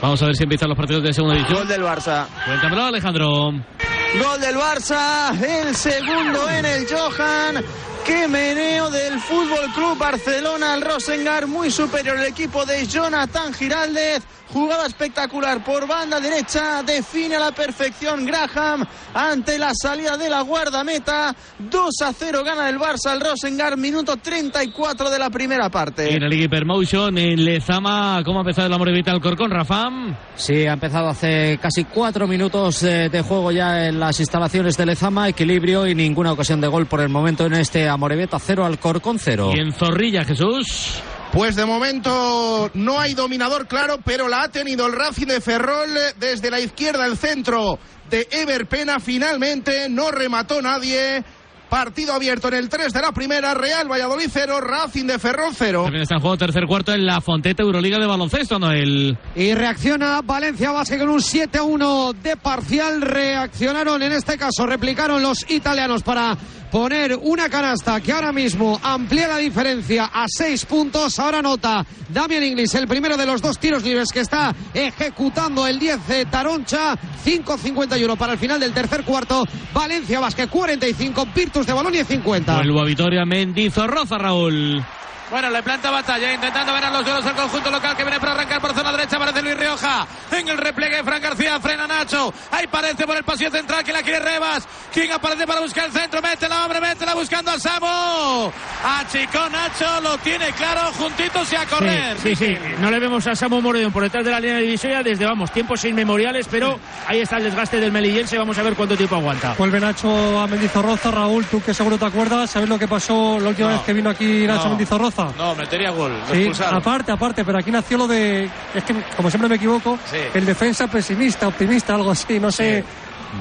Vamos 0.00 0.22
a 0.22 0.26
ver 0.26 0.36
si 0.36 0.44
empiezan 0.44 0.68
los 0.68 0.76
partidos 0.76 1.02
de 1.02 1.12
segunda 1.12 1.36
división. 1.36 1.58
Gol 1.58 1.68
del 1.68 1.82
Barça. 1.82 2.26
Cuéntamelo, 2.44 2.84
Alejandro. 2.84 3.52
Gol 3.52 4.40
del 4.40 4.56
Barça, 4.56 5.32
el 5.42 5.74
segundo 5.74 6.48
en 6.48 6.64
el 6.64 6.86
Johan. 6.88 7.64
Qué 8.08 8.26
meneo 8.26 8.88
del 8.88 9.20
Fútbol 9.20 9.70
Club 9.74 9.98
Barcelona 9.98 10.72
al 10.72 10.80
Rosengar, 10.80 11.46
muy 11.46 11.70
superior 11.70 12.16
el 12.16 12.24
equipo 12.24 12.64
de 12.64 12.86
Jonathan 12.86 13.52
Giraldez. 13.52 14.24
Jugada 14.50 14.86
espectacular 14.86 15.62
por 15.62 15.86
banda 15.86 16.18
derecha, 16.18 16.82
define 16.82 17.36
a 17.36 17.38
la 17.38 17.52
perfección 17.52 18.24
Graham 18.24 18.82
ante 19.12 19.58
la 19.58 19.72
salida 19.74 20.16
de 20.16 20.30
la 20.30 20.40
guardameta. 20.40 21.36
2 21.58 21.90
a 22.02 22.12
0 22.14 22.42
gana 22.44 22.70
el 22.70 22.78
Barça 22.78 23.10
al 23.10 23.20
Rosengar, 23.20 23.76
minuto 23.76 24.16
34 24.16 25.10
de 25.10 25.18
la 25.18 25.28
primera 25.28 25.68
parte. 25.68 26.14
En 26.14 26.22
la 26.22 26.28
Liga 26.28 26.46
Hypermotion, 26.46 27.18
en 27.18 27.44
Lezama, 27.44 28.22
¿cómo 28.24 28.38
ha 28.38 28.40
empezado 28.40 28.68
el 28.68 28.72
amor 28.72 28.90
vital 28.90 29.20
Corcón, 29.20 29.50
Rafam? 29.50 30.16
Sí, 30.34 30.66
ha 30.66 30.72
empezado 30.72 31.08
hace 31.08 31.58
casi 31.60 31.84
cuatro 31.84 32.26
minutos 32.26 32.82
eh, 32.84 33.10
de 33.10 33.20
juego 33.20 33.52
ya 33.52 33.86
en 33.86 34.00
las 34.00 34.18
instalaciones 34.18 34.78
de 34.78 34.86
Lezama, 34.86 35.28
equilibrio 35.28 35.86
y 35.86 35.94
ninguna 35.94 36.32
ocasión 36.32 36.62
de 36.62 36.68
gol 36.68 36.86
por 36.86 37.02
el 37.02 37.10
momento 37.10 37.44
en 37.44 37.52
este 37.52 37.86
Amorebieta 37.98 38.38
0 38.38 38.64
al 38.64 38.78
Corcón 38.78 39.18
0. 39.18 39.50
Y 39.56 39.58
en 39.58 39.72
Zorrilla, 39.72 40.24
Jesús. 40.24 41.02
Pues 41.32 41.56
de 41.56 41.66
momento 41.66 42.70
no 42.74 43.00
hay 43.00 43.14
dominador 43.14 43.66
claro, 43.66 43.98
pero 44.04 44.28
la 44.28 44.44
ha 44.44 44.48
tenido 44.50 44.86
el 44.86 44.92
Racing 44.92 45.26
de 45.26 45.40
Ferrol 45.40 45.88
eh, 45.96 46.14
desde 46.16 46.48
la 46.48 46.60
izquierda 46.60 47.06
el 47.06 47.16
centro 47.16 47.80
de 48.08 48.28
Ever 48.30 48.66
Pena. 48.66 49.00
Finalmente 49.00 49.88
no 49.88 50.12
remató 50.12 50.62
nadie. 50.62 51.24
Partido 51.68 52.14
abierto 52.14 52.48
en 52.48 52.54
el 52.54 52.68
3 52.68 52.92
de 52.94 53.02
la 53.02 53.12
primera, 53.12 53.52
Real 53.52 53.90
Valladolid 53.90 54.28
0, 54.32 54.60
Racing 54.60 55.04
de 55.04 55.18
Ferrol 55.18 55.52
0. 55.52 55.82
También 55.82 56.02
está 56.02 56.14
en 56.14 56.20
juego 56.22 56.38
tercer 56.38 56.64
cuarto 56.66 56.94
en 56.94 57.04
la 57.04 57.20
Fonteta 57.20 57.62
Euroliga 57.62 57.98
de 57.98 58.06
baloncesto, 58.06 58.58
Noel. 58.58 59.18
Y 59.34 59.52
reacciona 59.52 60.22
Valencia 60.22 60.70
Basket 60.70 60.98
con 60.98 61.10
un 61.10 61.20
7-1 61.20 62.14
de 62.14 62.36
parcial. 62.38 63.02
Reaccionaron 63.02 64.02
en 64.02 64.12
este 64.12 64.38
caso, 64.38 64.64
replicaron 64.64 65.20
los 65.20 65.50
italianos 65.50 66.02
para 66.02 66.38
poner 66.70 67.16
una 67.16 67.48
canasta 67.48 68.00
que 68.00 68.12
ahora 68.12 68.32
mismo 68.32 68.78
amplía 68.82 69.28
la 69.28 69.38
diferencia 69.38 70.10
a 70.12 70.26
6 70.28 70.64
puntos. 70.66 71.18
Ahora 71.18 71.42
nota 71.42 71.84
Damian 72.08 72.44
Inglis, 72.44 72.74
el 72.74 72.86
primero 72.86 73.16
de 73.16 73.26
los 73.26 73.42
dos 73.42 73.58
tiros 73.58 73.82
libres 73.82 74.08
que 74.12 74.20
está 74.20 74.54
ejecutando 74.74 75.66
el 75.66 75.78
10 75.78 76.08
de 76.08 76.24
Taroncha. 76.26 76.96
5-51 77.24 78.16
para 78.16 78.32
el 78.34 78.38
final 78.38 78.60
del 78.60 78.72
tercer 78.72 79.04
cuarto. 79.04 79.44
Valencia 79.74 80.20
Basket 80.20 80.48
45, 80.48 81.26
Virtus 81.34 81.66
de 81.66 81.72
Bolonia 81.72 82.04
50. 82.04 82.56
Vuelvo 82.56 82.80
a 82.80 82.84
Vitoria, 82.84 83.24
Mendizorroza, 83.24 84.18
Raúl. 84.18 84.82
Bueno, 85.30 85.50
le 85.50 85.62
planta 85.62 85.90
batalla, 85.90 86.32
intentando 86.32 86.72
ganar 86.72 86.90
los 86.90 87.04
duelos 87.04 87.26
al 87.26 87.34
conjunto 87.34 87.70
local 87.70 87.94
que 87.96 88.02
viene 88.02 88.18
para 88.18 88.32
arrancar 88.32 88.60
por 88.62 88.72
zona 88.74 88.90
derecha. 88.92 89.16
Aparece 89.16 89.42
Luis 89.42 89.58
Rioja. 89.58 90.06
En 90.32 90.48
el 90.48 90.56
repliegue, 90.56 91.02
Fran 91.04 91.20
García 91.20 91.60
frena 91.60 91.86
Nacho. 91.86 92.32
Ahí 92.50 92.66
parece 92.66 93.06
por 93.06 93.14
el 93.16 93.24
pasillo 93.24 93.50
central 93.50 93.84
que 93.84 93.92
la 93.92 94.02
quiere 94.02 94.20
Rebas. 94.20 94.66
King 94.92 95.10
aparece 95.12 95.46
para 95.46 95.60
buscar 95.60 95.84
el 95.86 95.92
centro. 95.92 96.22
Métela, 96.22 96.64
hombre, 96.64 96.80
métela 96.80 97.14
buscando 97.14 97.50
a 97.50 97.58
Samu. 97.58 98.50
Achicó 98.84 99.48
Nacho, 99.50 100.00
lo 100.02 100.16
tiene 100.18 100.46
claro, 100.52 100.92
juntitos 100.96 101.52
y 101.52 101.56
a 101.56 101.66
correr. 101.66 102.16
Sí, 102.22 102.34
sí, 102.34 102.46
sí. 102.46 102.58
No 102.80 102.90
le 102.90 102.98
vemos 102.98 103.26
a 103.26 103.34
Samu 103.34 103.60
Moreno 103.60 103.90
por 103.90 104.02
detrás 104.04 104.24
de 104.24 104.30
la 104.30 104.40
línea 104.40 104.58
divisoria 104.58 105.02
desde, 105.02 105.26
vamos, 105.26 105.50
tiempos 105.52 105.84
inmemoriales, 105.84 106.48
pero 106.50 106.78
ahí 107.06 107.20
está 107.20 107.36
el 107.36 107.44
desgaste 107.44 107.78
del 107.80 107.92
melillense. 107.92 108.38
Vamos 108.38 108.56
a 108.58 108.62
ver 108.62 108.74
cuánto 108.74 108.96
tiempo 108.96 109.16
aguanta. 109.16 109.54
Vuelve 109.58 109.78
Nacho 109.78 110.40
a 110.40 110.46
Mendizorroza. 110.46 111.10
Raúl, 111.10 111.44
tú 111.46 111.62
que 111.62 111.74
seguro 111.74 111.98
te 111.98 112.06
acuerdas, 112.06 112.48
¿sabes 112.50 112.68
lo 112.68 112.78
que 112.78 112.88
pasó 112.88 113.38
la 113.40 113.50
última 113.50 113.68
No. 113.68 113.74
vez 113.76 113.84
que 113.84 113.92
vino 113.92 114.08
aquí 114.10 114.46
Nacho 114.46 114.64
No. 114.64 114.70
Mendizorroza? 114.70 115.17
No, 115.36 115.54
metería 115.54 115.90
gol. 115.90 116.12
Lo 116.12 116.26
Sí, 116.34 116.38
expulsaron. 116.40 116.80
aparte, 116.80 117.12
aparte, 117.12 117.44
pero 117.44 117.58
aquí 117.58 117.70
nació 117.70 117.98
lo 117.98 118.06
de. 118.06 118.48
Es 118.74 118.84
que, 118.84 118.94
como 119.16 119.30
siempre 119.30 119.48
me 119.48 119.56
equivoco, 119.56 119.98
Sí. 120.10 120.16
el 120.34 120.44
defensa 120.46 120.86
pesimista, 120.86 121.48
optimista, 121.48 121.94
algo 121.94 122.10
así, 122.10 122.38
no 122.40 122.50
sé. 122.52 122.84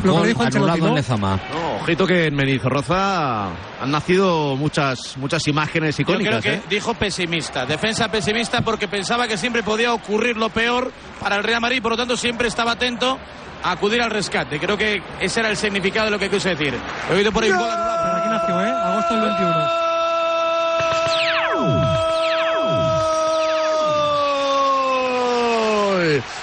Lo 0.03 0.11
que 0.13 0.19
Gol 0.19 0.27
dijo 0.27 0.43
Ancelotti, 0.43 0.57
anulado 0.71 0.87
en 0.87 0.89
¿no? 0.91 0.95
Lezama. 0.97 1.39
No, 1.53 1.75
ojito 1.81 2.05
que 2.05 2.25
en 2.25 2.35
Menizorroza 2.35 3.45
han 3.81 3.89
nacido 3.91 4.57
muchas, 4.57 5.15
muchas 5.15 5.47
imágenes 5.47 5.97
Yo 5.97 6.03
creo 6.05 6.19
icónicas. 6.19 6.41
que 6.43 6.53
¿eh? 6.55 6.61
dijo 6.69 6.93
pesimista, 6.93 7.65
defensa 7.65 8.09
pesimista 8.09 8.59
porque 8.61 8.89
pensaba 8.89 9.29
que 9.29 9.37
siempre 9.37 9.63
podía 9.63 9.93
ocurrir 9.93 10.35
lo 10.35 10.49
peor 10.49 10.91
para 11.21 11.37
el 11.37 11.43
Real 11.45 11.61
Madrid, 11.61 11.81
por 11.81 11.91
lo 11.93 11.97
tanto 11.97 12.17
siempre 12.17 12.49
estaba 12.49 12.73
atento 12.73 13.17
a 13.63 13.71
acudir 13.71 14.01
al 14.01 14.11
rescate. 14.11 14.59
Creo 14.59 14.77
que 14.77 15.01
ese 15.21 15.39
era 15.39 15.49
el 15.49 15.55
significado 15.55 16.05
de 16.05 16.11
lo 16.11 16.19
que 16.19 16.29
quise 16.29 16.49
decir. 16.49 16.73
He 17.09 17.13
oído 17.13 17.31
por 17.31 17.43
ahí 17.45 17.49
un 17.51 17.57
gol 17.57 17.69
anulado. 17.69 18.03
Pero 18.03 18.17
aquí 18.17 18.29
nació, 18.29 18.61
¿eh? 18.65 18.71
Agosto 18.91 19.13
del 19.13 19.23
21. 19.23 19.86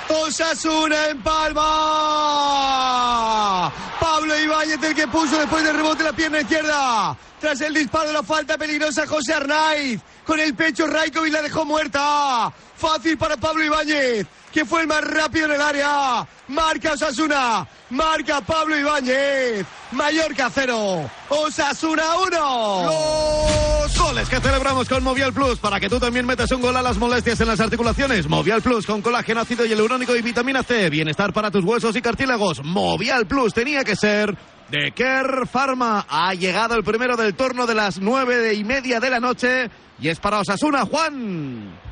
Osasuna 0.09 1.09
en 1.09 1.23
Palma. 1.23 1.63
Pablo 4.01 4.39
Ibáñez 4.39 4.83
el 4.83 4.95
que 4.95 5.07
puso 5.09 5.39
después 5.39 5.65
del 5.65 5.77
rebote 5.77 6.03
la 6.03 6.13
pierna 6.13 6.41
izquierda. 6.41 7.17
Tras 7.41 7.61
el 7.61 7.75
disparo 7.75 8.09
de 8.09 8.15
la 8.15 8.23
falta 8.23 8.57
peligrosa 8.57 9.07
José 9.07 9.35
Arnaiz. 9.35 10.01
Con 10.25 10.41
el 10.41 10.55
pecho 10.55 10.87
Raikovic 10.87 11.33
la 11.33 11.43
dejó 11.43 11.65
muerta. 11.65 12.53
Fácil 12.77 13.17
para 13.17 13.37
Pablo 13.37 13.65
Ibáñez, 13.65 14.27
que 14.53 14.65
fue 14.65 14.83
el 14.83 14.87
más 14.87 15.03
rápido 15.03 15.47
en 15.47 15.53
el 15.53 15.61
área. 15.61 16.27
Marca 16.49 16.93
Osasuna. 16.93 17.67
Marca 17.91 18.41
Pablo 18.41 18.79
Ibáñez. 18.79 19.65
Mallorca 19.93 20.51
0. 20.53 21.11
Osasuna 21.29 22.03
1. 22.27 22.83
Los 23.83 23.99
goles 23.99 24.29
que 24.29 24.41
celebramos 24.41 24.89
con 24.89 25.05
Movial 25.05 25.33
Plus 25.33 25.59
para 25.59 25.79
que 25.79 25.89
tú 25.89 26.01
también 26.01 26.27
metas 26.27 26.51
un 26.51 26.61
gol 26.61 26.77
a 26.77 26.83
las 26.83 26.99
molestias 26.99 27.41
en 27.41 27.49
las 27.49 27.61
articulaciones. 27.61 28.29
Movial 28.29 28.61
Plus 28.61 28.87
con 28.87 29.03
colágeno, 29.03 29.41
ácido 29.41 29.65
hialurónico 29.65 30.17
y 30.17 30.23
vitamina 30.23 30.63
C. 30.63 30.91
Bienestar 30.91 31.33
para 31.33 31.51
tus 31.51 31.65
huesos 31.65 31.95
y 31.97 32.03
cartílagos. 32.03 32.63
Movial 32.65 33.27
Plus 33.27 33.55
tenía 33.55 33.85
que 33.85 33.95
ser 33.95 34.37
de 34.71 34.93
Kerr 34.93 35.47
Pharma. 35.47 36.07
Ha 36.09 36.35
llegado 36.35 36.75
el 36.75 36.83
primero 36.83 37.17
del 37.17 37.35
turno 37.35 37.67
de 37.67 37.75
las 37.75 37.99
nueve 38.01 38.55
y 38.55 38.65
media 38.65 38.99
de 39.01 39.11
la 39.11 39.21
noche 39.21 39.71
y 40.01 40.09
es 40.09 40.19
para 40.19 40.41
Osasuna, 40.41 40.85
Juan. 40.87 41.84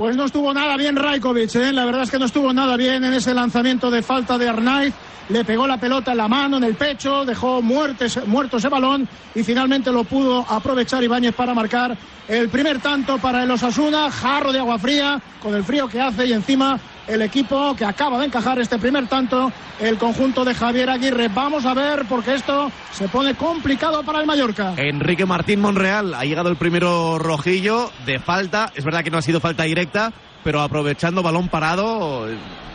Pues 0.00 0.16
no 0.16 0.24
estuvo 0.24 0.54
nada 0.54 0.78
bien 0.78 0.96
Raikovic, 0.96 1.54
¿eh? 1.56 1.74
la 1.74 1.84
verdad 1.84 2.04
es 2.04 2.10
que 2.10 2.18
no 2.18 2.24
estuvo 2.24 2.54
nada 2.54 2.74
bien 2.78 3.04
en 3.04 3.12
ese 3.12 3.34
lanzamiento 3.34 3.90
de 3.90 4.00
falta 4.00 4.38
de 4.38 4.48
Arnaiz. 4.48 4.94
Le 5.28 5.44
pegó 5.44 5.66
la 5.66 5.76
pelota 5.76 6.12
en 6.12 6.16
la 6.16 6.26
mano, 6.26 6.56
en 6.56 6.64
el 6.64 6.74
pecho, 6.74 7.26
dejó 7.26 7.60
muertes, 7.60 8.18
muerto 8.26 8.56
ese 8.56 8.70
balón 8.70 9.06
y 9.34 9.42
finalmente 9.42 9.92
lo 9.92 10.04
pudo 10.04 10.42
aprovechar 10.48 11.04
Ibáñez 11.04 11.34
para 11.34 11.52
marcar 11.52 11.94
el 12.28 12.48
primer 12.48 12.78
tanto 12.78 13.18
para 13.18 13.42
el 13.42 13.50
Osasuna. 13.50 14.10
Jarro 14.10 14.54
de 14.54 14.60
agua 14.60 14.78
fría 14.78 15.20
con 15.42 15.54
el 15.54 15.64
frío 15.64 15.86
que 15.86 16.00
hace 16.00 16.24
y 16.24 16.32
encima 16.32 16.80
el 17.06 17.22
equipo 17.22 17.74
que 17.74 17.84
acaba 17.84 18.18
de 18.18 18.26
encajar 18.26 18.58
este 18.58 18.78
primer 18.78 19.06
tanto, 19.06 19.52
el 19.80 19.98
conjunto 19.98 20.44
de 20.44 20.54
Javier 20.54 20.90
Aguirre. 20.90 21.28
Vamos 21.28 21.66
a 21.66 21.74
ver 21.74 22.04
porque 22.08 22.34
esto 22.34 22.70
se 22.92 23.08
pone 23.08 23.34
complicado 23.34 24.02
para 24.02 24.20
el 24.20 24.26
Mallorca. 24.26 24.74
Enrique 24.76 25.26
Martín 25.26 25.60
Monreal 25.60 26.14
ha 26.14 26.24
llegado 26.24 26.48
el 26.48 26.56
primero 26.56 27.18
rojillo 27.18 27.90
de 28.06 28.18
falta. 28.18 28.72
Es 28.74 28.84
verdad 28.84 29.02
que 29.02 29.10
no 29.10 29.18
ha 29.18 29.22
sido 29.22 29.40
falta 29.40 29.64
directa, 29.64 30.12
pero 30.44 30.60
aprovechando 30.60 31.22
balón 31.22 31.48
parado, 31.48 32.26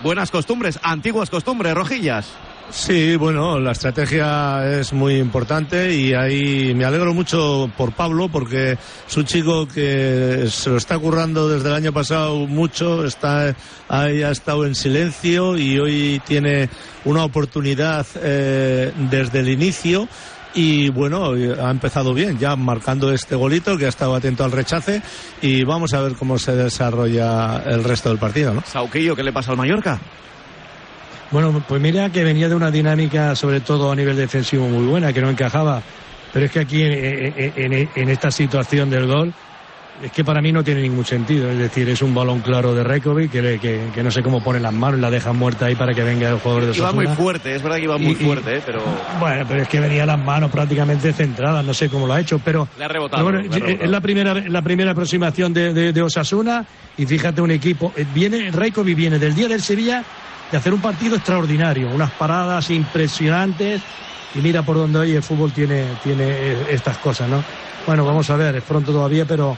buenas 0.03 0.31
costumbres, 0.31 0.79
antiguas 0.83 1.29
costumbres, 1.29 1.73
rojillas. 1.73 2.31
Sí, 2.71 3.15
bueno, 3.15 3.59
la 3.59 3.71
estrategia 3.71 4.79
es 4.79 4.91
muy 4.91 5.15
importante 5.15 5.93
y 5.93 6.13
ahí 6.13 6.73
me 6.73 6.83
alegro 6.83 7.13
mucho 7.13 7.69
por 7.77 7.93
Pablo 7.93 8.27
porque 8.27 8.77
es 9.07 9.17
un 9.17 9.25
chico 9.25 9.67
que 9.67 10.47
se 10.49 10.69
lo 10.71 10.77
está 10.77 10.97
currando 10.97 11.47
desde 11.47 11.69
el 11.69 11.75
año 11.75 11.93
pasado 11.93 12.35
mucho, 12.47 13.05
está 13.05 13.55
ahí 13.87 14.23
ha 14.23 14.31
estado 14.31 14.65
en 14.65 14.75
silencio 14.75 15.57
y 15.57 15.79
hoy 15.79 16.21
tiene 16.25 16.69
una 17.05 17.23
oportunidad 17.23 18.05
eh, 18.15 18.91
desde 19.09 19.39
el 19.39 19.49
inicio 19.49 20.07
y 20.55 20.89
bueno, 20.89 21.33
ha 21.33 21.69
empezado 21.69 22.13
bien, 22.13 22.39
ya 22.39 22.55
marcando 22.55 23.13
este 23.13 23.35
golito 23.35 23.77
que 23.77 23.85
ha 23.85 23.89
estado 23.89 24.15
atento 24.15 24.43
al 24.43 24.51
rechace 24.51 25.01
y 25.41 25.63
vamos 25.63 25.93
a 25.93 26.01
ver 26.01 26.13
cómo 26.13 26.39
se 26.39 26.55
desarrolla 26.55 27.61
el 27.65 27.83
resto 27.83 28.09
del 28.09 28.17
partido, 28.17 28.53
¿no? 28.53 28.63
Sauquillo, 28.65 29.15
¿qué 29.15 29.23
le 29.23 29.33
pasa 29.33 29.51
al 29.51 29.57
Mallorca? 29.57 29.99
Bueno, 31.31 31.61
pues 31.67 31.81
mira 31.81 32.09
que 32.09 32.23
venía 32.23 32.47
de 32.49 32.55
una 32.55 32.71
dinámica, 32.71 33.35
sobre 33.35 33.61
todo 33.61 33.91
a 33.91 33.95
nivel 33.95 34.15
defensivo, 34.15 34.67
muy 34.67 34.85
buena, 34.85 35.11
que 35.11 35.21
no 35.21 35.29
encajaba. 35.29 35.81
Pero 36.31 36.45
es 36.45 36.51
que 36.51 36.59
aquí, 36.59 36.81
en, 36.83 36.93
en- 36.93 37.89
en 37.95 38.09
esta 38.09 38.29
situación 38.31 38.89
del 38.89 39.07
gol, 39.07 39.33
es 40.03 40.11
que 40.11 40.25
para 40.25 40.41
mí 40.41 40.51
no 40.51 40.63
tiene 40.63 40.81
ningún 40.81 41.05
sentido. 41.05 41.49
Es 41.49 41.57
decir, 41.57 41.87
es 41.89 42.01
un 42.01 42.13
balón 42.13 42.41
claro 42.41 42.75
de 42.75 42.83
Rekovic, 42.83 43.31
que, 43.31 43.57
que, 43.59 43.89
que 43.93 44.03
no 44.03 44.11
sé 44.11 44.21
cómo 44.21 44.43
pone 44.43 44.59
las 44.59 44.73
manos, 44.73 44.99
la 44.99 45.09
deja 45.09 45.31
muerta 45.31 45.67
ahí 45.67 45.75
para 45.75 45.93
que 45.93 46.03
venga 46.03 46.29
el 46.29 46.39
jugador 46.39 46.65
de 46.65 46.77
Iba 46.77 46.91
muy 46.91 47.07
fuerte, 47.07 47.55
es 47.55 47.63
verdad 47.63 47.77
que 47.77 47.83
iba 47.83 47.97
muy 47.97 48.11
Y- 48.11 48.15
fuerte, 48.15 48.57
¿eh? 48.57 48.61
pero 48.65 48.83
Bueno, 49.19 49.45
pero 49.47 49.61
es 49.61 49.69
que 49.69 49.79
venía 49.79 50.05
las 50.05 50.19
manos 50.19 50.51
prácticamente 50.51 51.13
centradas, 51.13 51.63
no 51.65 51.73
sé 51.73 51.89
cómo 51.89 52.05
lo 52.07 52.13
ha 52.13 52.19
hecho, 52.19 52.39
pero, 52.39 52.67
le 52.77 52.83
ha 52.83 52.87
rebotado. 52.89 53.23
bueno, 53.23 53.39
le 53.41 53.47
ha 53.47 53.51
rebotado. 53.51 53.83
es 53.85 53.89
la 53.89 54.01
primera, 54.01 54.33
la 54.33 54.61
primera 54.61 54.91
aproximación 54.91 55.53
de, 55.53 55.73
de- 55.73 55.93
de 55.93 56.01
Osasuna 56.01 56.65
y 56.97 57.05
fíjate 57.05 57.39
un 57.41 57.51
equipo, 57.51 57.93
eh, 57.95 58.05
viene, 58.13 58.51
Reikovic 58.51 58.97
viene 58.97 59.17
del 59.17 59.33
día 59.33 59.47
del 59.47 59.61
Sevilla 59.61 60.03
de 60.51 60.57
hacer 60.57 60.73
un 60.73 60.81
partido 60.81 61.15
extraordinario, 61.15 61.89
unas 61.89 62.11
paradas 62.11 62.69
impresionantes 62.69 63.81
y 64.35 64.39
mira 64.39 64.63
por 64.63 64.77
dónde 64.77 64.99
hoy 64.99 65.13
el 65.15 65.23
fútbol 65.23 65.51
tiene, 65.51 65.85
tiene 66.03 66.69
estas 66.71 66.97
cosas, 66.97 67.29
¿no? 67.29 67.43
Bueno, 67.87 68.05
vamos 68.05 68.29
a 68.29 68.35
ver, 68.35 68.55
es 68.55 68.63
pronto 68.63 68.91
todavía, 68.91 69.25
pero 69.25 69.57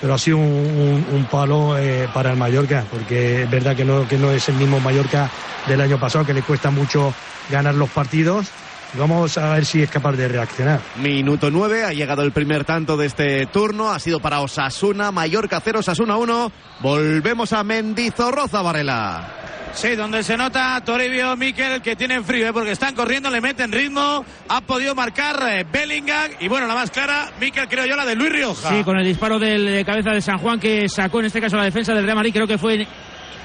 pero 0.00 0.14
ha 0.14 0.18
sido 0.18 0.36
un, 0.36 0.44
un- 0.44 1.06
un 1.12 1.24
palo 1.24 1.76
eh, 1.76 2.08
para 2.14 2.30
el 2.30 2.36
Mallorca, 2.36 2.84
porque 2.88 3.42
es 3.42 3.50
verdad 3.50 3.74
que 3.74 3.84
no, 3.84 4.06
que 4.06 4.16
no 4.16 4.30
es 4.30 4.48
el 4.48 4.54
mismo 4.54 4.78
Mallorca 4.78 5.28
del 5.66 5.80
año 5.80 5.98
pasado, 5.98 6.24
que 6.24 6.32
le 6.34 6.42
cuesta 6.42 6.70
mucho 6.70 7.12
ganar 7.50 7.74
los 7.74 7.90
partidos. 7.90 8.46
Vamos 8.94 9.36
a 9.38 9.50
ver 9.54 9.66
si 9.66 9.82
es 9.82 9.90
capaz 9.90 10.12
de 10.12 10.28
reaccionar. 10.28 10.80
Minuto 11.02 11.50
9, 11.50 11.84
ha 11.84 11.92
llegado 11.92 12.22
el 12.22 12.30
primer 12.30 12.64
tanto 12.64 12.96
de 12.96 13.06
este 13.06 13.46
turno, 13.46 13.90
ha 13.90 13.98
sido 13.98 14.20
para 14.20 14.40
Osasuna, 14.40 15.10
Mallorca 15.10 15.60
0, 15.62 15.80
Osasuna 15.80 16.16
1. 16.16 16.52
Volvemos 16.80 17.52
a 17.52 17.64
Mendizorroza, 17.64 18.62
Varela. 18.62 19.26
Sí, 19.74 19.94
donde 19.94 20.22
se 20.22 20.36
nota 20.36 20.82
Toribio 20.84 21.36
Miquel 21.36 21.80
que 21.80 21.94
tienen 21.94 22.24
frío, 22.24 22.48
¿eh? 22.48 22.52
porque 22.52 22.72
están 22.72 22.94
corriendo, 22.94 23.30
le 23.30 23.40
meten 23.40 23.70
ritmo, 23.70 24.24
ha 24.48 24.60
podido 24.60 24.94
marcar 24.94 25.38
eh, 25.48 25.64
Bellingham 25.70 26.32
y 26.40 26.48
bueno, 26.48 26.66
la 26.66 26.74
más 26.74 26.90
clara, 26.90 27.30
Miquel 27.40 27.68
creo 27.68 27.86
yo, 27.86 27.94
la 27.94 28.04
de 28.04 28.16
Luis 28.16 28.32
Rioja. 28.32 28.70
Sí, 28.70 28.82
con 28.82 28.98
el 28.98 29.04
disparo 29.04 29.38
de 29.38 29.84
cabeza 29.84 30.10
de 30.10 30.20
San 30.20 30.38
Juan 30.38 30.58
que 30.58 30.88
sacó 30.88 31.20
en 31.20 31.26
este 31.26 31.40
caso 31.40 31.56
la 31.56 31.64
defensa 31.64 31.94
del 31.94 32.04
Real 32.04 32.16
Madrid, 32.16 32.32
creo 32.32 32.46
que 32.46 32.58
fue 32.58 32.86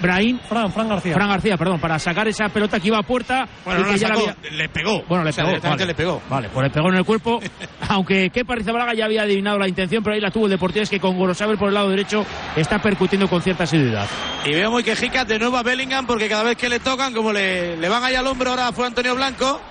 Brahim. 0.02 0.40
Fran, 0.50 0.72
Fran 0.72 0.90
García. 0.90 1.14
Fran 1.14 1.30
García, 1.30 1.58
perdón, 1.58 1.80
para 1.80 1.98
sacar 2.00 2.28
esa 2.28 2.50
pelota 2.50 2.80
que 2.80 2.88
iba 2.88 2.98
a 2.98 3.04
puerta. 3.04 3.48
Bueno, 3.64 3.80
y 3.80 3.84
no 3.84 3.88
que 3.90 3.94
la 3.94 3.98
ya 4.00 4.08
la 4.10 4.14
había- 4.16 4.36
le 4.52 4.70
pegó. 4.70 5.04
Bueno, 5.08 5.24
le 5.24 5.30
O 5.30 5.34
sea, 5.34 5.46
pegó. 5.46 5.62
vale. 5.62 5.86
le 5.86 5.96
pegó. 5.96 6.22
Vale, 6.30 6.50
pues 6.50 6.64
le 6.68 6.70
pegó 6.70 6.90
en 6.90 6.96
el 6.96 7.06
cuerpo. 7.06 7.40
Aunque 7.90 8.30
Kepa 8.30 8.56
Rizabalaga 8.56 8.94
ya 8.94 9.06
había 9.06 9.22
adivinado 9.24 9.58
la 9.60 9.68
intención, 9.68 10.04
pero 10.04 10.16
ahí 10.16 10.22
la 10.22 10.32
tuvo 10.32 10.46
el 10.46 10.52
Deportivo, 10.52 10.84
es 10.84 10.90
que 10.90 11.00
con 11.00 11.18
Gorosabel 11.18 11.58
por 11.58 11.70
el 11.70 11.74
lado 11.74 11.90
derecho 11.90 12.26
está 12.56 12.80
percutiendo 12.82 13.28
con 13.30 13.42
cierta 13.42 13.64
asiduidad. 13.64 14.08
Y 14.46 14.52
veo 14.54 14.72
muy 14.72 14.84
quejica 14.84 15.24
de 15.26 15.40
nuevo 15.40 15.58
a 15.58 15.64
Bellingham 15.64 16.06
porque 16.06 16.28
cada 16.28 16.44
vez 16.44 16.58
que 16.58 16.70
le 16.70 16.80
tocan, 16.80 17.14
como 17.14 17.32
le, 17.32 17.78
le 17.78 17.90
van 17.90 18.04
ahí 18.04 18.16
al 18.16 18.28
hombro, 18.28 18.50
ahora 18.50 18.72
fue 18.72 18.86
Antonio 18.88 19.16
Blanco, 19.16 19.62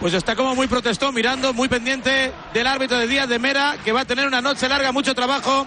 pues 0.00 0.14
está 0.14 0.34
como 0.36 0.54
muy 0.54 0.66
protestón, 0.66 1.14
mirando, 1.14 1.52
muy 1.52 1.68
pendiente 1.68 2.32
del 2.54 2.66
árbitro 2.66 2.98
de 2.98 3.06
Díaz 3.06 3.28
de 3.28 3.38
Mera, 3.38 3.76
que 3.84 3.92
va 3.92 4.02
a 4.02 4.04
tener 4.04 4.26
una 4.26 4.40
noche 4.40 4.68
larga, 4.68 4.92
mucho 4.92 5.14
trabajo 5.14 5.66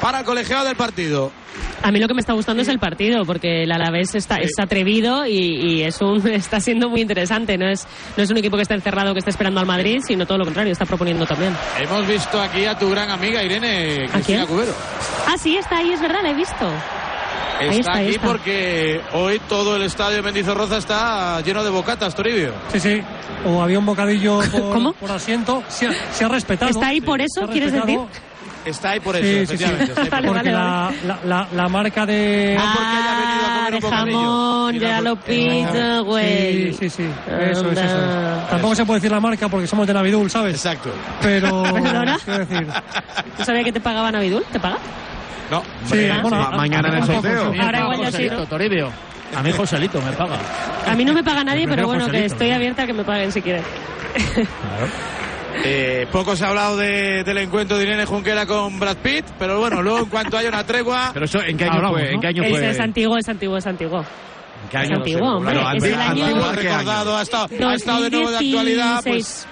para 0.00 0.20
el 0.20 0.24
colegiado 0.24 0.64
del 0.66 0.76
partido. 0.76 1.30
A 1.82 1.92
mí 1.92 2.00
lo 2.00 2.08
que 2.08 2.14
me 2.14 2.20
está 2.20 2.32
gustando 2.32 2.62
es 2.62 2.68
el 2.68 2.78
partido, 2.78 3.24
porque 3.24 3.62
el 3.62 3.70
Alavés 3.72 4.14
está, 4.14 4.36
es 4.36 4.58
atrevido 4.58 5.26
y, 5.26 5.32
y 5.36 5.82
es 5.82 6.00
un, 6.00 6.26
está 6.32 6.58
siendo 6.60 6.88
muy 6.88 7.00
interesante. 7.02 7.58
No 7.58 7.68
es, 7.68 7.86
no 8.16 8.22
es 8.22 8.30
un 8.30 8.38
equipo 8.38 8.56
que 8.56 8.62
está 8.62 8.74
encerrado, 8.74 9.12
que 9.12 9.18
está 9.18 9.30
esperando 9.30 9.60
al 9.60 9.66
Madrid, 9.66 10.00
sino 10.04 10.26
todo 10.26 10.38
lo 10.38 10.44
contrario, 10.44 10.72
está 10.72 10.86
proponiendo 10.86 11.26
también. 11.26 11.54
Hemos 11.78 12.06
visto 12.06 12.40
aquí 12.40 12.64
a 12.64 12.78
tu 12.78 12.90
gran 12.90 13.10
amiga 13.10 13.42
Irene 13.42 14.08
Cristina? 14.10 14.46
Cubero. 14.46 14.72
Ah, 15.26 15.36
sí, 15.38 15.56
está 15.56 15.78
ahí, 15.78 15.92
es 15.92 16.00
verdad, 16.00 16.20
la 16.22 16.30
he 16.30 16.34
visto. 16.34 16.54
Está, 17.60 17.70
Ahí 17.70 17.78
está, 17.78 17.92
ahí 17.94 18.06
aquí 18.06 18.14
está. 18.16 18.26
porque 18.26 19.00
hoy 19.12 19.40
todo 19.48 19.76
el 19.76 19.82
estadio 19.82 20.16
de 20.16 20.22
Mendizorroza 20.22 20.78
está 20.78 21.40
lleno 21.42 21.62
de 21.62 21.70
bocatas, 21.70 22.14
Toribio. 22.14 22.52
Sí, 22.72 22.80
sí. 22.80 23.02
O 23.46 23.62
había 23.62 23.78
un 23.78 23.86
bocadillo 23.86 24.40
por, 24.50 24.94
por 24.94 25.10
asiento. 25.12 25.62
Se 25.68 25.86
ha, 25.86 25.92
se 26.12 26.24
ha 26.24 26.28
respetado. 26.28 26.70
¿Está 26.70 26.88
ahí 26.88 26.96
Sí, 26.96 27.00
por 27.02 27.20
eso, 27.20 27.46
quieres 27.52 27.72
respetado. 27.72 28.08
Está 28.64 28.90
ahí 28.92 29.00
por 29.00 29.14
eso, 29.16 29.24
Sí, 29.24 29.46
sí, 29.46 29.58
sí. 29.58 29.64
efectivamente. 29.64 30.02
está 30.02 30.16
ahí 30.16 30.22
por 30.24 30.32
Porque 30.34 30.48
eso. 30.48 30.58
la, 30.58 30.92
la, 31.06 31.18
la, 31.24 31.48
la 31.52 31.68
marca 31.68 32.06
de... 32.06 32.56
Ah, 32.58 33.68
de 33.70 33.80
jamón, 33.80 34.78
ya 34.78 35.00
lo 35.00 35.16
pido, 35.16 36.04
güey. 36.04 36.72
Sí, 36.72 36.88
sí, 36.88 36.90
sí. 36.90 37.10
Eso 37.50 37.70
es, 37.70 37.78
eso 37.78 37.84
es. 37.84 38.48
Tampoco 38.50 38.74
se 38.74 38.84
puede 38.86 39.00
decir 39.00 39.10
la 39.12 39.20
marca 39.20 39.48
porque 39.48 39.66
somos 39.66 39.86
de 39.86 39.94
Navidul, 39.94 40.30
¿sabes? 40.30 40.54
Exacto. 40.54 40.90
Pero... 41.20 41.62
¿Perdona? 41.74 42.18
quiero 42.24 42.38
decir, 42.46 42.66
¿No 43.38 43.44
sabía 43.44 43.64
que 43.64 43.72
te 43.72 43.80
pagaban 43.80 44.14
Abidul? 44.16 44.44
¿Te 44.52 44.58
paga? 44.60 44.78
No, 45.50 45.62
Sí, 45.84 45.92
hombre, 45.92 46.12
bueno, 46.22 46.36
ma- 46.38 46.46
a- 46.46 46.56
mañana 46.56 46.88
en 46.88 46.94
el 46.94 47.02
a- 47.02 47.06
sorteo. 47.06 47.52
Ahora 47.60 47.80
igual 47.80 48.00
ya 48.00 48.12
sí, 48.12 48.28
Toribio. 48.48 48.90
A 49.36 49.42
mí 49.42 49.52
Joselito 49.52 50.00
me 50.00 50.12
paga. 50.12 50.36
A 50.86 50.94
mí 50.94 51.04
no 51.04 51.12
me 51.12 51.22
paga 51.24 51.42
nadie, 51.44 51.66
pero 51.68 51.86
bueno, 51.86 52.08
que 52.08 52.24
estoy 52.26 52.50
abierta 52.50 52.84
a 52.84 52.86
que 52.86 52.92
me 52.94 53.04
paguen 53.04 53.30
si 53.32 53.42
quieren. 53.42 53.62
Eh, 55.62 56.06
poco 56.10 56.34
se 56.36 56.44
ha 56.44 56.48
hablado 56.48 56.76
de- 56.76 57.22
del 57.24 57.38
encuentro 57.38 57.76
de 57.78 57.84
Irene 57.84 58.04
Junquera 58.06 58.44
con 58.46 58.78
Brad 58.80 58.96
Pitt, 58.98 59.24
pero 59.38 59.60
bueno, 59.60 59.82
luego 59.82 60.00
en 60.00 60.06
cuanto 60.06 60.36
haya 60.36 60.48
una 60.48 60.64
tregua. 60.66 61.10
Pero 61.12 61.26
eso, 61.26 61.40
¿en 61.42 61.56
qué 61.56 61.64
año 61.64 61.74
Hablamos, 61.74 62.00
fue? 62.00 62.08
¿En 62.08 62.14
¿no? 62.16 62.20
qué 62.20 62.26
año 62.26 62.42
Es, 62.42 62.50
fue? 62.50 62.70
es 62.70 62.80
antiguo, 62.80 63.16
es 63.18 63.28
antiguo, 63.28 63.56
es 63.56 63.66
antiguo. 63.66 63.98
¿En 64.00 64.68
qué 64.70 64.76
Es 64.78 64.82
año? 64.90 64.96
antiguo, 64.96 65.36
hombre. 65.36 65.54
Es 65.54 65.66
antes- 65.66 65.84
el 65.92 66.00
año 66.00 66.24
Antiguo, 66.24 66.52
recordado, 66.52 67.16
ha 67.16 67.22
estado, 67.22 67.68
ha 67.68 67.74
estado 67.74 68.02
de 68.02 68.10
nuevo 68.10 68.30
de 68.30 68.36
actualidad, 68.38 69.02
pues 69.06 69.46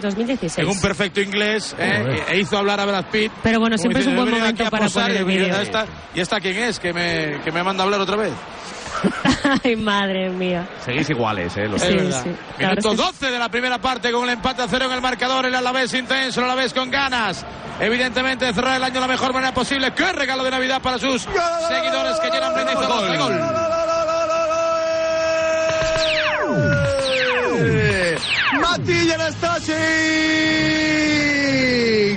2016. 0.00 0.58
en 0.58 0.68
un 0.68 0.80
perfecto 0.80 1.20
inglés, 1.20 1.74
¿eh? 1.78 2.22
e 2.28 2.38
hizo 2.40 2.58
hablar 2.58 2.80
a 2.80 2.84
Brad 2.84 3.04
Pitt. 3.12 3.30
Pero 3.42 3.60
bueno, 3.60 3.78
siempre 3.78 4.02
es 4.02 4.06
un 4.08 4.16
buen 4.16 4.28
"He 4.28 4.30
venido 4.32 4.46
aquí 4.48 4.54
momento 4.62 4.66
a 4.66 4.70
para 4.70 4.84
posar", 4.86 5.04
poner 5.12 5.16
y 5.30 5.36
el. 5.36 5.48
¿Y 5.48 5.62
esta, 5.62 5.86
¿Y 6.14 6.20
esta 6.20 6.40
quién 6.40 6.56
es? 6.58 6.78
Que 6.80 6.92
me, 6.92 7.40
que 7.44 7.52
me 7.52 7.62
manda 7.62 7.82
a 7.82 7.86
hablar 7.86 8.00
otra 8.00 8.16
vez. 8.16 8.32
Ay, 9.64 9.76
madre 9.76 10.30
mía. 10.30 10.66
Seguís 10.84 11.08
iguales, 11.10 11.56
¿eh? 11.56 11.68
Los 11.68 11.80
Sí, 11.80 11.88
sí. 11.88 11.94
La 11.96 12.08
verdad 12.08 12.34
Minuto 12.58 12.92
es 12.92 12.96
que- 12.96 13.02
12 13.06 13.30
de 13.30 13.38
la 13.38 13.48
primera 13.48 13.78
parte 13.78 14.10
con 14.12 14.24
el 14.24 14.30
empate 14.30 14.62
a 14.62 14.68
cero 14.68 14.86
en 14.86 14.92
el 14.92 15.00
marcador. 15.00 15.46
El 15.46 15.54
Alavés 15.54 15.92
intenso, 15.94 16.40
el 16.40 16.46
Alavés 16.46 16.72
con 16.74 16.90
ganas. 16.90 17.44
Evidentemente, 17.80 18.44
de 18.46 18.52
cerrar 18.54 18.76
el 18.76 18.84
año 18.84 18.94
de 18.94 19.00
la 19.00 19.08
mejor 19.08 19.32
manera 19.32 19.52
posible. 19.52 19.92
¡Qué 19.94 20.12
regalo 20.12 20.44
de 20.44 20.50
Navidad 20.50 20.80
para 20.80 20.98
sus 20.98 21.22
seguidores 21.22 22.18
que 22.20 22.30
llenan 22.30 22.54
brindis 22.54 22.76
a 22.76 22.86
dos 22.86 23.10
de 23.10 23.16
gol! 23.18 23.40
Matilla 28.60 29.16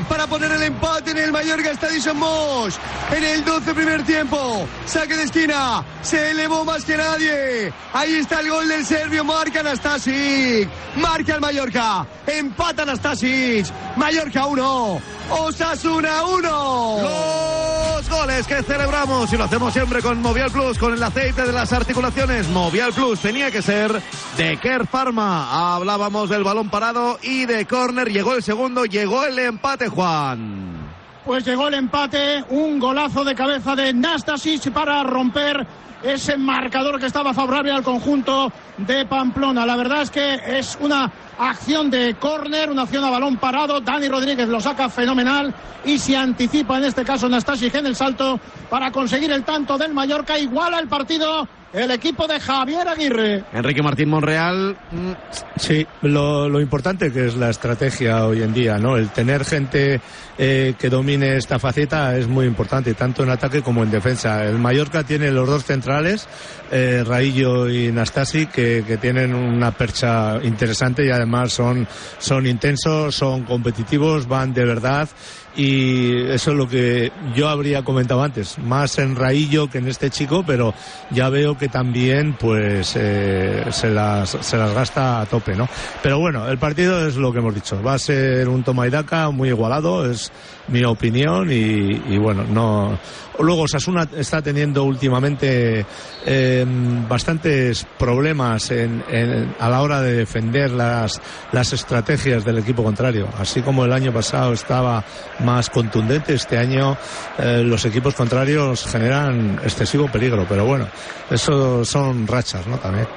Para 0.10 0.28
poner 0.28 0.52
el 0.52 0.64
empate 0.64 1.12
en 1.12 1.18
el 1.18 1.32
Mallorca 1.32 1.72
Stadium 1.72 2.18
Mosh 2.18 2.76
en 3.16 3.24
el 3.24 3.44
12 3.44 3.74
primer 3.74 4.04
tiempo. 4.04 4.68
Saque 4.86 5.16
de 5.16 5.24
esquina, 5.24 5.84
se 6.02 6.32
elevó 6.32 6.66
más 6.66 6.84
que 6.84 6.98
nadie. 6.98 7.72
Ahí 7.94 8.16
está 8.16 8.40
el 8.40 8.50
gol 8.50 8.68
del 8.68 8.86
serbio, 8.86 9.24
marca 9.24 9.60
Anastasic. 9.60 10.68
Marca 10.98 11.36
el 11.36 11.42
Mallorca, 11.42 12.06
empata 12.26 12.84
Anastasic. 12.84 13.68
Mallorca 13.96 14.46
1, 14.46 15.02
Osasuna 15.30 16.24
1. 16.24 16.98
Los 17.02 18.10
goles 18.10 18.48
que 18.48 18.64
celebramos 18.64 19.32
y 19.34 19.38
lo 19.38 19.44
hacemos 19.44 19.74
siempre 19.74 20.02
con 20.02 20.22
Movial 20.22 20.52
Plus, 20.52 20.78
con 20.78 20.94
el 20.94 21.04
aceite 21.04 21.44
de 21.44 21.52
las 21.52 21.74
articulaciones. 21.74 22.48
Movial 22.50 22.94
Plus 22.94 23.20
tenía 23.20 23.52
que 23.52 23.62
ser 23.62 24.02
de 24.38 24.58
Kerr 24.58 24.88
Pharma. 24.88 25.76
Hablábamos 25.76 26.30
del 26.30 26.44
balón 26.44 26.70
parado 26.70 27.20
y 27.22 27.46
de 27.46 27.66
córner. 27.66 28.12
Llegó 28.12 28.36
el 28.36 28.44
segundo, 28.44 28.86
llegó 28.86 29.26
el 29.26 29.37
empate, 29.40 29.88
Juan. 29.88 30.88
Pues 31.26 31.46
llegó 31.46 31.68
el 31.68 31.74
empate, 31.74 32.44
un 32.50 32.80
golazo 32.80 33.24
de 33.24 33.36
cabeza 33.36 33.76
de 33.76 33.94
Nastasic 33.94 34.72
para 34.72 35.04
romper 35.04 35.68
ese 36.04 36.38
marcador 36.38 37.00
que 37.00 37.08
estaba 37.08 37.34
favorable 37.34 37.72
al 37.72 37.84
conjunto 37.84 38.52
de 38.78 39.06
Pamplona. 39.06 39.66
La 39.66 39.76
verdad 39.76 40.04
es 40.04 40.12
que 40.12 40.36
es 40.60 40.78
una 40.80 41.12
acción 41.38 41.90
de 41.90 42.16
córner, 42.16 42.70
una 42.70 42.84
acción 42.84 43.04
a 43.04 43.10
balón 43.10 43.38
parado. 43.38 43.82
Dani 43.82 44.08
Rodríguez 44.08 44.48
lo 44.48 44.62
saca 44.62 44.90
fenomenal 44.90 45.54
y 45.86 45.98
se 45.98 46.16
anticipa 46.16 46.78
en 46.78 46.86
este 46.86 47.04
caso 47.04 47.28
Nastasic 47.28 47.76
en 47.76 47.88
el 47.88 47.96
salto 47.96 48.40
para 48.70 48.92
conseguir 48.92 49.32
el 49.32 49.44
tanto 49.44 49.78
del 49.78 49.94
Mallorca. 49.94 50.38
Iguala 50.38 50.80
el 50.80 50.88
partido 50.88 51.48
el 51.74 51.92
equipo 51.92 52.28
de 52.28 52.40
Javier 52.40 52.88
Aguirre. 52.88 53.44
Enrique 53.54 53.82
Martín 53.82 54.10
Monreal. 54.10 54.76
mm, 54.92 55.12
Sí, 55.58 55.86
lo, 56.04 56.48
lo 56.48 56.62
importante 56.62 57.12
que 57.12 57.28
es 57.28 57.36
la 57.36 57.50
estrategia 57.50 58.26
hoy 58.26 58.44
en 58.44 58.54
día, 58.54 58.78
¿no? 58.78 58.96
El 58.98 59.10
tener 59.10 59.44
gente 59.44 60.00
eh, 60.38 60.76
que 60.78 60.90
domine 60.90 61.36
esta 61.38 61.58
faceta 61.60 62.16
es 62.18 62.28
muy 62.28 62.46
importante, 62.46 62.94
tanto 62.94 63.24
en 63.24 63.30
ataque 63.30 63.62
como 63.62 63.84
en 63.84 63.92
defensa. 63.92 64.46
El 64.46 64.60
Mallorca 64.60 65.04
tiene 65.04 65.32
los 65.32 65.48
dos 65.48 65.66
centrales, 65.66 66.28
eh, 66.72 67.04
Raillo 67.06 67.68
y 67.70 67.92
Nastasi, 67.92 68.46
que, 68.48 68.84
que 68.86 68.98
tienen 68.98 69.34
una 69.34 69.72
percha 69.72 70.40
interesante 70.44 71.06
y 71.06 71.10
además 71.10 71.54
son, 71.54 71.88
son 72.20 72.46
intensos, 72.46 73.16
son 73.16 73.44
competitivos, 73.44 74.28
van 74.28 74.54
de 74.54 74.66
verdad 74.66 75.10
y 75.56 76.22
eso 76.28 76.52
es 76.52 76.58
lo 76.58 76.68
que 76.68 77.12
yo 77.36 77.50
habría 77.50 77.84
comentado 77.84 78.22
antes, 78.22 78.60
más 78.60 79.00
en 79.00 79.16
Raillo 79.16 79.70
que 79.70 79.80
en 79.80 79.88
este 79.88 80.10
chico, 80.10 80.44
pero 80.46 80.74
ya 81.10 81.30
veo 81.30 81.58
que 81.58 81.68
también 81.68 82.34
pues 82.34 82.94
eh, 82.96 83.66
se, 83.72 83.90
las, 83.90 84.30
se 84.30 84.58
las 84.58 84.74
gasta 84.74 85.22
a 85.22 85.26
tope, 85.26 85.56
¿no? 85.56 85.68
Pero 86.04 86.20
bueno, 86.20 86.48
el 86.48 86.58
partido 86.58 87.08
es 87.08 87.16
lo 87.16 87.32
que 87.32 87.40
hemos 87.40 87.56
dicho, 87.56 87.82
va 87.82 87.96
a 87.96 88.00
ser 88.00 88.48
un 88.50 88.64
toma 88.64 88.88
y 88.88 88.92
daca 88.92 89.30
muy 89.32 89.50
igualado, 89.50 90.10
es 90.10 90.32
mi 90.70 90.84
opinión 90.84 91.52
y, 91.52 92.02
y 92.14 92.18
bueno, 92.18 92.44
no... 92.44 92.98
Luego 93.40 93.68
Sasuna 93.68 94.08
está 94.18 94.42
teniendo 94.42 94.84
últimamente 94.84 95.86
eh, 96.26 96.66
bastantes 97.08 97.86
problemas 98.00 98.72
en, 98.72 99.04
en- 99.08 99.56
a 99.60 99.70
la 99.70 99.82
hora 99.84 100.02
de 100.02 100.14
defender 100.16 100.72
las, 100.72 101.22
las 101.52 101.72
estrategias 101.72 102.44
del 102.44 102.58
equipo 102.58 102.84
contrario. 102.84 103.28
Así 103.38 103.62
como 103.62 103.86
el 103.86 103.94
año 103.94 104.12
pasado 104.12 104.54
estaba 104.54 105.04
más 105.42 105.70
contundente, 105.70 106.34
este 106.34 106.58
año 106.58 106.98
eh, 107.38 107.62
los 107.64 107.86
equipos 107.86 108.16
contrarios 108.16 108.88
generan 108.88 109.60
excesivo 109.64 110.08
peligro. 110.12 110.48
Pero 110.50 110.66
bueno, 110.66 110.88
eso 111.30 111.86
son 111.86 112.26
rachas, 112.26 112.66
¿no? 112.66 112.78
También. 112.80 113.08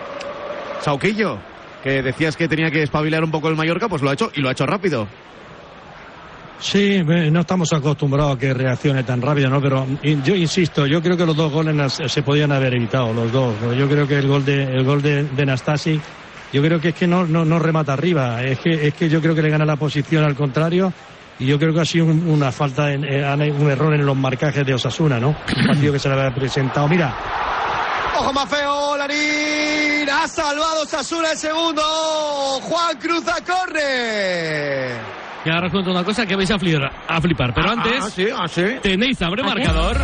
Sauquillo, 0.83 1.39
que 1.83 2.03
decías 2.03 2.37
que 2.37 2.47
tenía 2.47 2.71
que 2.71 2.83
espabilar 2.83 3.25
un 3.25 3.31
poco 3.31 3.49
el 3.49 3.57
Mallorca, 3.57 3.89
pues 3.89 4.03
lo 4.03 4.11
ha 4.11 4.13
hecho 4.13 4.31
y 4.35 4.43
lo 4.43 4.51
ha 4.51 4.53
hecho 4.53 4.67
rápido. 4.67 5.09
Sí, 6.61 7.03
no 7.03 7.41
estamos 7.41 7.73
acostumbrados 7.73 8.37
a 8.37 8.39
que 8.39 8.53
reaccione 8.53 9.03
tan 9.03 9.21
rápido, 9.23 9.49
¿no? 9.49 9.61
Pero 9.63 9.87
yo 10.03 10.35
insisto, 10.35 10.87
yo 10.87 11.01
creo 11.03 11.17
que 11.17 11.25
los 11.25 11.35
dos 11.37 11.51
goles 11.51 11.99
se 12.07 12.23
podían 12.23 12.53
haber 12.53 12.75
evitado, 12.75 13.13
los 13.15 13.33
dos. 13.33 13.55
Yo 13.77 13.89
creo 13.89 14.07
que 14.07 14.19
el 14.19 14.29
gol 14.29 14.45
de, 14.45 14.65
el 14.65 14.85
gol 14.85 15.01
de, 15.01 15.25
de 15.25 15.47
Nastasi, 15.47 15.99
yo 16.53 16.63
creo 16.63 16.79
que 16.81 16.89
es 16.91 16.95
que 16.95 17.07
no, 17.07 17.25
no, 17.27 17.45
no 17.47 17.59
remata 17.59 17.95
arriba, 17.95 18.43
es 18.43 18.59
que, 18.59 18.89
es 18.89 18.95
que 18.95 19.09
yo 19.09 19.21
creo 19.23 19.35
que 19.35 19.43
le 19.43 19.49
gana 19.51 19.65
la 19.65 19.77
posición 19.77 20.23
al 20.25 20.35
contrario. 20.37 20.93
Y 21.39 21.47
yo 21.47 21.59
creo 21.59 21.73
que 21.73 21.81
ha 21.81 21.85
sido 21.87 22.05
un- 22.05 22.29
una 22.29 22.53
falta, 22.53 22.93
en, 22.93 23.03
un 23.05 23.71
error 23.71 23.95
en 23.95 24.05
los 24.05 24.15
marcajes 24.17 24.67
de 24.67 24.75
Osasuna, 24.75 25.19
¿no? 25.19 25.29
Un 25.29 25.67
partido 25.69 25.95
que 25.95 25.99
se 25.99 26.09
le 26.11 26.15
había 26.15 26.35
presentado. 26.35 26.87
Mira, 26.87 27.15
Ojo 28.19 28.35
más 28.35 28.51
feo, 28.51 28.99
Larín. 28.99 30.11
Ha 30.11 30.29
salvado 30.29 30.85
Sasuna 30.85 31.31
el 31.33 31.39
segundo. 31.39 31.81
Juan 32.61 32.99
Cruz 32.99 33.25
corre. 33.47 34.50
Y 35.45 35.51
ahora 35.51 35.67
os 35.67 35.73
cuento 35.73 35.91
una 35.91 36.05
cosa 36.05 36.27
que 36.27 36.37
vais 36.37 36.51
a 36.51 36.59
flipar, 36.59 36.93
a 37.09 37.21
flipar. 37.21 37.55
pero 37.55 37.71
Ah, 37.71 37.73
antes 37.73 38.03
ah, 38.05 38.11
sí, 38.11 38.27
ah, 38.37 38.47
sí. 38.49 38.65
tenéis 38.83 39.21
hambre 39.23 39.43
¿Ah, 39.45 39.49
qué? 39.55 39.59
marcador. 39.65 39.97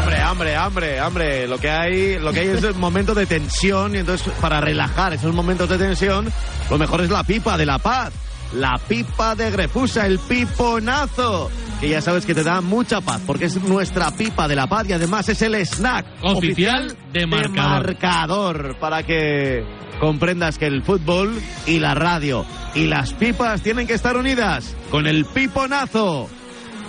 Hombre, 0.00 0.18
hambre, 0.20 0.56
hambre, 0.56 0.98
hambre. 1.00 1.46
Lo 1.46 1.58
que 1.58 1.70
hay, 1.70 2.18
lo 2.18 2.32
que 2.32 2.40
hay 2.40 2.48
es 2.48 2.64
un 2.64 2.80
momento 2.80 3.14
de 3.14 3.26
tensión 3.26 3.94
y 3.94 3.98
entonces 3.98 4.32
para 4.40 4.60
relajar 4.60 5.12
esos 5.12 5.32
momentos 5.34 5.68
de 5.68 5.78
tensión, 5.78 6.28
lo 6.70 6.78
mejor 6.78 7.02
es 7.02 7.10
la 7.10 7.22
pipa 7.22 7.56
de 7.56 7.66
la 7.66 7.78
paz. 7.78 8.12
La 8.54 8.78
pipa 8.88 9.36
de 9.36 9.50
Grefusa, 9.52 10.06
el 10.06 10.18
piponazo. 10.18 11.50
Que 11.80 11.88
ya 11.88 12.00
sabes 12.00 12.26
que 12.26 12.34
te 12.34 12.42
da 12.42 12.60
mucha 12.60 13.00
paz, 13.00 13.22
porque 13.26 13.44
es 13.46 13.62
nuestra 13.62 14.10
pipa 14.10 14.48
de 14.48 14.56
la 14.56 14.66
paz 14.66 14.86
y 14.88 14.92
además 14.92 15.28
es 15.28 15.40
el 15.42 15.54
snack 15.64 16.04
Oficial 16.22 16.94
de 17.12 17.26
marcador. 17.26 17.86
marcador, 17.86 18.76
para 18.80 19.02
que 19.04 19.64
comprendas 20.00 20.58
que 20.58 20.66
el 20.66 20.82
fútbol 20.82 21.38
y 21.66 21.78
la 21.78 21.94
radio 21.94 22.44
y 22.74 22.86
las 22.86 23.12
pipas 23.12 23.62
tienen 23.62 23.86
que 23.86 23.94
estar 23.94 24.16
unidas 24.16 24.76
con 24.90 25.06
el 25.06 25.26
piponazo 25.26 26.28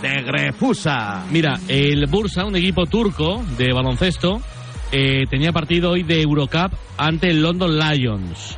de 0.02 0.24
Grefusa. 0.24 1.26
Mira, 1.30 1.60
el 1.68 2.08
Bursa, 2.08 2.46
un 2.46 2.56
equipo 2.56 2.86
turco 2.86 3.44
de 3.58 3.74
baloncesto, 3.74 4.42
eh, 4.92 5.26
tenía 5.30 5.52
partido 5.52 5.92
hoy 5.92 6.04
de 6.04 6.22
Eurocup 6.22 6.74
ante 6.98 7.30
el 7.30 7.42
London 7.42 7.78
Lions. 7.78 8.58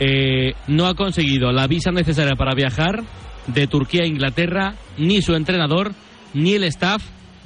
Eh, 0.00 0.54
no 0.66 0.86
ha 0.86 0.94
conseguido 0.94 1.52
la 1.52 1.66
visa 1.66 1.92
necesaria 1.92 2.34
para 2.34 2.54
viajar 2.54 3.04
de 3.46 3.66
Turquía 3.66 4.04
a 4.04 4.06
Inglaterra, 4.06 4.74
ni 4.96 5.20
su 5.20 5.34
entrenador, 5.34 5.92
ni 6.32 6.54
el 6.54 6.64
staff, 6.64 7.02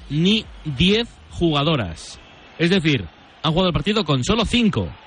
ni 0.09 0.45
10 0.65 1.09
jugadoras. 1.31 2.21
Es 2.59 2.71
decir, 2.71 3.05
han 3.43 3.53
jugado 3.53 3.69
el 3.69 3.75
partido 3.75 4.05
con 4.05 4.23
solo 4.23 4.45
5. 4.45 5.04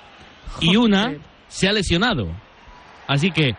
Y 0.61 0.75
una 0.75 1.15
se 1.47 1.67
ha 1.67 1.73
lesionado. 1.73 2.27
Así 3.07 3.31
que 3.31 3.55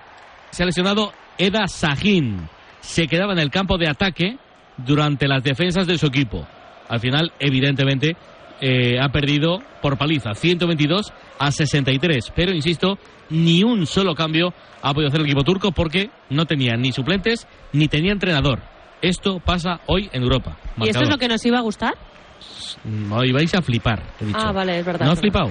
se 0.50 0.62
ha 0.62 0.66
lesionado 0.66 1.12
Eda 1.38 1.66
Sahin. 1.68 2.48
Se 2.80 3.06
quedaba 3.06 3.32
en 3.32 3.38
el 3.38 3.50
campo 3.50 3.78
de 3.78 3.88
ataque 3.88 4.38
durante 4.76 5.26
las 5.28 5.42
defensas 5.42 5.86
de 5.86 5.98
su 5.98 6.06
equipo. 6.06 6.46
Al 6.88 7.00
final, 7.00 7.32
evidentemente, 7.38 8.16
eh, 8.60 8.98
ha 9.00 9.08
perdido 9.10 9.62
por 9.82 9.98
paliza 9.98 10.34
122 10.34 11.12
a 11.38 11.50
63. 11.50 12.32
Pero, 12.34 12.52
insisto, 12.52 12.98
ni 13.30 13.62
un 13.62 13.86
solo 13.86 14.14
cambio 14.14 14.52
ha 14.82 14.92
podido 14.92 15.08
hacer 15.08 15.20
el 15.20 15.26
equipo 15.26 15.44
turco 15.44 15.72
porque 15.72 16.10
no 16.30 16.46
tenía 16.46 16.76
ni 16.76 16.92
suplentes 16.92 17.46
ni 17.72 17.88
tenía 17.88 18.12
entrenador. 18.12 18.60
Esto 19.00 19.38
pasa 19.38 19.80
hoy 19.86 20.08
en 20.12 20.22
Europa. 20.22 20.56
¿Y 20.78 20.88
esto 20.88 21.02
es 21.02 21.08
lo 21.10 21.18
que 21.18 21.28
nos 21.28 21.44
iba 21.46 21.58
a 21.58 21.62
gustar? 21.62 21.94
Mm, 22.84 23.12
Hoy 23.12 23.32
vais 23.32 23.54
a 23.54 23.62
flipar, 23.62 24.02
he 24.20 24.24
dicho. 24.24 24.38
Ah, 24.40 24.52
vale, 24.52 24.78
es 24.78 24.84
verdad. 24.84 25.06
¿No 25.06 25.12
has 25.12 25.20
flipado? 25.20 25.50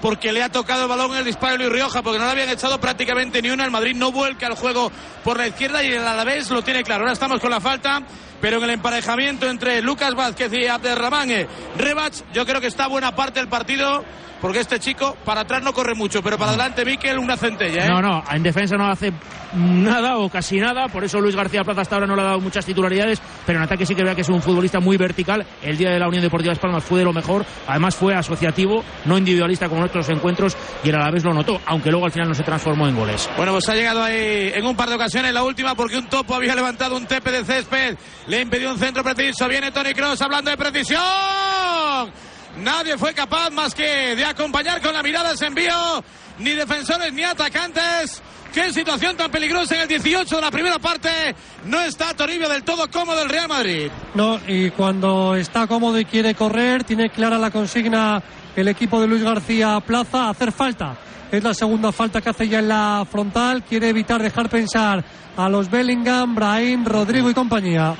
porque 0.00 0.32
le 0.32 0.42
ha 0.42 0.48
tocado 0.48 0.82
el 0.82 0.88
balón 0.88 1.12
en 1.12 1.18
el 1.18 1.24
disparo 1.24 1.56
Luis 1.56 1.70
Rioja, 1.70 2.02
porque 2.02 2.18
no 2.18 2.26
le 2.26 2.30
habían 2.32 2.48
echado 2.50 2.80
prácticamente 2.80 3.42
ni 3.42 3.50
una. 3.50 3.64
El 3.64 3.70
Madrid 3.70 3.94
no 3.96 4.12
vuelca 4.12 4.46
el 4.46 4.54
juego 4.54 4.90
por 5.24 5.38
la 5.38 5.48
izquierda 5.48 5.82
y 5.82 5.92
el 5.92 6.06
Alavés 6.06 6.50
lo 6.50 6.62
tiene 6.62 6.82
claro. 6.82 7.02
Ahora 7.02 7.12
estamos 7.12 7.40
con 7.40 7.50
la 7.50 7.60
falta, 7.60 8.02
pero 8.40 8.58
en 8.58 8.64
el 8.64 8.70
emparejamiento 8.70 9.48
entre 9.48 9.80
Lucas 9.82 10.14
Vázquez 10.14 10.52
y 10.52 10.66
Abderramán 10.66 11.28
Rebach, 11.76 12.22
yo 12.32 12.44
creo 12.46 12.60
que 12.60 12.66
está 12.66 12.86
buena 12.86 13.14
parte 13.14 13.40
del 13.40 13.48
partido, 13.48 14.04
porque 14.40 14.60
este 14.60 14.78
chico 14.78 15.16
para 15.24 15.42
atrás 15.42 15.62
no 15.62 15.72
corre 15.72 15.94
mucho, 15.94 16.22
pero 16.22 16.38
para 16.38 16.50
adelante 16.50 16.84
Miquel 16.84 17.18
una 17.18 17.36
centella. 17.36 17.86
¿eh? 17.86 17.88
No, 17.88 18.00
no, 18.00 18.22
en 18.30 18.42
defensa 18.42 18.76
no 18.76 18.88
hace 18.88 19.12
nada 19.54 20.18
o 20.18 20.28
casi 20.28 20.58
nada, 20.58 20.88
por 20.88 21.04
eso 21.04 21.20
Luis 21.20 21.34
García 21.34 21.64
Plaza 21.64 21.80
hasta 21.80 21.96
ahora 21.96 22.06
no 22.06 22.16
le 22.16 22.22
ha 22.22 22.26
dado 22.26 22.40
muchas 22.40 22.66
titularidades, 22.66 23.20
pero 23.46 23.58
en 23.58 23.64
ataque 23.64 23.86
sí 23.86 23.94
que 23.94 24.04
vea 24.04 24.14
que 24.14 24.20
es 24.20 24.28
un 24.28 24.42
futbolista 24.42 24.80
muy 24.80 24.96
vertical. 24.96 25.46
El 25.62 25.78
día 25.78 25.90
de 25.90 25.98
la 25.98 26.08
Unión 26.08 26.22
Deportiva 26.22 26.52
Las 26.52 26.58
Palmas 26.58 26.84
fue 26.84 26.98
de 26.98 27.04
lo 27.04 27.12
mejor, 27.12 27.44
además 27.66 27.96
fue 27.96 28.14
asociativo, 28.14 28.84
no 29.06 29.16
individualista 29.16 29.68
como 29.68 29.85
otros 29.86 30.08
encuentros 30.08 30.56
y 30.84 30.88
el 30.88 30.94
Alavés 30.96 31.24
lo 31.24 31.32
notó, 31.32 31.60
aunque 31.66 31.90
luego 31.90 32.06
al 32.06 32.12
final 32.12 32.28
no 32.28 32.34
se 32.34 32.42
transformó 32.42 32.86
en 32.86 32.96
goles. 32.96 33.28
Bueno, 33.36 33.52
pues 33.52 33.68
ha 33.68 33.74
llegado 33.74 34.02
ahí 34.02 34.52
en 34.54 34.66
un 34.66 34.76
par 34.76 34.88
de 34.88 34.94
ocasiones, 34.94 35.32
la 35.32 35.42
última 35.42 35.74
porque 35.74 35.96
un 35.96 36.06
topo 36.06 36.34
había 36.34 36.54
levantado 36.54 36.96
un 36.96 37.06
tepe 37.06 37.30
de 37.30 37.44
césped, 37.44 37.96
le 38.26 38.40
impidió 38.40 38.70
un 38.70 38.78
centro 38.78 39.02
preciso, 39.02 39.48
viene 39.48 39.72
Tony 39.72 39.94
Cross 39.94 40.22
hablando 40.22 40.50
de 40.50 40.56
precisión. 40.56 41.02
Nadie 42.58 42.96
fue 42.96 43.12
capaz 43.12 43.50
más 43.50 43.74
que 43.74 44.16
de 44.16 44.24
acompañar 44.24 44.80
con 44.80 44.94
la 44.94 45.02
mirada 45.02 45.32
ese 45.32 45.46
envío, 45.46 46.02
ni 46.38 46.52
defensores 46.52 47.12
ni 47.12 47.22
atacantes. 47.22 48.22
Qué 48.56 48.72
situación 48.72 49.16
tan 49.18 49.30
peligrosa 49.30 49.74
en 49.74 49.82
el 49.82 49.88
18 49.88 50.36
de 50.36 50.40
la 50.40 50.50
primera 50.50 50.78
parte. 50.78 51.10
No 51.66 51.78
está 51.82 52.14
Toribio 52.14 52.48
del 52.48 52.62
todo 52.62 52.90
cómodo 52.90 53.20
el 53.20 53.28
Real 53.28 53.48
Madrid. 53.48 53.90
No, 54.14 54.40
y 54.46 54.70
cuando 54.70 55.36
está 55.36 55.66
cómodo 55.66 56.00
y 56.00 56.06
quiere 56.06 56.34
correr, 56.34 56.82
tiene 56.84 57.10
clara 57.10 57.36
la 57.36 57.50
consigna 57.50 58.22
el 58.56 58.68
equipo 58.68 59.00
de 59.00 59.06
Luis 59.06 59.22
García 59.22 59.78
Plaza, 59.86 60.30
hacer 60.30 60.50
falta. 60.50 60.96
Es 61.30 61.44
la 61.44 61.54
segunda 61.54 61.92
falta 61.92 62.20
que 62.20 62.30
hace 62.30 62.48
ya 62.48 62.60
en 62.60 62.68
la 62.68 63.06
frontal. 63.10 63.62
Quiere 63.62 63.90
evitar 63.90 64.22
dejar 64.22 64.48
pensar 64.48 65.04
a 65.36 65.48
los 65.48 65.70
Bellingham, 65.70 66.34
Brahim, 66.34 66.84
Rodrigo 66.84 67.28
y 67.28 67.34
compañía. 67.34 67.94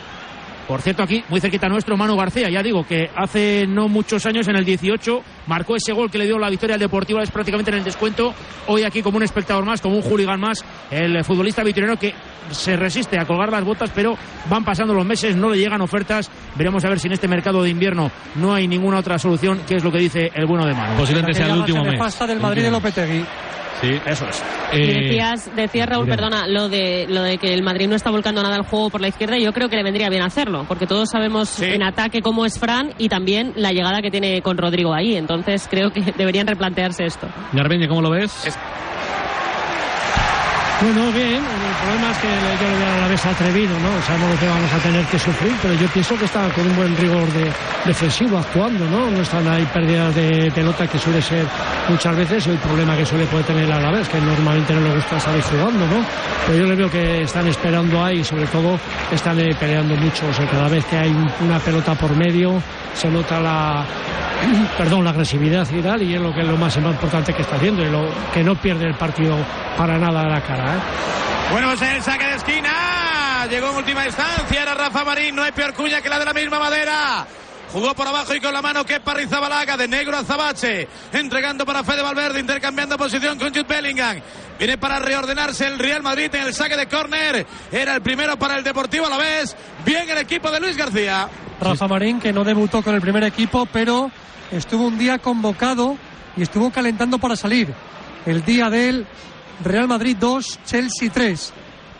Por 0.66 0.82
cierto, 0.82 1.02
aquí, 1.02 1.22
muy 1.28 1.40
cerquita 1.40 1.68
nuestro, 1.68 1.96
Manu 1.96 2.16
García, 2.16 2.50
ya 2.50 2.62
digo 2.62 2.84
que 2.84 3.08
hace 3.14 3.66
no 3.68 3.88
muchos 3.88 4.26
años, 4.26 4.48
en 4.48 4.56
el 4.56 4.64
18, 4.64 5.22
marcó 5.46 5.76
ese 5.76 5.92
gol 5.92 6.10
que 6.10 6.18
le 6.18 6.24
dio 6.24 6.38
la 6.38 6.50
victoria 6.50 6.74
al 6.74 6.80
Deportivo, 6.80 7.20
es 7.20 7.30
prácticamente 7.30 7.70
en 7.70 7.78
el 7.78 7.84
descuento. 7.84 8.34
Hoy 8.66 8.82
aquí 8.82 9.00
como 9.00 9.16
un 9.18 9.22
espectador 9.22 9.64
más, 9.64 9.80
como 9.80 9.96
un 9.96 10.02
hooligan 10.02 10.40
más, 10.40 10.64
el 10.90 11.22
futbolista 11.24 11.62
vitoriano 11.62 11.96
que 11.96 12.14
se 12.50 12.76
resiste 12.76 13.18
a 13.18 13.24
colgar 13.24 13.50
las 13.50 13.64
botas, 13.64 13.90
pero 13.94 14.16
van 14.50 14.64
pasando 14.64 14.92
los 14.92 15.06
meses, 15.06 15.36
no 15.36 15.50
le 15.50 15.58
llegan 15.58 15.80
ofertas. 15.80 16.30
Veremos 16.56 16.84
a 16.84 16.88
ver 16.88 16.98
si 16.98 17.06
en 17.06 17.12
este 17.12 17.28
mercado 17.28 17.62
de 17.62 17.70
invierno 17.70 18.10
no 18.34 18.54
hay 18.54 18.66
ninguna 18.66 18.98
otra 18.98 19.18
solución, 19.18 19.60
que 19.68 19.76
es 19.76 19.84
lo 19.84 19.92
que 19.92 19.98
dice 19.98 20.30
el 20.34 20.46
bueno 20.46 20.66
de 20.66 20.74
Manu. 20.74 20.96
Posiblemente 20.96 21.34
sea 21.34 21.46
el 21.46 21.60
último 21.60 21.84
mes. 21.84 21.92
nefasta 21.92 22.26
del 22.26 22.40
Madrid 22.40 22.62
de 22.62 22.70
Lopetegui. 22.70 23.24
Sí, 23.80 24.00
eso 24.06 24.26
es. 24.28 24.42
Y 24.72 24.76
Eh, 24.80 25.00
decías, 25.02 25.50
decías 25.54 25.86
Raúl, 25.88 26.06
Irene. 26.06 26.16
perdona, 26.16 26.46
lo 26.48 26.68
de 26.68 27.06
lo 27.08 27.22
de 27.22 27.38
que 27.38 27.52
el 27.52 27.62
Madrid 27.62 27.88
no 27.88 27.94
está 27.96 28.10
volcando 28.10 28.42
nada 28.42 28.56
al 28.56 28.62
juego 28.62 28.88
por 28.90 29.00
la 29.00 29.08
izquierda, 29.08 29.36
yo 29.38 29.52
creo 29.52 29.68
que 29.68 29.76
le 29.76 29.82
vendría 29.82 30.08
bien 30.08 30.22
hacerlo, 30.22 30.64
porque 30.66 30.86
todos 30.86 31.10
sabemos 31.10 31.60
en 31.60 31.82
ataque 31.82 32.22
cómo 32.22 32.46
es 32.46 32.58
Fran 32.58 32.94
y 32.98 33.08
también 33.08 33.52
la 33.56 33.72
llegada 33.72 34.00
que 34.00 34.10
tiene 34.10 34.40
con 34.42 34.56
Rodrigo 34.56 34.94
ahí, 34.94 35.16
entonces 35.16 35.66
creo 35.70 35.90
que 35.90 36.00
deberían 36.16 36.46
replantearse 36.46 37.04
esto. 37.04 37.28
Garbeñe, 37.52 37.86
¿cómo 37.88 38.00
lo 38.02 38.10
ves? 38.10 38.46
Bueno, 40.78 41.10
bien, 41.10 41.36
el 41.42 41.74
problema 41.80 42.10
es 42.10 42.18
que 42.18 42.28
yo 42.28 42.68
le 42.68 42.76
voy 42.76 42.84
a 42.84 43.00
la 43.00 43.08
vez 43.08 43.24
atrevido, 43.24 43.78
¿no? 43.80 44.02
Sabemos 44.02 44.38
que 44.38 44.46
vamos 44.46 44.70
a 44.74 44.78
tener 44.78 45.06
que 45.06 45.18
sufrir, 45.18 45.54
pero 45.62 45.72
yo 45.72 45.88
pienso 45.88 46.18
que 46.18 46.26
está 46.26 46.50
con 46.50 46.66
un 46.66 46.76
buen 46.76 46.94
rigor 46.98 47.26
de, 47.32 47.50
defensivo 47.86 48.36
actuando, 48.36 48.84
¿no? 48.86 49.10
No 49.10 49.22
están 49.22 49.48
ahí 49.48 49.64
pérdidas 49.72 50.14
de 50.14 50.52
pelota 50.54 50.86
que 50.86 50.98
suele 50.98 51.22
ser 51.22 51.46
muchas 51.88 52.14
veces 52.14 52.46
el 52.48 52.58
problema 52.58 52.94
que 52.94 53.06
suele 53.06 53.24
poder 53.26 53.46
tener 53.46 53.72
a 53.72 53.80
la 53.80 53.90
vez, 53.90 54.06
que 54.06 54.20
normalmente 54.20 54.74
no 54.74 54.82
le 54.82 54.94
gusta 54.96 55.18
salir 55.18 55.42
jugando, 55.44 55.86
¿no? 55.88 56.04
Pero 56.46 56.58
yo 56.58 56.66
le 56.66 56.74
veo 56.76 56.90
que 56.90 57.22
están 57.22 57.46
esperando 57.48 58.04
ahí 58.04 58.22
sobre 58.22 58.46
todo 58.46 58.78
están 59.10 59.40
eh, 59.40 59.54
peleando 59.58 59.96
mucho, 59.96 60.26
o 60.28 60.32
sea, 60.34 60.46
cada 60.46 60.68
vez 60.68 60.84
que 60.84 60.98
hay 60.98 61.10
un- 61.10 61.32
una 61.40 61.58
pelota 61.58 61.94
por 61.94 62.14
medio 62.14 62.62
se 62.94 63.08
nota 63.10 63.40
la, 63.40 63.84
perdón, 64.78 65.04
la 65.04 65.10
agresividad 65.10 65.66
y 65.70 65.82
tal, 65.82 66.02
y 66.02 66.14
es 66.14 66.20
lo 66.20 66.32
que 66.32 66.40
es 66.40 66.46
lo 66.46 66.56
más 66.56 66.76
importante 66.76 67.32
que 67.34 67.42
está 67.42 67.56
haciendo, 67.56 67.82
y 67.82 67.90
lo 67.90 68.08
que 68.32 68.42
no 68.42 68.54
pierde 68.54 68.86
el 68.86 68.94
partido 68.94 69.36
para 69.76 69.98
nada 69.98 70.22
de 70.22 70.30
la 70.30 70.40
cara, 70.40 70.76
¿eh? 70.76 70.78
Bueno, 71.50 71.68
pues 71.68 71.82
el 71.82 72.02
saque 72.02 72.26
de 72.26 72.34
esquina. 72.34 73.46
Llegó 73.48 73.70
en 73.70 73.76
última 73.76 74.04
instancia. 74.04 74.62
Era 74.62 74.74
Rafa 74.74 75.04
Marín. 75.04 75.36
No 75.36 75.42
hay 75.42 75.52
peor 75.52 75.74
cuña 75.74 76.00
que 76.00 76.08
la 76.08 76.18
de 76.18 76.24
la 76.24 76.32
misma 76.32 76.58
madera. 76.58 77.24
Jugó 77.72 77.94
por 77.94 78.06
abajo 78.06 78.34
y 78.34 78.40
con 78.40 78.52
la 78.52 78.62
mano 78.62 78.84
que 78.84 79.00
Parrizabalaga 79.00 79.76
de 79.76 79.86
negro 79.86 80.16
a 80.16 80.24
Zabache. 80.24 80.88
Entregando 81.12 81.64
para 81.64 81.84
Fede 81.84 82.02
Valverde. 82.02 82.40
Intercambiando 82.40 82.98
posición 82.98 83.38
con 83.38 83.50
Jude 83.50 83.62
Bellingham. 83.62 84.20
Viene 84.58 84.76
para 84.76 84.98
reordenarse 84.98 85.66
el 85.66 85.78
Real 85.78 86.02
Madrid 86.02 86.34
en 86.34 86.48
el 86.48 86.54
saque 86.54 86.76
de 86.76 86.88
córner. 86.88 87.46
Era 87.70 87.94
el 87.94 88.02
primero 88.02 88.36
para 88.36 88.58
el 88.58 88.64
Deportivo 88.64 89.06
a 89.06 89.10
la 89.10 89.18
vez. 89.18 89.56
Bien 89.84 90.10
el 90.10 90.18
equipo 90.18 90.50
de 90.50 90.60
Luis 90.60 90.76
García. 90.76 91.28
Rafa 91.60 91.86
Marín, 91.86 92.18
que 92.18 92.32
no 92.32 92.42
debutó 92.42 92.82
con 92.82 92.94
el 92.94 93.00
primer 93.00 93.22
equipo, 93.22 93.66
pero 93.66 94.10
estuvo 94.50 94.86
un 94.86 94.98
día 94.98 95.18
convocado 95.18 95.96
y 96.36 96.42
estuvo 96.42 96.70
calentando 96.70 97.18
para 97.18 97.36
salir. 97.36 97.72
El 98.24 98.44
día 98.44 98.70
del 98.70 99.06
Real 99.64 99.88
Madrid 99.88 100.16
2, 100.18 100.60
Chelsea 100.64 101.10
3. 101.12 101.52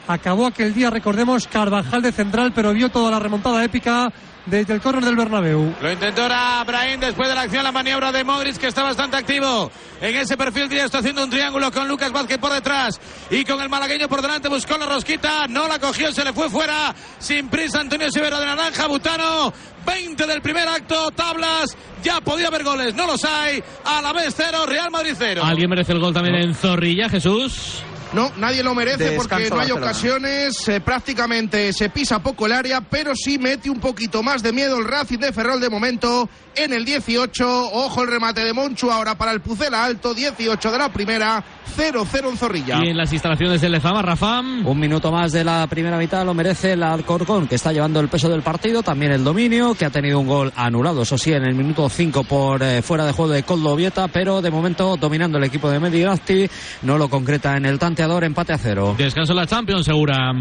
Acabó 0.09 0.47
aquel 0.47 0.75
día, 0.75 0.91
recordemos, 0.91 1.49
Carvajal 1.49 2.03
de 2.03 2.13
central, 2.13 2.53
pero 2.55 2.73
vio 2.73 2.91
toda 2.91 3.11
la 3.11 3.19
remontada 3.19 3.65
épica 3.65 4.13
desde 4.47 4.75
el 4.75 4.81
córner 4.81 5.05
del 5.05 5.17
Bernabéu. 5.17 5.75
Lo 5.81 5.93
intentó 5.93 6.23
ahora 6.23 6.65
Brahim 6.65 7.01
después 7.01 7.29
de 7.29 7.35
la 7.35 7.43
acción, 7.43 7.65
la 7.65 7.73
maniobra 7.73 8.13
de 8.13 8.25
Modric 8.25 8.57
que 8.57 8.69
está 8.69 8.83
bastante 8.83 9.17
activo 9.17 9.71
en 10.01 10.17
ese 10.17 10.37
perfil 10.37 10.69
que 10.69 10.77
ya 10.77 10.85
está 10.85 10.99
haciendo 10.99 11.25
un 11.25 11.31
triángulo 11.31 11.71
con 11.73 11.89
Lucas 11.89 12.13
Vázquez 12.13 12.39
por 12.39 12.53
detrás 12.53 13.01
y 13.31 13.45
con 13.45 13.61
el 13.61 13.69
malagueño 13.69 14.09
por 14.09 14.23
delante 14.23 14.49
buscó 14.49 14.79
la 14.79 14.87
rosquita, 14.87 15.47
no 15.49 15.69
la 15.69 15.79
cogió, 15.79 16.13
se 16.13 16.25
le 16.25 16.33
fue 16.33 16.49
fuera, 16.49 16.95
sin 17.19 17.49
prisa 17.49 17.81
Antonio 17.81 18.11
Severo 18.11 18.39
de 18.39 18.47
Naranja, 18.47 18.87
Butano, 18.87 19.53
20 19.85 20.27
del 20.27 20.41
primer 20.43 20.69
acto, 20.69 21.11
tablas, 21.11 21.77
ya 22.03 22.21
podía 22.21 22.49
haber 22.49 22.65
goles, 22.65 22.95
no 22.95 23.07
los 23.07 23.25
hay, 23.25 23.63
a 23.85 24.01
la 24.01 24.13
vez 24.13 24.35
cero, 24.37 24.65
Real 24.67 24.91
Madrid 24.91 25.15
cero. 25.17 25.43
¿Alguien 25.45 25.69
merece 25.69 25.93
el 25.93 25.99
gol 25.99 26.15
también 26.15 26.37
en 26.37 26.55
Zorrilla, 26.55 27.09
Jesús? 27.09 27.83
No, 28.13 28.33
nadie 28.37 28.63
lo 28.63 28.75
merece 28.75 29.11
Descanso 29.11 29.29
porque 29.29 29.51
no 29.51 29.57
hay 29.57 29.71
Barcelona. 29.71 29.87
ocasiones, 29.87 30.69
eh, 30.69 30.81
prácticamente 30.81 31.73
se 31.73 31.91
pisa 31.91 32.21
poco 32.21 32.47
el 32.47 32.53
área, 32.53 32.81
pero 32.81 33.13
sí 33.15 33.39
mete 33.39 33.69
un 33.69 33.81
poquito 33.81 34.23
más 34.23 34.43
de 34.43 34.53
miedo 34.53 34.79
el 34.79 34.85
Racing 34.87 35.19
de 35.19 35.33
Ferrol 35.33 35.61
de 35.61 35.69
momento 35.69 36.29
en 36.55 36.73
el 36.73 36.85
18. 36.85 37.71
Ojo 37.73 38.03
el 38.03 38.09
remate 38.09 38.43
de 38.43 38.53
Monchu 38.53 38.91
ahora 38.91 39.19
para 39.19 39.33
el 39.33 39.41
Pucela 39.41 39.85
Alto, 39.85 40.15
18 40.15 40.71
de 40.71 40.79
la 40.79 40.93
primera, 40.93 41.45
0-0 41.77 42.31
en 42.31 42.37
Zorrilla. 42.39 42.81
Y 42.83 42.89
en 42.89 42.97
las 42.97 43.13
instalaciones 43.13 43.61
del 43.61 43.73
Lezama, 43.73 44.01
Rafam. 44.01 44.67
Un 44.67 44.81
minuto 44.81 45.13
más 45.13 45.33
de 45.33 45.45
la 45.45 45.67
primera 45.67 45.99
mitad 45.99 46.25
lo 46.25 46.33
merece 46.33 46.73
el 46.73 46.83
Alcorcón, 46.83 47.47
que 47.47 47.57
está 47.57 47.73
llevando 47.73 48.01
el 48.01 48.09
peso 48.09 48.29
del 48.31 48.43
partido, 48.43 48.83
también 48.83 49.13
el 49.13 49.23
dominio, 49.23 49.75
que 49.75 49.85
ha 49.85 49.91
tenido 49.91 50.19
un 50.19 50.27
gol 50.27 50.53
anulado, 50.57 51.03
eso 51.03 51.19
sí, 51.19 51.33
en 51.33 51.45
el 51.45 51.55
minuto 51.55 51.89
5 51.89 52.25
por 52.25 52.63
eh, 52.63 52.81
fuera 52.81 53.05
de 53.05 53.13
juego 53.13 53.33
de 53.33 53.43
Coldo 53.43 53.77
Vieta, 53.77 54.09
pero 54.09 54.41
de 54.41 54.51
momento 54.51 54.97
dominando 54.97 55.37
el 55.37 55.45
equipo 55.45 55.69
de 55.69 55.81
Medigasti, 55.81 56.49
no 56.83 56.97
lo 56.97 57.09
concreta 57.09 57.57
en 57.57 57.67
el 57.67 57.79
tante 57.79 58.07
goleador, 58.07 58.25
empate 58.25 58.53
a 58.53 58.59
cero. 58.59 58.95
Descanso 58.97 59.35
la 59.35 59.47
Champions, 59.47 59.85
segura. 59.85 60.33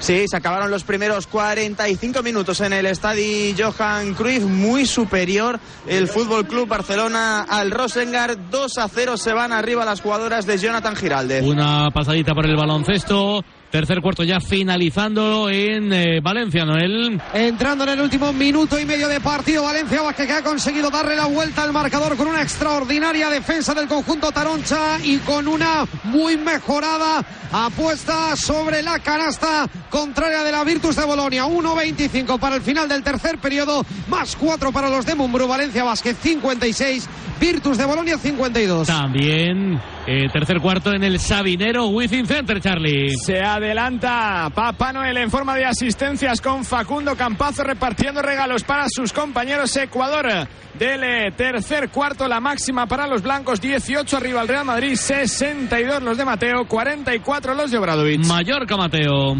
Sí, 0.00 0.24
se 0.26 0.36
acabaron 0.36 0.68
los 0.68 0.82
primeros 0.82 1.28
45 1.28 2.24
minutos 2.24 2.60
en 2.60 2.72
el 2.72 2.86
estadio 2.86 3.54
Johan 3.56 4.14
Cruyff, 4.14 4.42
muy 4.42 4.84
superior 4.84 5.60
el 5.86 6.08
Fútbol 6.08 6.44
Club 6.44 6.66
Barcelona 6.66 7.42
al 7.42 7.70
Rosengar. 7.70 8.50
2 8.50 8.78
a 8.78 8.88
0 8.88 9.16
se 9.16 9.32
van 9.32 9.52
arriba 9.52 9.84
las 9.84 10.00
jugadoras 10.00 10.44
de 10.44 10.58
Jonathan. 10.62 10.94
Una 11.42 11.90
pasadita 11.90 12.34
por 12.34 12.46
el 12.46 12.56
baloncesto. 12.56 13.44
Tercer 13.72 14.02
cuarto 14.02 14.22
ya 14.22 14.38
finalizando 14.38 15.48
en 15.48 15.90
eh, 15.94 16.20
Valencia, 16.20 16.66
Noel. 16.66 17.18
Entrando 17.32 17.84
en 17.84 17.90
el 17.90 18.02
último 18.02 18.30
minuto 18.30 18.78
y 18.78 18.84
medio 18.84 19.08
de 19.08 19.18
partido, 19.18 19.62
Valencia 19.62 20.02
Vázquez 20.02 20.26
que 20.26 20.32
ha 20.34 20.42
conseguido 20.42 20.90
darle 20.90 21.16
la 21.16 21.24
vuelta 21.24 21.62
al 21.62 21.72
marcador 21.72 22.14
con 22.18 22.26
una 22.28 22.42
extraordinaria 22.42 23.30
defensa 23.30 23.72
del 23.72 23.88
conjunto 23.88 24.30
Taroncha 24.30 24.98
y 25.02 25.16
con 25.20 25.48
una 25.48 25.86
muy 26.04 26.36
mejorada 26.36 27.24
apuesta 27.50 28.36
sobre 28.36 28.82
la 28.82 28.98
canasta 28.98 29.66
contraria 29.88 30.44
de 30.44 30.52
la 30.52 30.64
Virtus 30.64 30.94
de 30.96 31.06
Bolonia. 31.06 31.46
1.25 31.46 32.38
para 32.38 32.56
el 32.56 32.62
final 32.62 32.90
del 32.90 33.02
tercer 33.02 33.38
periodo, 33.38 33.86
más 34.08 34.36
4 34.36 34.70
para 34.70 34.90
los 34.90 35.06
de 35.06 35.14
Mumbrú. 35.14 35.48
Valencia 35.48 35.82
Vázquez 35.82 36.18
56, 36.20 37.08
Virtus 37.40 37.78
de 37.78 37.86
Bolonia 37.86 38.18
52. 38.18 38.86
También 38.86 39.80
eh, 40.06 40.28
tercer 40.32 40.60
cuarto 40.60 40.92
en 40.92 41.04
el 41.04 41.20
Sabinero 41.20 41.86
Within 41.86 42.26
Center, 42.26 42.60
Charlie. 42.60 43.16
Se 43.16 43.40
adelanta 43.66 44.50
Papá 44.54 44.92
Noel 44.92 45.16
en 45.16 45.30
forma 45.30 45.54
de 45.54 45.64
asistencias 45.64 46.40
con 46.40 46.64
Facundo 46.64 47.16
Campazo 47.16 47.62
repartiendo 47.62 48.20
regalos 48.20 48.64
para 48.64 48.86
sus 48.88 49.12
compañeros 49.12 49.76
Ecuador. 49.76 50.48
Del 50.74 51.34
tercer 51.34 51.90
cuarto, 51.90 52.26
la 52.26 52.40
máxima 52.40 52.86
para 52.86 53.06
los 53.06 53.22
blancos, 53.22 53.60
18 53.60 54.16
arriba 54.16 54.42
el 54.42 54.48
Real 54.48 54.64
Madrid, 54.64 54.96
62 54.96 56.02
los 56.02 56.18
de 56.18 56.24
Mateo, 56.24 56.66
44 56.66 57.54
los 57.54 57.70
de 57.70 57.78
Obradovic. 57.78 58.26
Mallorca, 58.26 58.76
Mateo. 58.76 59.36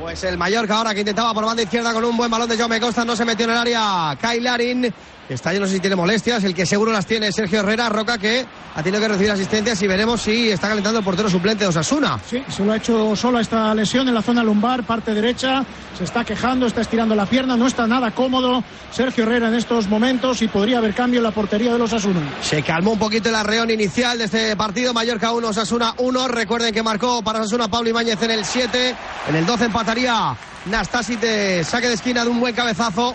Pues 0.00 0.24
el 0.24 0.38
Mallorca 0.38 0.76
ahora 0.76 0.94
que 0.94 1.00
intentaba 1.00 1.34
por 1.34 1.44
banda 1.44 1.62
izquierda 1.62 1.92
con 1.92 2.04
un 2.04 2.16
buen 2.16 2.30
balón 2.30 2.48
de 2.48 2.56
Jaume 2.56 2.80
Costa, 2.80 3.04
no 3.04 3.14
se 3.14 3.24
metió 3.24 3.44
en 3.44 3.52
el 3.52 3.58
área 3.58 4.16
Kyle 4.20 4.42
Larin. 4.42 4.94
Está 5.30 5.52
yo 5.52 5.60
no 5.60 5.66
sé 5.68 5.74
si 5.74 5.80
tiene 5.80 5.94
molestias, 5.94 6.42
el 6.42 6.56
que 6.56 6.66
seguro 6.66 6.90
las 6.90 7.06
tiene 7.06 7.28
es 7.28 7.36
Sergio 7.36 7.60
Herrera, 7.60 7.88
Roca 7.88 8.18
que 8.18 8.44
ha 8.74 8.82
tenido 8.82 9.00
que 9.00 9.06
recibir 9.06 9.30
asistencias 9.30 9.80
y 9.80 9.86
veremos 9.86 10.20
si 10.20 10.50
está 10.50 10.66
calentando 10.66 10.98
el 10.98 11.04
portero 11.04 11.30
suplente 11.30 11.62
de 11.62 11.68
Osasuna. 11.68 12.18
Sí, 12.28 12.42
se 12.48 12.64
lo 12.64 12.72
ha 12.72 12.76
hecho 12.76 13.14
solo 13.14 13.38
esta 13.38 13.72
lesión 13.72 14.08
en 14.08 14.14
la 14.14 14.22
zona 14.22 14.42
lumbar, 14.42 14.82
parte 14.82 15.14
derecha, 15.14 15.64
se 15.96 16.02
está 16.02 16.24
quejando, 16.24 16.66
está 16.66 16.80
estirando 16.80 17.14
la 17.14 17.26
pierna, 17.26 17.56
no 17.56 17.68
está 17.68 17.86
nada 17.86 18.10
cómodo 18.10 18.64
Sergio 18.90 19.22
Herrera 19.22 19.46
en 19.46 19.54
estos 19.54 19.86
momentos 19.86 20.42
y 20.42 20.48
podría 20.48 20.78
haber 20.78 20.94
cambio 20.94 21.20
en 21.20 21.24
la 21.24 21.30
portería 21.30 21.72
de 21.74 21.78
los 21.78 21.92
Osasuna. 21.92 22.22
Se 22.42 22.64
calmó 22.64 22.94
un 22.94 22.98
poquito 22.98 23.28
el 23.28 23.36
arreón 23.36 23.70
inicial 23.70 24.18
de 24.18 24.24
este 24.24 24.56
partido, 24.56 24.92
Mallorca 24.92 25.30
1, 25.30 25.46
Osasuna 25.46 25.94
1, 25.98 26.26
recuerden 26.26 26.74
que 26.74 26.82
marcó 26.82 27.22
para 27.22 27.38
Osasuna 27.38 27.68
Pablo 27.68 27.88
Ibáñez 27.88 28.20
en 28.22 28.32
el 28.32 28.44
7, 28.44 28.96
en 29.28 29.36
el 29.36 29.46
12 29.46 29.66
empataría 29.66 30.36
Nastasi 30.66 31.16
de 31.16 31.64
saque 31.64 31.88
de 31.88 31.94
esquina 31.94 32.24
de 32.24 32.30
un 32.30 32.40
buen 32.40 32.54
cabezazo. 32.54 33.14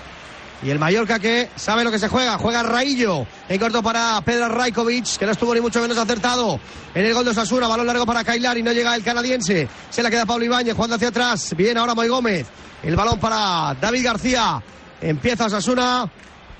Y 0.63 0.69
el 0.69 0.79
Mallorca 0.79 1.19
que 1.19 1.49
sabe 1.55 1.83
lo 1.83 1.91
que 1.91 1.99
se 1.99 2.07
juega, 2.07 2.37
juega 2.37 2.63
Raillo 2.63 3.27
en 3.49 3.59
corto 3.59 3.83
para 3.83 4.21
Pedro 4.21 4.47
Rajkovic, 4.49 5.17
que 5.17 5.25
no 5.25 5.31
estuvo 5.31 5.53
ni 5.53 5.61
mucho 5.61 5.81
menos 5.81 5.97
acertado 5.97 6.59
en 6.93 7.05
el 7.05 7.13
gol 7.13 7.25
de 7.25 7.31
Osasuna, 7.31 7.67
balón 7.67 7.85
largo 7.85 8.05
para 8.05 8.23
Kailar 8.23 8.57
y 8.57 8.63
no 8.63 8.71
llega 8.71 8.95
el 8.95 9.03
canadiense, 9.03 9.67
se 9.89 10.01
la 10.01 10.09
queda 10.09 10.25
Pablo 10.25 10.45
Ibáñez 10.45 10.73
jugando 10.73 10.95
hacia 10.95 11.09
atrás, 11.09 11.53
bien 11.55 11.77
ahora 11.77 11.93
Moy 11.93 12.07
Gómez, 12.07 12.47
el 12.83 12.95
balón 12.95 13.19
para 13.19 13.75
David 13.79 14.05
García, 14.05 14.63
empieza 15.01 15.45
Osasuna 15.45 16.09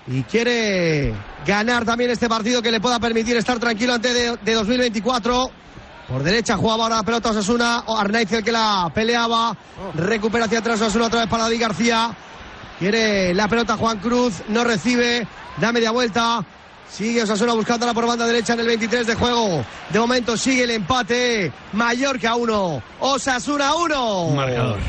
y 0.08 0.24
quiere 0.24 1.14
ganar 1.46 1.86
también 1.86 2.12
este 2.12 2.30
partido 2.30 2.62
que 2.62 2.72
le 2.72 2.80
pueda 2.80 3.00
permitir 3.00 3.36
estar 3.38 3.60
tranquilo 3.60 3.94
antes 3.94 4.14
de, 4.14 4.38
de 4.38 4.54
2024. 4.54 5.52
Por 6.08 6.22
derecha 6.22 6.56
jugaba 6.56 6.84
ahora 6.84 6.98
la 6.98 7.04
pelota 7.04 7.32
Osasuna. 7.32 7.84
Arnaiz 7.88 8.32
el 8.32 8.44
que 8.44 8.52
la 8.52 8.92
peleaba. 8.94 9.58
Recupera 9.96 10.46
hacia 10.46 10.60
atrás 10.60 10.80
Osasuna 10.82 11.06
otra 11.06 11.22
vez 11.22 11.30
para 11.30 11.44
David 11.44 11.62
García. 11.62 12.16
Quiere 12.80 13.34
la 13.34 13.48
pelota 13.48 13.78
Juan 13.78 14.00
Cruz. 14.00 14.44
No 14.50 14.64
recibe. 14.64 15.28
Da 15.58 15.72
media 15.72 15.92
vuelta. 15.92 16.44
Sigue 16.90 17.24
Osasuna 17.24 17.54
buscándola 17.54 17.94
por 17.94 18.06
banda 18.06 18.26
derecha 18.26 18.54
en 18.54 18.60
el 18.60 18.68
23 18.68 19.08
de 19.08 19.16
juego. 19.16 19.66
De 19.90 20.00
momento 20.00 20.38
sigue 20.38 20.64
el 20.64 20.72
empate. 20.72 21.52
Mallorca 21.74 22.36
1. 22.36 22.84
Osasuna 23.00 23.76
1. 23.76 24.30
Marcador. 24.36 24.80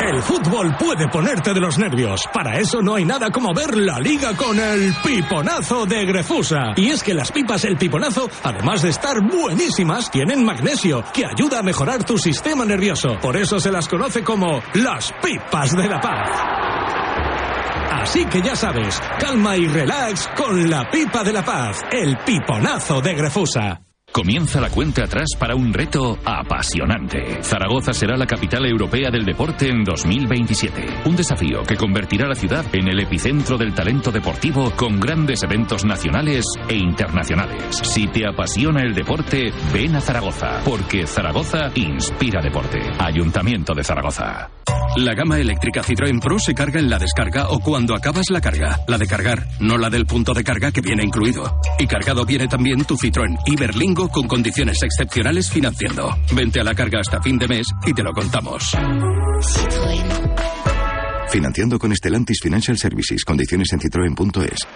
El 0.00 0.20
fútbol 0.22 0.76
puede 0.78 1.08
ponerte 1.08 1.54
de 1.54 1.60
los 1.60 1.78
nervios. 1.78 2.28
Para 2.32 2.58
eso 2.58 2.82
no 2.82 2.96
hay 2.96 3.04
nada 3.04 3.30
como 3.30 3.54
ver 3.54 3.76
la 3.76 3.98
liga 3.98 4.34
con 4.36 4.58
el 4.58 4.92
piponazo 5.02 5.86
de 5.86 6.04
Grefusa. 6.04 6.72
Y 6.76 6.90
es 6.90 7.02
que 7.02 7.14
las 7.14 7.32
pipas 7.32 7.64
El 7.64 7.76
Piponazo, 7.76 8.28
además 8.42 8.82
de 8.82 8.90
estar 8.90 9.16
buenísimas, 9.22 10.10
tienen 10.10 10.44
magnesio, 10.44 11.04
que 11.14 11.24
ayuda 11.24 11.60
a 11.60 11.62
mejorar 11.62 12.04
tu 12.04 12.18
sistema 12.18 12.64
nervioso. 12.64 13.16
Por 13.20 13.36
eso 13.36 13.60
se 13.60 13.70
las 13.70 13.88
conoce 13.88 14.22
como 14.22 14.60
las 14.74 15.12
pipas 15.22 15.74
de 15.74 15.88
la 15.88 16.00
paz. 16.00 17.01
Así 18.02 18.24
que 18.26 18.42
ya 18.42 18.56
sabes, 18.56 19.00
calma 19.20 19.56
y 19.56 19.68
relax 19.68 20.28
con 20.36 20.68
la 20.68 20.90
pipa 20.90 21.22
de 21.22 21.32
la 21.32 21.44
paz, 21.44 21.78
el 21.92 22.18
piponazo 22.18 23.00
de 23.00 23.14
Grefusa. 23.14 23.91
Comienza 24.12 24.60
la 24.60 24.68
cuenta 24.68 25.04
atrás 25.04 25.30
para 25.38 25.54
un 25.54 25.72
reto 25.72 26.18
apasionante. 26.22 27.42
Zaragoza 27.42 27.94
será 27.94 28.14
la 28.18 28.26
capital 28.26 28.66
europea 28.66 29.10
del 29.10 29.24
deporte 29.24 29.70
en 29.70 29.82
2027. 29.84 30.84
Un 31.06 31.16
desafío 31.16 31.62
que 31.62 31.76
convertirá 31.76 32.28
la 32.28 32.34
ciudad 32.34 32.66
en 32.74 32.88
el 32.88 33.00
epicentro 33.00 33.56
del 33.56 33.72
talento 33.72 34.12
deportivo 34.12 34.70
con 34.76 35.00
grandes 35.00 35.42
eventos 35.42 35.86
nacionales 35.86 36.44
e 36.68 36.76
internacionales. 36.76 37.80
Si 37.82 38.06
te 38.08 38.26
apasiona 38.28 38.82
el 38.82 38.94
deporte, 38.94 39.50
ven 39.72 39.96
a 39.96 40.02
Zaragoza, 40.02 40.60
porque 40.62 41.06
Zaragoza 41.06 41.70
inspira 41.74 42.42
deporte. 42.42 42.80
Ayuntamiento 42.98 43.72
de 43.72 43.82
Zaragoza. 43.82 44.50
La 44.96 45.14
gama 45.14 45.38
eléctrica 45.38 45.82
Citroën 45.82 46.20
Pro 46.20 46.38
se 46.38 46.52
carga 46.52 46.78
en 46.78 46.90
la 46.90 46.98
descarga 46.98 47.48
o 47.48 47.60
cuando 47.60 47.94
acabas 47.94 48.26
la 48.28 48.42
carga. 48.42 48.78
La 48.86 48.98
de 48.98 49.06
cargar, 49.06 49.48
no 49.58 49.78
la 49.78 49.88
del 49.88 50.04
punto 50.04 50.34
de 50.34 50.44
carga 50.44 50.70
que 50.70 50.82
viene 50.82 51.02
incluido. 51.02 51.58
Y 51.78 51.86
cargado 51.86 52.26
viene 52.26 52.46
también 52.46 52.84
tu 52.84 52.96
Citroën 52.96 53.38
Iberlingo 53.46 54.01
con 54.08 54.26
condiciones 54.26 54.82
excepcionales 54.82 55.50
financiando. 55.50 56.16
Vente 56.32 56.60
a 56.60 56.64
la 56.64 56.74
carga 56.74 57.00
hasta 57.00 57.20
fin 57.20 57.38
de 57.38 57.48
mes 57.48 57.66
y 57.86 57.92
te 57.92 58.02
lo 58.02 58.12
contamos. 58.12 58.76
Financiando 61.28 61.78
con 61.78 61.92
Estelantis 61.92 62.40
Financial 62.42 62.76
Services. 62.76 63.24
Condiciones 63.24 63.72
en 63.72 63.80
citroen.es. 63.80 64.66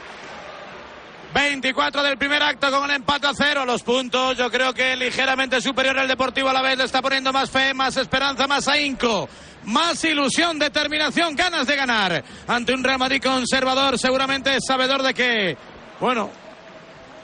24 1.35 2.03
del 2.03 2.17
primer 2.17 2.43
acto 2.43 2.71
con 2.71 2.89
el 2.89 2.97
empate 2.97 3.27
a 3.27 3.33
cero. 3.35 3.67
Los 3.67 3.83
puntos, 3.83 4.39
yo 4.39 4.51
creo 4.51 4.73
que 4.73 4.97
ligeramente 4.97 5.61
superior 5.61 5.99
al 5.99 6.09
Deportivo 6.09 6.49
a 6.49 6.53
la 6.55 6.63
vez. 6.63 6.79
Le 6.79 6.85
está 6.85 7.03
poniendo 7.03 7.31
más 7.31 7.51
fe, 7.51 7.75
más 7.75 7.99
esperanza, 7.99 8.47
más 8.47 8.69
ahínco. 8.69 9.29
Más 9.65 10.03
ilusión, 10.05 10.59
determinación, 10.59 11.37
ganas 11.37 11.67
de 11.67 11.77
ganar. 11.77 12.25
Ante 12.47 12.73
un 12.73 12.83
Real 12.83 12.99
Madrid 12.99 13.21
conservador, 13.23 13.99
seguramente 13.99 14.57
sabedor 14.67 15.03
de 15.03 15.13
que, 15.13 15.57
bueno, 16.01 16.31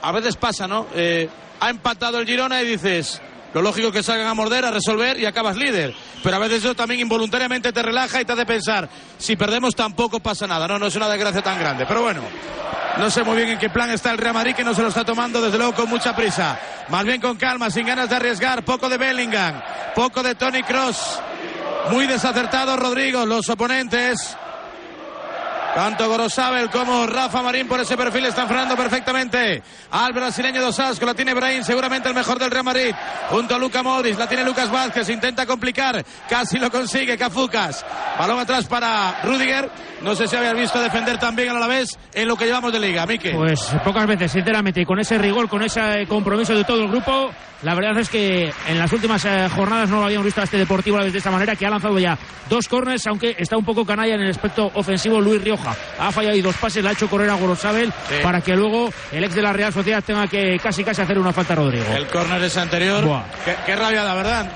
a 0.03 0.13
veces 0.13 0.37
pasa, 0.37 0.67
¿no? 0.67 0.87
Eh, 0.95 1.29
ha 1.61 1.71
empatado 1.71 2.19
el 2.19 2.27
Girona 2.27 2.61
y 2.61 2.67
dices, 2.67 3.23
lo 3.55 3.63
lógico 3.63 3.93
que 3.93 4.03
salgan 4.03 4.27
a 4.27 4.35
morder, 4.35 4.65
a 4.65 4.71
resolver 4.71 5.19
y 5.19 5.27
acabas 5.27 5.57
líder. 5.57 5.95
Pero 6.23 6.37
a 6.37 6.39
veces 6.41 6.59
eso 6.65 6.75
también 6.75 7.01
involuntariamente 7.01 7.73
te 7.73 7.83
relaja 7.83 8.21
y 8.21 8.25
te 8.25 8.33
hace 8.33 8.47
pensar, 8.47 8.89
si 9.19 9.37
perdemos 9.37 9.75
tampoco 9.75 10.21
pasa 10.21 10.47
nada. 10.47 10.67
No, 10.67 10.79
no 10.79 10.87
es 10.87 10.97
una 10.97 11.09
desgracia 11.09 11.43
tan 11.43 11.59
grande. 11.59 11.87
Pero 11.87 12.03
bueno, 12.03 12.23
no 12.99 13.11
sé 13.11 13.23
muy 13.23 13.37
bien 13.37 13.51
en 13.51 13.59
qué 13.59 13.71
plan 13.71 13.91
está 13.91 14.11
el 14.11 14.19
Real 14.19 14.35
Madrid, 14.35 14.55
que 14.55 14.65
no 14.65 14.75
se 14.75 14.83
lo 14.83 14.89
está 14.89 15.05
tomando 15.05 15.41
desde 15.41 15.59
luego 15.59 15.75
con 15.75 15.89
mucha 15.89 16.17
prisa. 16.17 16.59
Más 16.89 17.05
bien 17.05 17.21
con 17.21 17.37
calma, 17.37 17.71
sin 17.71 17.87
ganas 17.87 18.11
de 18.11 18.17
arriesgar. 18.17 18.65
Poco 18.65 18.89
de 18.89 18.99
Bellingham, 18.99 19.63
poco 19.95 20.23
de 20.23 20.35
Tony 20.35 20.63
Cross. 20.63 21.21
Muy 21.91 22.07
desacertado 22.07 22.77
Rodrigo, 22.77 23.27
los 23.27 23.49
oponentes. 23.49 24.37
Tanto 25.75 26.07
Gorosabel 26.07 26.69
como 26.69 27.07
Rafa 27.07 27.41
Marín 27.43 27.67
por 27.67 27.81
ese 27.81 27.97
perfil 27.97 28.27
están 28.27 28.47
frenando 28.47 28.77
perfectamente 28.77 29.63
al 29.91 30.13
brasileño 30.13 30.61
Dos 30.61 30.79
Asco. 30.79 31.07
La 31.07 31.15
tiene 31.15 31.33
Brahim, 31.33 31.65
seguramente 31.65 32.11
el 32.11 32.15
mejor 32.15 32.39
del 32.39 32.51
Real 32.51 32.65
Madrid. 32.65 32.95
Junto 33.31 33.55
a 33.55 33.59
Luca 33.59 33.83
Modric, 33.83 34.19
la 34.19 34.29
tiene 34.29 34.45
Lucas 34.45 34.71
Vázquez. 34.71 35.09
Intenta 35.09 35.47
complicar, 35.47 36.05
casi 36.29 36.59
lo 36.59 36.71
consigue. 36.71 37.17
Cafucas. 37.17 37.87
Balón 38.19 38.39
atrás 38.39 38.67
para 38.67 39.23
Rudiger. 39.25 39.71
No 40.03 40.15
sé 40.15 40.27
si 40.29 40.37
habías 40.37 40.55
visto 40.55 40.79
defender 40.81 41.19
también 41.19 41.49
a 41.51 41.59
la 41.59 41.67
vez 41.67 41.99
en 42.13 42.29
lo 42.29 42.37
que 42.37 42.45
llevamos 42.45 42.73
de 42.73 42.79
liga. 42.79 43.07
Mique. 43.07 43.33
Pues 43.33 43.61
pocas 43.83 44.07
veces, 44.07 44.31
sinceramente, 44.31 44.83
y 44.83 44.85
con 44.85 44.99
ese 44.99 45.17
rigor, 45.17 45.49
con 45.49 45.63
ese 45.63 46.07
compromiso 46.07 46.55
de 46.55 46.65
todo 46.65 46.83
el 46.83 46.89
grupo. 46.89 47.31
La 47.63 47.77
verdad 47.77 47.97
es 47.99 48.09
que 48.09 48.53
en 48.67 48.79
las 48.79 48.93
últimas 48.93 49.25
eh, 49.25 49.49
jornadas 49.55 49.89
no 49.89 50.01
lo 50.01 50.07
habíamos 50.07 50.25
visto 50.25 50.41
a 50.41 50.45
este 50.45 50.59
Deportivo 50.59 50.99
de 50.99 51.17
esta 51.17 51.31
manera, 51.31 51.55
que 51.55 51.65
ha 51.65 51.71
lanzado 51.71 51.97
ya 51.99 52.19
dos 52.51 52.67
corners, 52.67 53.07
aunque 53.07 53.37
está 53.39 53.57
un 53.57 53.65
poco 53.65 53.87
canalla 53.87 54.17
en 54.17 54.23
el 54.23 54.31
aspecto 54.31 54.69
ofensivo 54.75 55.21
Luis 55.21 55.41
Rioja. 55.43 55.62
Ha 55.99 56.13
fallado 56.13 56.37
y 56.37 56.43
dos 56.43 56.57
pases, 56.57 56.83
le 56.83 56.91
ha 56.91 56.93
hecho 56.93 57.09
correr 57.09 57.31
a 57.31 57.35
Gorosabel 57.35 57.93
Sí. 58.09 58.15
para 58.23 58.41
que 58.41 58.55
luego 58.57 58.91
el 59.13 59.25
ex 59.25 59.35
de 59.35 59.43
la 59.43 59.53
Real 59.53 59.73
Sociedad 59.73 60.03
tenga 60.05 60.27
que 60.27 60.59
casi 60.63 60.83
casi 60.85 61.03
hacer 61.03 61.19
una 61.19 61.33
falta 61.33 61.53
a 61.53 61.57
Rodrigo. 61.57 61.85
El 61.95 62.07
córner 62.09 62.43
es 62.43 62.57
anterior. 62.57 63.05
Buah. 63.05 63.23
Qué, 63.45 63.55
qué 63.67 63.77
rabia, 63.77 64.05
la 64.05 64.15
verdad. 64.15 64.51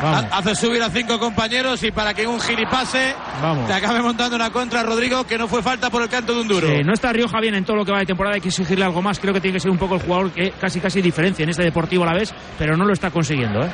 Vamos. 0.00 0.24
Ha- 0.32 0.38
Hace 0.38 0.54
subir 0.54 0.82
a 0.82 0.90
cinco 0.90 1.18
compañeros 1.18 1.82
y 1.82 1.90
para 1.90 2.14
que 2.14 2.26
un 2.26 2.38
giripase 2.40 3.14
Vamos. 3.42 3.66
te 3.66 3.72
acabe 3.72 4.00
montando 4.00 4.36
una 4.36 4.50
contra 4.50 4.82
Rodrigo 4.82 5.24
que 5.24 5.36
no 5.36 5.48
fue 5.48 5.62
falta 5.62 5.90
por 5.90 6.02
el 6.02 6.08
canto 6.08 6.34
de 6.34 6.40
un 6.42 6.48
duro. 6.48 6.68
No 6.84 6.92
está 6.94 7.12
Rioja 7.12 7.40
bien 7.40 7.54
en 7.54 7.64
todo 7.64 7.76
lo 7.76 7.84
que 7.84 7.92
va 7.92 7.98
de 7.98 8.06
temporada, 8.06 8.36
hay 8.36 8.40
que 8.40 8.48
exigirle 8.48 8.84
algo 8.84 9.02
más. 9.02 9.18
Creo 9.18 9.34
que 9.34 9.40
tiene 9.40 9.54
que 9.56 9.60
ser 9.60 9.70
un 9.70 9.78
poco 9.78 9.96
el 9.96 10.00
jugador 10.02 10.30
que 10.30 10.52
casi 10.52 10.80
casi 10.80 11.02
diferencia 11.02 11.42
en 11.42 11.50
este 11.50 11.64
deportivo 11.64 12.04
a 12.04 12.06
la 12.06 12.14
vez, 12.14 12.32
pero 12.58 12.76
no 12.76 12.84
lo 12.84 12.92
está 12.92 13.10
consiguiendo. 13.10 13.62
¿eh? 13.64 13.68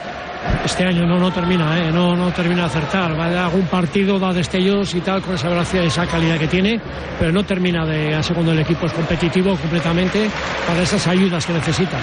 Este 0.65 0.85
año 0.85 1.07
no, 1.07 1.19
no 1.19 1.31
termina, 1.33 1.79
¿eh? 1.79 1.91
no, 1.93 2.15
no 2.17 2.31
termina 2.33 2.63
de 2.63 2.67
acertar. 2.69 3.19
Va 3.19 3.27
a 3.27 3.45
algún 3.47 3.67
partido, 3.67 4.19
da 4.19 4.33
destellos 4.33 4.95
y 4.95 5.01
tal, 5.01 5.23
con 5.23 5.35
esa 5.35 5.49
velocidad 5.49 5.83
y 5.85 5.87
esa 5.87 6.07
calidad 6.07 6.39
que 6.39 6.49
tiene, 6.49 6.81
pero 7.19 7.33
no 7.33 7.45
termina 7.45 7.85
de, 7.87 8.15
a 8.15 8.23
segundo 8.23 8.53
el 8.53 8.59
equipo 8.61 8.87
es 8.87 8.93
competitivo 8.93 9.57
completamente 9.57 10.31
para 10.67 10.83
esas 10.83 11.07
ayudas 11.07 11.45
que 11.47 11.53
necesita. 11.55 11.99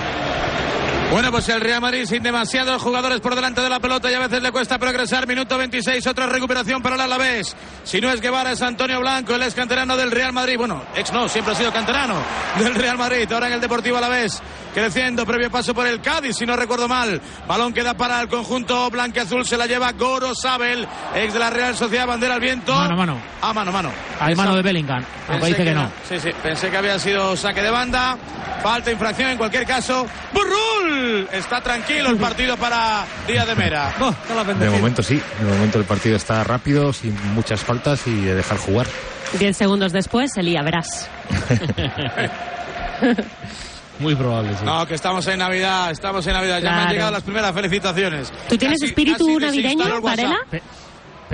Bueno, 1.12 1.30
pues 1.30 1.50
el 1.50 1.60
Real 1.60 1.82
Madrid 1.82 2.06
sin 2.06 2.24
demasiados 2.24 2.82
jugadores 2.82 3.20
por 3.20 3.36
delante 3.36 3.60
de 3.60 3.68
la 3.68 3.82
pelota 3.82 4.10
y 4.10 4.14
a 4.14 4.20
veces 4.20 4.42
le 4.42 4.50
cuesta 4.50 4.80
progresar. 4.80 5.28
Minuto 5.28 5.58
26, 5.58 6.08
otra 6.08 6.26
recuperación 6.28 6.82
para 6.82 6.96
el 6.96 7.02
Alavés. 7.02 7.54
Si 7.84 8.00
no 8.00 8.10
es 8.10 8.22
Guevara, 8.22 8.54
es 8.54 8.62
Antonio 8.62 8.98
Blanco, 9.02 9.36
el 9.36 9.44
ex 9.44 9.54
canterano 9.54 9.98
del 9.98 10.10
Real 10.10 10.32
Madrid. 10.32 10.56
Bueno, 10.58 10.82
ex 10.96 11.12
no, 11.12 11.28
siempre 11.28 11.52
ha 11.52 11.58
sido 11.58 11.74
canterano 11.74 12.16
del 12.60 12.74
Real 12.76 12.98
Madrid. 12.98 13.30
Ahora 13.30 13.48
en 13.48 13.54
el 13.54 13.62
Deportivo 13.62 13.98
Alavés, 13.98 14.42
creciendo, 14.74 15.26
previo 15.26 15.52
paso 15.52 15.74
por 15.74 15.86
el 15.86 16.00
Cádiz, 16.00 16.38
si 16.38 16.46
no 16.46 16.56
recuerdo 16.56 16.88
mal. 16.88 17.20
Balón 17.46 17.74
queda 17.74 17.94
para 17.94 18.22
el 18.22 18.30
conjunto 18.30 18.90
blanqueazul, 18.90 19.46
se 19.46 19.58
la 19.58 19.68
lleva 19.68 19.92
Goro 19.92 20.34
Sabel, 20.34 20.88
ex 21.14 21.34
de 21.34 21.40
la 21.40 21.50
Real 21.50 21.76
Sociedad, 21.76 22.08
bandera 22.08 22.36
al 22.36 22.42
viento. 22.42 22.74
Mano, 22.74 22.96
mano. 22.96 23.22
Ah, 23.42 23.54
mano, 23.54 23.74
mano. 23.74 23.92
Hay 24.22 24.36
mano 24.36 24.56
de 24.56 24.62
Bellingham, 24.62 25.04
aunque 25.30 25.48
dice 25.48 25.64
que 25.64 25.74
no. 25.74 25.90
Sí, 26.08 26.20
sí, 26.20 26.30
pensé 26.44 26.70
que 26.70 26.78
había 26.78 26.98
sido 27.00 27.36
saque 27.36 27.62
de 27.62 27.70
banda. 27.72 28.18
Falta 28.62 28.92
infracción 28.92 29.32
en 29.32 29.38
cualquier 29.38 29.66
caso. 29.66 30.06
¡Burrul! 30.34 31.28
Está 31.32 31.62
tranquilo 31.62 32.10
el 32.10 32.18
partido 32.18 32.56
para 32.58 33.04
Díaz 33.28 33.48
de 33.48 33.56
Mera. 33.56 33.92
De 34.60 34.70
momento 34.70 35.02
sí, 35.02 35.20
de 35.40 35.46
momento 35.46 35.80
el 35.80 35.86
partido 35.86 36.16
está 36.16 36.44
rápido, 36.44 36.94
sin 36.94 37.16
muchas 37.34 37.60
faltas 37.62 38.06
y 38.06 38.22
de 38.22 38.36
dejar 38.36 38.58
jugar. 38.58 38.86
Diez 39.40 39.58
segundos 39.58 39.92
después, 39.92 40.36
Elía, 40.38 40.62
verás. 40.62 41.10
Muy 44.00 44.16
probable, 44.16 44.52
sí. 44.58 44.66
No, 44.66 44.86
que 44.88 44.96
estamos 44.96 45.26
en 45.28 45.40
Navidad, 45.40 45.92
estamos 45.92 46.26
en 46.26 46.34
Navidad. 46.34 46.60
Ya 46.62 46.72
me 46.72 46.82
han 46.82 46.90
llegado 46.90 47.12
las 47.12 47.24
primeras 47.24 47.54
felicitaciones. 47.54 48.32
¿Tú 48.50 48.58
tienes 48.58 48.80
Casi- 48.80 48.90
espíritu 48.90 49.26
casi 49.40 49.58
navideño, 49.62 50.02
Varela? 50.02 50.38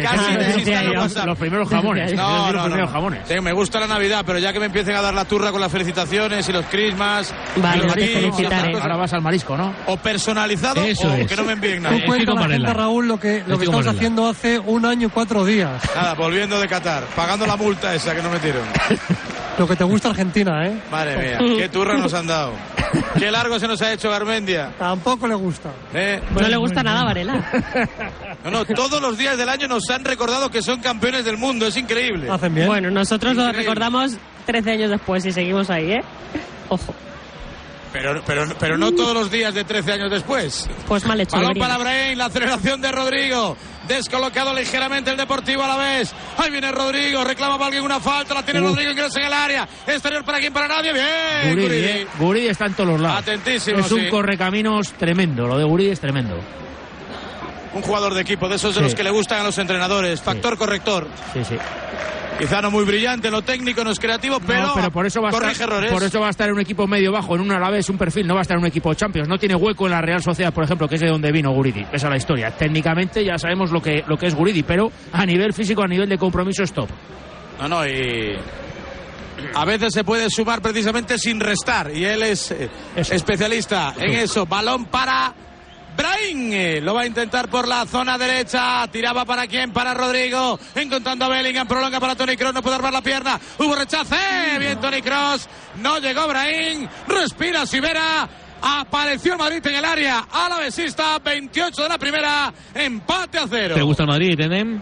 Casi 0.04 0.72
el 0.72 0.94
los- 0.94 1.26
los 1.26 1.38
primeros 1.38 1.70
jamones. 1.70 2.14
No, 2.18 2.46
Los 2.52 2.54
no, 2.56 2.64
primeros 2.64 2.90
no. 2.90 2.94
jamones. 2.94 3.22
Sí, 3.28 3.40
me 3.42 3.52
gusta 3.54 3.80
la 3.80 3.88
Navidad, 3.88 4.24
pero 4.26 4.40
ya 4.40 4.52
que 4.54 4.60
me 4.60 4.66
empiecen 4.68 4.96
a 4.96 5.02
dar 5.02 5.14
la 5.14 5.26
turra 5.26 5.52
con 5.52 5.62
las 5.62 5.72
felicitaciones 5.72 6.48
y 6.50 6.52
los 6.52 6.66
crismas. 6.66 7.34
Vale, 7.58 7.84
y 7.84 8.22
los 8.28 8.40
y 8.40 8.46
Ahora 8.46 8.98
vas 8.98 9.14
al 9.14 9.22
marisco, 9.22 9.56
¿no? 9.58 9.74
O 9.88 9.98
personalizado 9.98 10.82
Eso 10.84 11.10
o 11.10 11.14
es. 11.14 11.28
que 11.28 11.36
no 11.36 11.44
me 11.44 11.54
envíen 11.54 11.84
nada. 11.84 11.96
Tú 11.98 12.06
cuenta 12.06 12.34
la 12.34 12.48
gente, 12.48 12.74
Raúl, 12.74 13.08
lo 13.08 13.20
que, 13.20 13.44
lo 13.46 13.58
que 13.58 13.66
estamos 13.66 13.88
haciendo 13.88 14.28
hace 14.28 14.60
un 14.60 14.86
año 14.86 15.08
y 15.08 15.10
cuatro 15.10 15.46
días. 15.46 15.82
Nada, 15.96 16.14
volviendo 16.16 16.60
de 16.60 16.68
Qatar, 16.68 17.04
pagando 17.16 17.46
la 17.46 17.56
multa 17.56 17.94
esa 17.94 18.16
que 18.16 18.22
no 18.22 18.30
metieron. 18.30 18.64
Lo 19.58 19.68
que 19.68 19.76
te 19.76 19.84
gusta 19.84 20.10
Argentina, 20.10 20.68
¿eh? 20.68 20.80
Madre 20.92 21.18
mía, 21.18 21.58
qué 21.58 21.70
turra 21.70 21.98
nos 21.98 22.14
han 22.14 22.28
dado. 22.28 22.54
Qué 23.18 23.32
largo 23.32 23.60
se 23.60 23.68
nos 23.68 23.82
ha 23.82 23.92
hecho 23.92 24.10
Garmendia. 24.10 24.70
Tampoco 24.78 25.28
le 25.28 25.36
gusta. 25.36 25.70
¿eh? 25.94 26.22
No 26.32 26.48
le 26.48 26.58
gusta 26.58 26.84
nada, 26.84 27.04
Varela. 27.04 27.44
No, 28.50 28.60
no, 28.60 28.66
todos 28.66 29.02
los 29.02 29.18
días 29.18 29.38
del 29.38 29.50
año 29.50 29.68
nos 29.68 29.90
han 29.90 30.04
recordado 30.06 30.50
que 30.50 30.62
son 30.62 30.80
campeones 30.80 31.26
del 31.26 31.38
mundo, 31.38 31.68
es 31.68 31.78
increíble. 31.78 32.30
Hacen 32.30 32.54
bien. 32.56 32.68
Bueno, 32.68 32.90
nosotros 32.90 33.36
lo 33.36 33.42
Increíble. 33.44 33.64
recordamos 33.64 34.18
13 34.46 34.72
años 34.72 34.90
después 34.92 35.26
y 35.26 35.32
seguimos 35.32 35.70
ahí, 35.70 35.92
¿eh? 35.92 36.02
Ojo, 36.70 36.94
Pero, 37.94 38.22
pero, 38.26 38.46
pero 38.60 38.78
no 38.78 38.92
todos 38.92 39.14
los 39.14 39.32
días 39.32 39.54
de 39.54 39.64
13 39.64 39.94
años 39.94 40.12
después. 40.12 40.70
pues 40.88 41.06
mal 41.06 41.20
hecho. 41.20 41.36
Balón 41.36 41.56
para 41.58 41.78
Brain, 41.78 42.18
la 42.18 42.26
aceleración 42.26 42.80
de 42.82 42.92
Rodrigo. 42.92 43.58
Descolocado 43.88 44.54
ligeramente 44.54 45.10
el 45.12 45.18
Deportivo 45.18 45.64
a 45.64 45.68
la 45.70 45.78
vez. 45.78 46.14
Ahí 46.38 46.52
viene 46.52 46.72
Rodrigo, 46.74 47.24
reclama 47.24 47.54
para 47.56 47.68
alguien 47.68 47.84
una 47.86 48.02
falta, 48.02 48.34
la 48.34 48.44
tiene 48.44 48.60
Uf. 48.62 48.68
Rodrigo, 48.72 48.92
ingresa 48.92 49.20
en 49.22 49.26
el 49.28 49.34
área. 49.34 49.68
Exterior 49.88 50.26
para 50.26 50.40
quien, 50.40 50.52
para 50.52 50.68
nadie. 50.68 50.92
Bien, 50.92 51.06
Guridi, 51.54 51.62
Guridi. 51.64 51.88
¿eh? 51.88 52.08
Guridi 52.20 52.48
está 52.48 52.66
en 52.66 52.74
todos 52.74 52.90
los 52.90 53.00
lados. 53.00 53.20
Atentísimo, 53.20 53.80
Es 53.80 53.92
un 53.92 54.02
sí. 54.02 54.10
correcaminos 54.10 54.92
tremendo. 54.94 55.48
Lo 55.48 55.58
de 55.58 55.64
Guridi 55.64 55.90
es 55.92 56.02
tremendo. 56.02 56.38
Un 57.78 57.84
jugador 57.84 58.14
de 58.16 58.22
equipo, 58.22 58.50
de 58.50 58.56
esos 58.56 58.74
de 58.74 58.80
Sí. 58.80 58.84
los 58.86 58.96
que 58.96 59.04
le 59.04 59.12
gustan 59.12 59.40
a 59.42 59.44
los 59.44 59.58
entrenadores. 59.58 60.20
Factor 60.22 60.58
corrector. 60.58 61.08
Sí, 61.34 61.44
sí. 61.44 61.56
Quizá 62.40 62.62
no 62.62 62.70
muy 62.70 62.86
brillante 62.86 63.28
en 63.30 63.34
lo 63.34 63.42
técnico, 63.42 63.84
no 63.84 63.90
es 63.92 64.00
creativo, 64.00 64.40
pero, 64.40 64.68
no, 64.68 64.74
pero 64.76 64.92
por 64.92 65.06
eso 65.08 65.22
va 65.22 65.30
a 65.30 65.32
corrige 65.32 65.54
estar, 65.54 65.70
errores. 65.70 65.92
por 65.92 66.04
eso 66.04 66.20
va 66.20 66.28
a 66.28 66.30
estar 66.30 66.48
en 66.48 66.54
un 66.54 66.60
equipo 66.62 66.86
medio 66.86 67.12
bajo, 67.12 67.34
en 67.36 67.42
un 67.42 67.52
Alavés, 67.52 67.90
un 67.90 67.98
perfil, 67.98 68.28
no 68.28 68.36
va 68.36 68.42
a 68.42 68.44
estar 68.44 68.56
en 68.58 68.62
un 68.62 68.68
equipo 68.68 68.94
Champions, 68.94 69.28
no 69.28 69.40
tiene 69.40 69.56
hueco 69.56 69.86
en 69.86 69.92
la 69.94 70.02
Real 70.02 70.22
Sociedad, 70.22 70.54
por 70.54 70.64
ejemplo, 70.64 70.88
que 70.88 70.96
es 70.96 71.02
de 71.02 71.08
donde 71.08 71.32
vino 71.32 71.50
Guridi, 71.52 71.82
esa 71.92 72.08
es 72.08 72.12
la 72.12 72.18
historia. 72.18 72.52
Técnicamente 72.52 73.26
ya 73.26 73.40
sabemos 73.40 73.72
lo 73.72 73.82
que, 73.82 74.04
lo 74.08 74.18
que 74.18 74.28
es 74.28 74.36
Guridi, 74.36 74.62
pero 74.62 74.92
a 75.14 75.26
nivel 75.26 75.52
físico, 75.52 75.82
a 75.82 75.88
nivel 75.88 76.08
de 76.10 76.18
compromiso 76.20 76.62
es 76.62 76.72
top. 76.72 76.90
No, 77.60 77.68
no, 77.68 77.88
y 77.88 78.36
a 79.56 79.66
veces 79.66 79.94
se 79.94 80.04
puede 80.04 80.30
sumar 80.30 80.62
precisamente 80.62 81.18
sin 81.18 81.40
restar 81.40 81.90
y 81.92 82.06
él 82.06 82.22
es 82.22 82.52
eh, 82.52 82.70
especialista 82.96 83.96
en 83.98 84.12
eso. 84.14 84.46
Balón 84.46 84.86
para 84.86 85.34
Brain, 85.98 86.54
Eh, 86.54 86.80
lo 86.82 86.94
va 86.94 87.02
a 87.02 87.06
intentar 87.06 87.50
por 87.50 87.68
la 87.68 87.86
zona 87.86 88.18
derecha, 88.18 88.88
tiraba 88.92 89.26
para 89.26 89.48
quién, 89.48 89.72
para 89.74 89.94
Rodrigo, 89.94 90.60
encontrando 90.76 91.26
a 91.26 91.30
Bellingham, 91.30 91.68
prolonga 91.68 92.00
para 92.00 92.16
Tony 92.16 92.38
Cross, 92.38 92.54
no 92.54 92.62
puede 92.62 92.76
armar 92.76 92.94
la 92.94 93.02
pierna, 93.02 93.40
hubo 93.58 93.76
rechace, 93.76 94.16
bien 94.60 94.80
Tony 94.80 95.02
Cross, 95.02 95.50
no 95.82 95.98
llegó 96.00 96.28
Brain, 96.28 96.88
respira 97.08 97.66
Sivera. 97.66 98.30
Apareció 98.60 99.34
el 99.34 99.40
Madrid 99.40 99.66
en 99.68 99.76
el 99.76 99.86
área, 99.86 100.28
a 100.32 100.50
la 100.50 100.58
besista, 100.58 101.20
28 101.20 101.84
de 101.84 101.90
la 101.90 101.98
primera, 101.98 102.52
empate 102.74 103.38
a 103.38 103.46
cero. 103.48 103.76
¿Te 103.76 103.82
gusta 103.84 104.04
el 104.04 104.10
Madrid, 104.10 104.40
Enem? 104.40 104.82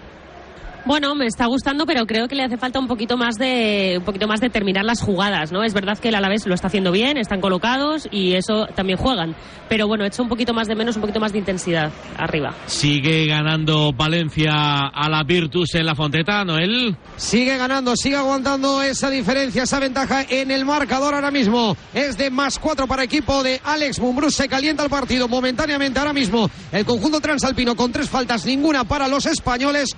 Bueno, 0.86 1.16
me 1.16 1.26
está 1.26 1.48
gustando, 1.48 1.88
pero 1.88 2.06
creo 2.06 2.28
que 2.28 2.36
le 2.36 2.44
hace 2.44 2.58
falta 2.58 2.78
un 2.78 2.88
poquito 2.88 3.18
más 3.18 3.38
de 3.40 3.96
un 3.98 4.06
poquito 4.06 4.28
más 4.28 4.40
de 4.40 4.52
terminar 4.52 4.86
las 4.86 5.02
jugadas, 5.02 5.52
¿no? 5.52 5.64
Es 5.64 5.74
verdad 5.74 5.98
que 5.98 6.10
el 6.10 6.16
Alavés 6.16 6.46
lo 6.46 6.54
está 6.54 6.68
haciendo 6.68 6.92
bien, 6.92 7.18
están 7.18 7.42
colocados 7.42 8.08
y 8.12 8.34
eso 8.34 8.68
también 8.76 9.00
juegan, 9.00 9.36
pero 9.68 9.88
bueno, 9.88 10.06
echa 10.06 10.22
un 10.22 10.30
poquito 10.30 10.54
más 10.54 10.68
de 10.68 10.76
menos, 10.76 10.96
un 10.96 11.02
poquito 11.02 11.20
más 11.20 11.32
de 11.32 11.40
intensidad 11.40 11.92
arriba. 12.18 12.54
Sigue 12.68 13.26
ganando 13.26 13.94
Valencia 13.94 14.52
a 14.94 15.10
la 15.10 15.24
Virtus 15.24 15.74
en 15.74 15.88
la 15.88 15.96
Fonteta, 15.96 16.46
Noel. 16.46 16.96
Sigue 17.18 17.58
ganando, 17.58 17.96
sigue 17.96 18.18
aguantando 18.18 18.84
esa 18.84 19.10
diferencia, 19.10 19.64
esa 19.64 19.80
ventaja 19.80 20.24
en 20.30 20.52
el 20.52 20.66
marcador 20.66 21.16
ahora 21.16 21.32
mismo. 21.32 21.76
Es 21.96 22.16
de 22.16 22.30
más 22.30 22.60
cuatro 22.60 22.86
para 22.86 23.04
equipo 23.04 23.42
de 23.42 23.60
Alex 23.64 24.00
Mumbrus. 24.00 24.36
Se 24.36 24.48
calienta 24.48 24.84
el 24.84 24.92
partido 24.92 25.28
momentáneamente 25.28 25.98
ahora 25.98 26.14
mismo. 26.14 26.48
El 26.72 26.86
conjunto 26.86 27.20
transalpino 27.20 27.76
con 27.76 27.92
tres 27.92 28.08
faltas, 28.08 28.46
ninguna 28.46 28.84
para 28.84 29.08
los 29.08 29.26
españoles. 29.26 29.96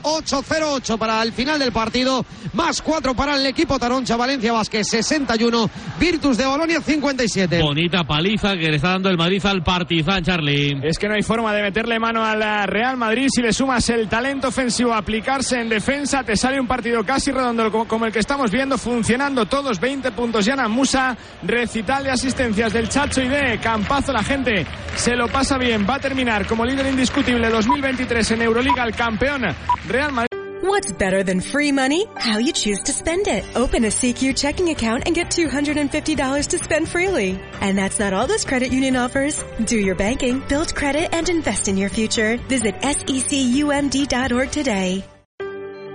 8-0-8 0.78 0.98
para 0.98 1.22
el 1.24 1.34
final 1.34 1.60
del 1.60 1.72
partido. 1.72 2.26
Más 2.54 2.82
cuatro 2.82 3.14
para 3.14 3.36
el 3.36 3.46
equipo 3.46 3.78
Taroncha 3.80 4.16
Valencia 4.16 4.52
Vázquez 4.54 4.88
61. 4.90 5.70
Virtus 6.00 6.38
de 6.38 6.46
Bolonia 6.46 6.82
57. 6.82 7.62
Bonita 7.62 8.04
paliza 8.04 8.54
que 8.54 8.70
le 8.70 8.76
está 8.78 8.90
dando 8.90 9.10
el 9.10 9.18
Madrid 9.18 9.46
al 9.46 9.64
Partizan, 9.64 10.24
Charlie. 10.24 10.80
Es 10.84 10.98
que 10.98 11.08
no 11.08 11.16
hay 11.16 11.24
forma 11.24 11.54
de 11.54 11.62
meterle 11.62 12.00
mano 12.00 12.24
al 12.24 12.68
Real 12.68 12.98
Madrid 12.98 13.28
si 13.30 13.42
le 13.42 13.54
sumas 13.54 13.90
el 13.90 14.08
talento 14.08 14.48
ofensivo 14.50 14.94
a 14.94 14.98
aplicarse 14.98 15.60
en 15.60 15.70
defensa. 15.70 16.24
Te 16.24 16.36
sale 16.36 16.60
un 16.60 16.68
partido 16.68 17.04
casi 17.04 17.32
redondo 17.32 17.72
como, 17.72 17.88
como 17.88 18.06
el 18.06 18.12
que 18.12 18.20
estamos 18.20 18.52
viendo, 18.52 18.78
funcionando 18.78 19.46
todos 19.46 19.80
20 19.80 20.12
puntos. 20.12 20.46
Yana 20.46 20.68
Musa, 20.68 21.18
recital 21.44 22.04
de 22.04 22.12
asistencias 22.12 22.74
del 22.74 22.90
Chacho 22.90 23.22
y 23.22 23.28
de 23.28 23.60
Campazo. 23.60 24.14
La 24.14 24.24
gente 24.24 24.66
se 24.96 25.16
lo 25.16 25.28
pasa 25.28 25.58
bien. 25.58 25.86
Va 25.90 25.96
a 25.96 26.00
terminar 26.00 26.46
como 26.46 26.66
líder 26.66 26.88
indiscutible 26.88 27.50
2023 27.50 28.32
en 28.32 28.42
Euroliga 28.42 28.84
el 28.84 28.96
campeón 28.96 29.44
Real 29.88 30.12
Madrid. 30.12 30.37
What's 30.62 30.92
better 30.92 31.22
than 31.22 31.40
free 31.40 31.72
money? 31.72 32.08
How 32.16 32.40
you 32.40 32.52
choose 32.52 32.82
to 32.84 32.92
spend 32.92 33.28
it. 33.28 33.46
Open 33.56 33.86
a 33.86 33.90
CQ 33.90 34.36
checking 34.36 34.70
account 34.70 35.04
and 35.06 35.14
get 35.14 35.30
$250 35.30 36.48
to 36.48 36.58
spend 36.58 36.90
freely. 36.90 37.40
And 37.62 37.78
that's 37.78 38.00
not 38.00 38.14
all 38.14 38.26
this 38.26 38.44
credit 38.44 38.72
union 38.72 38.96
offers. 38.96 39.44
Do 39.64 39.78
your 39.78 39.96
banking, 39.96 40.40
build 40.48 40.74
credit, 40.74 41.14
and 41.14 41.30
invest 41.30 41.68
in 41.68 41.78
your 41.78 41.90
future. 41.90 42.38
Visit 42.38 42.76
secumd.org 42.82 44.52
today. 44.52 45.04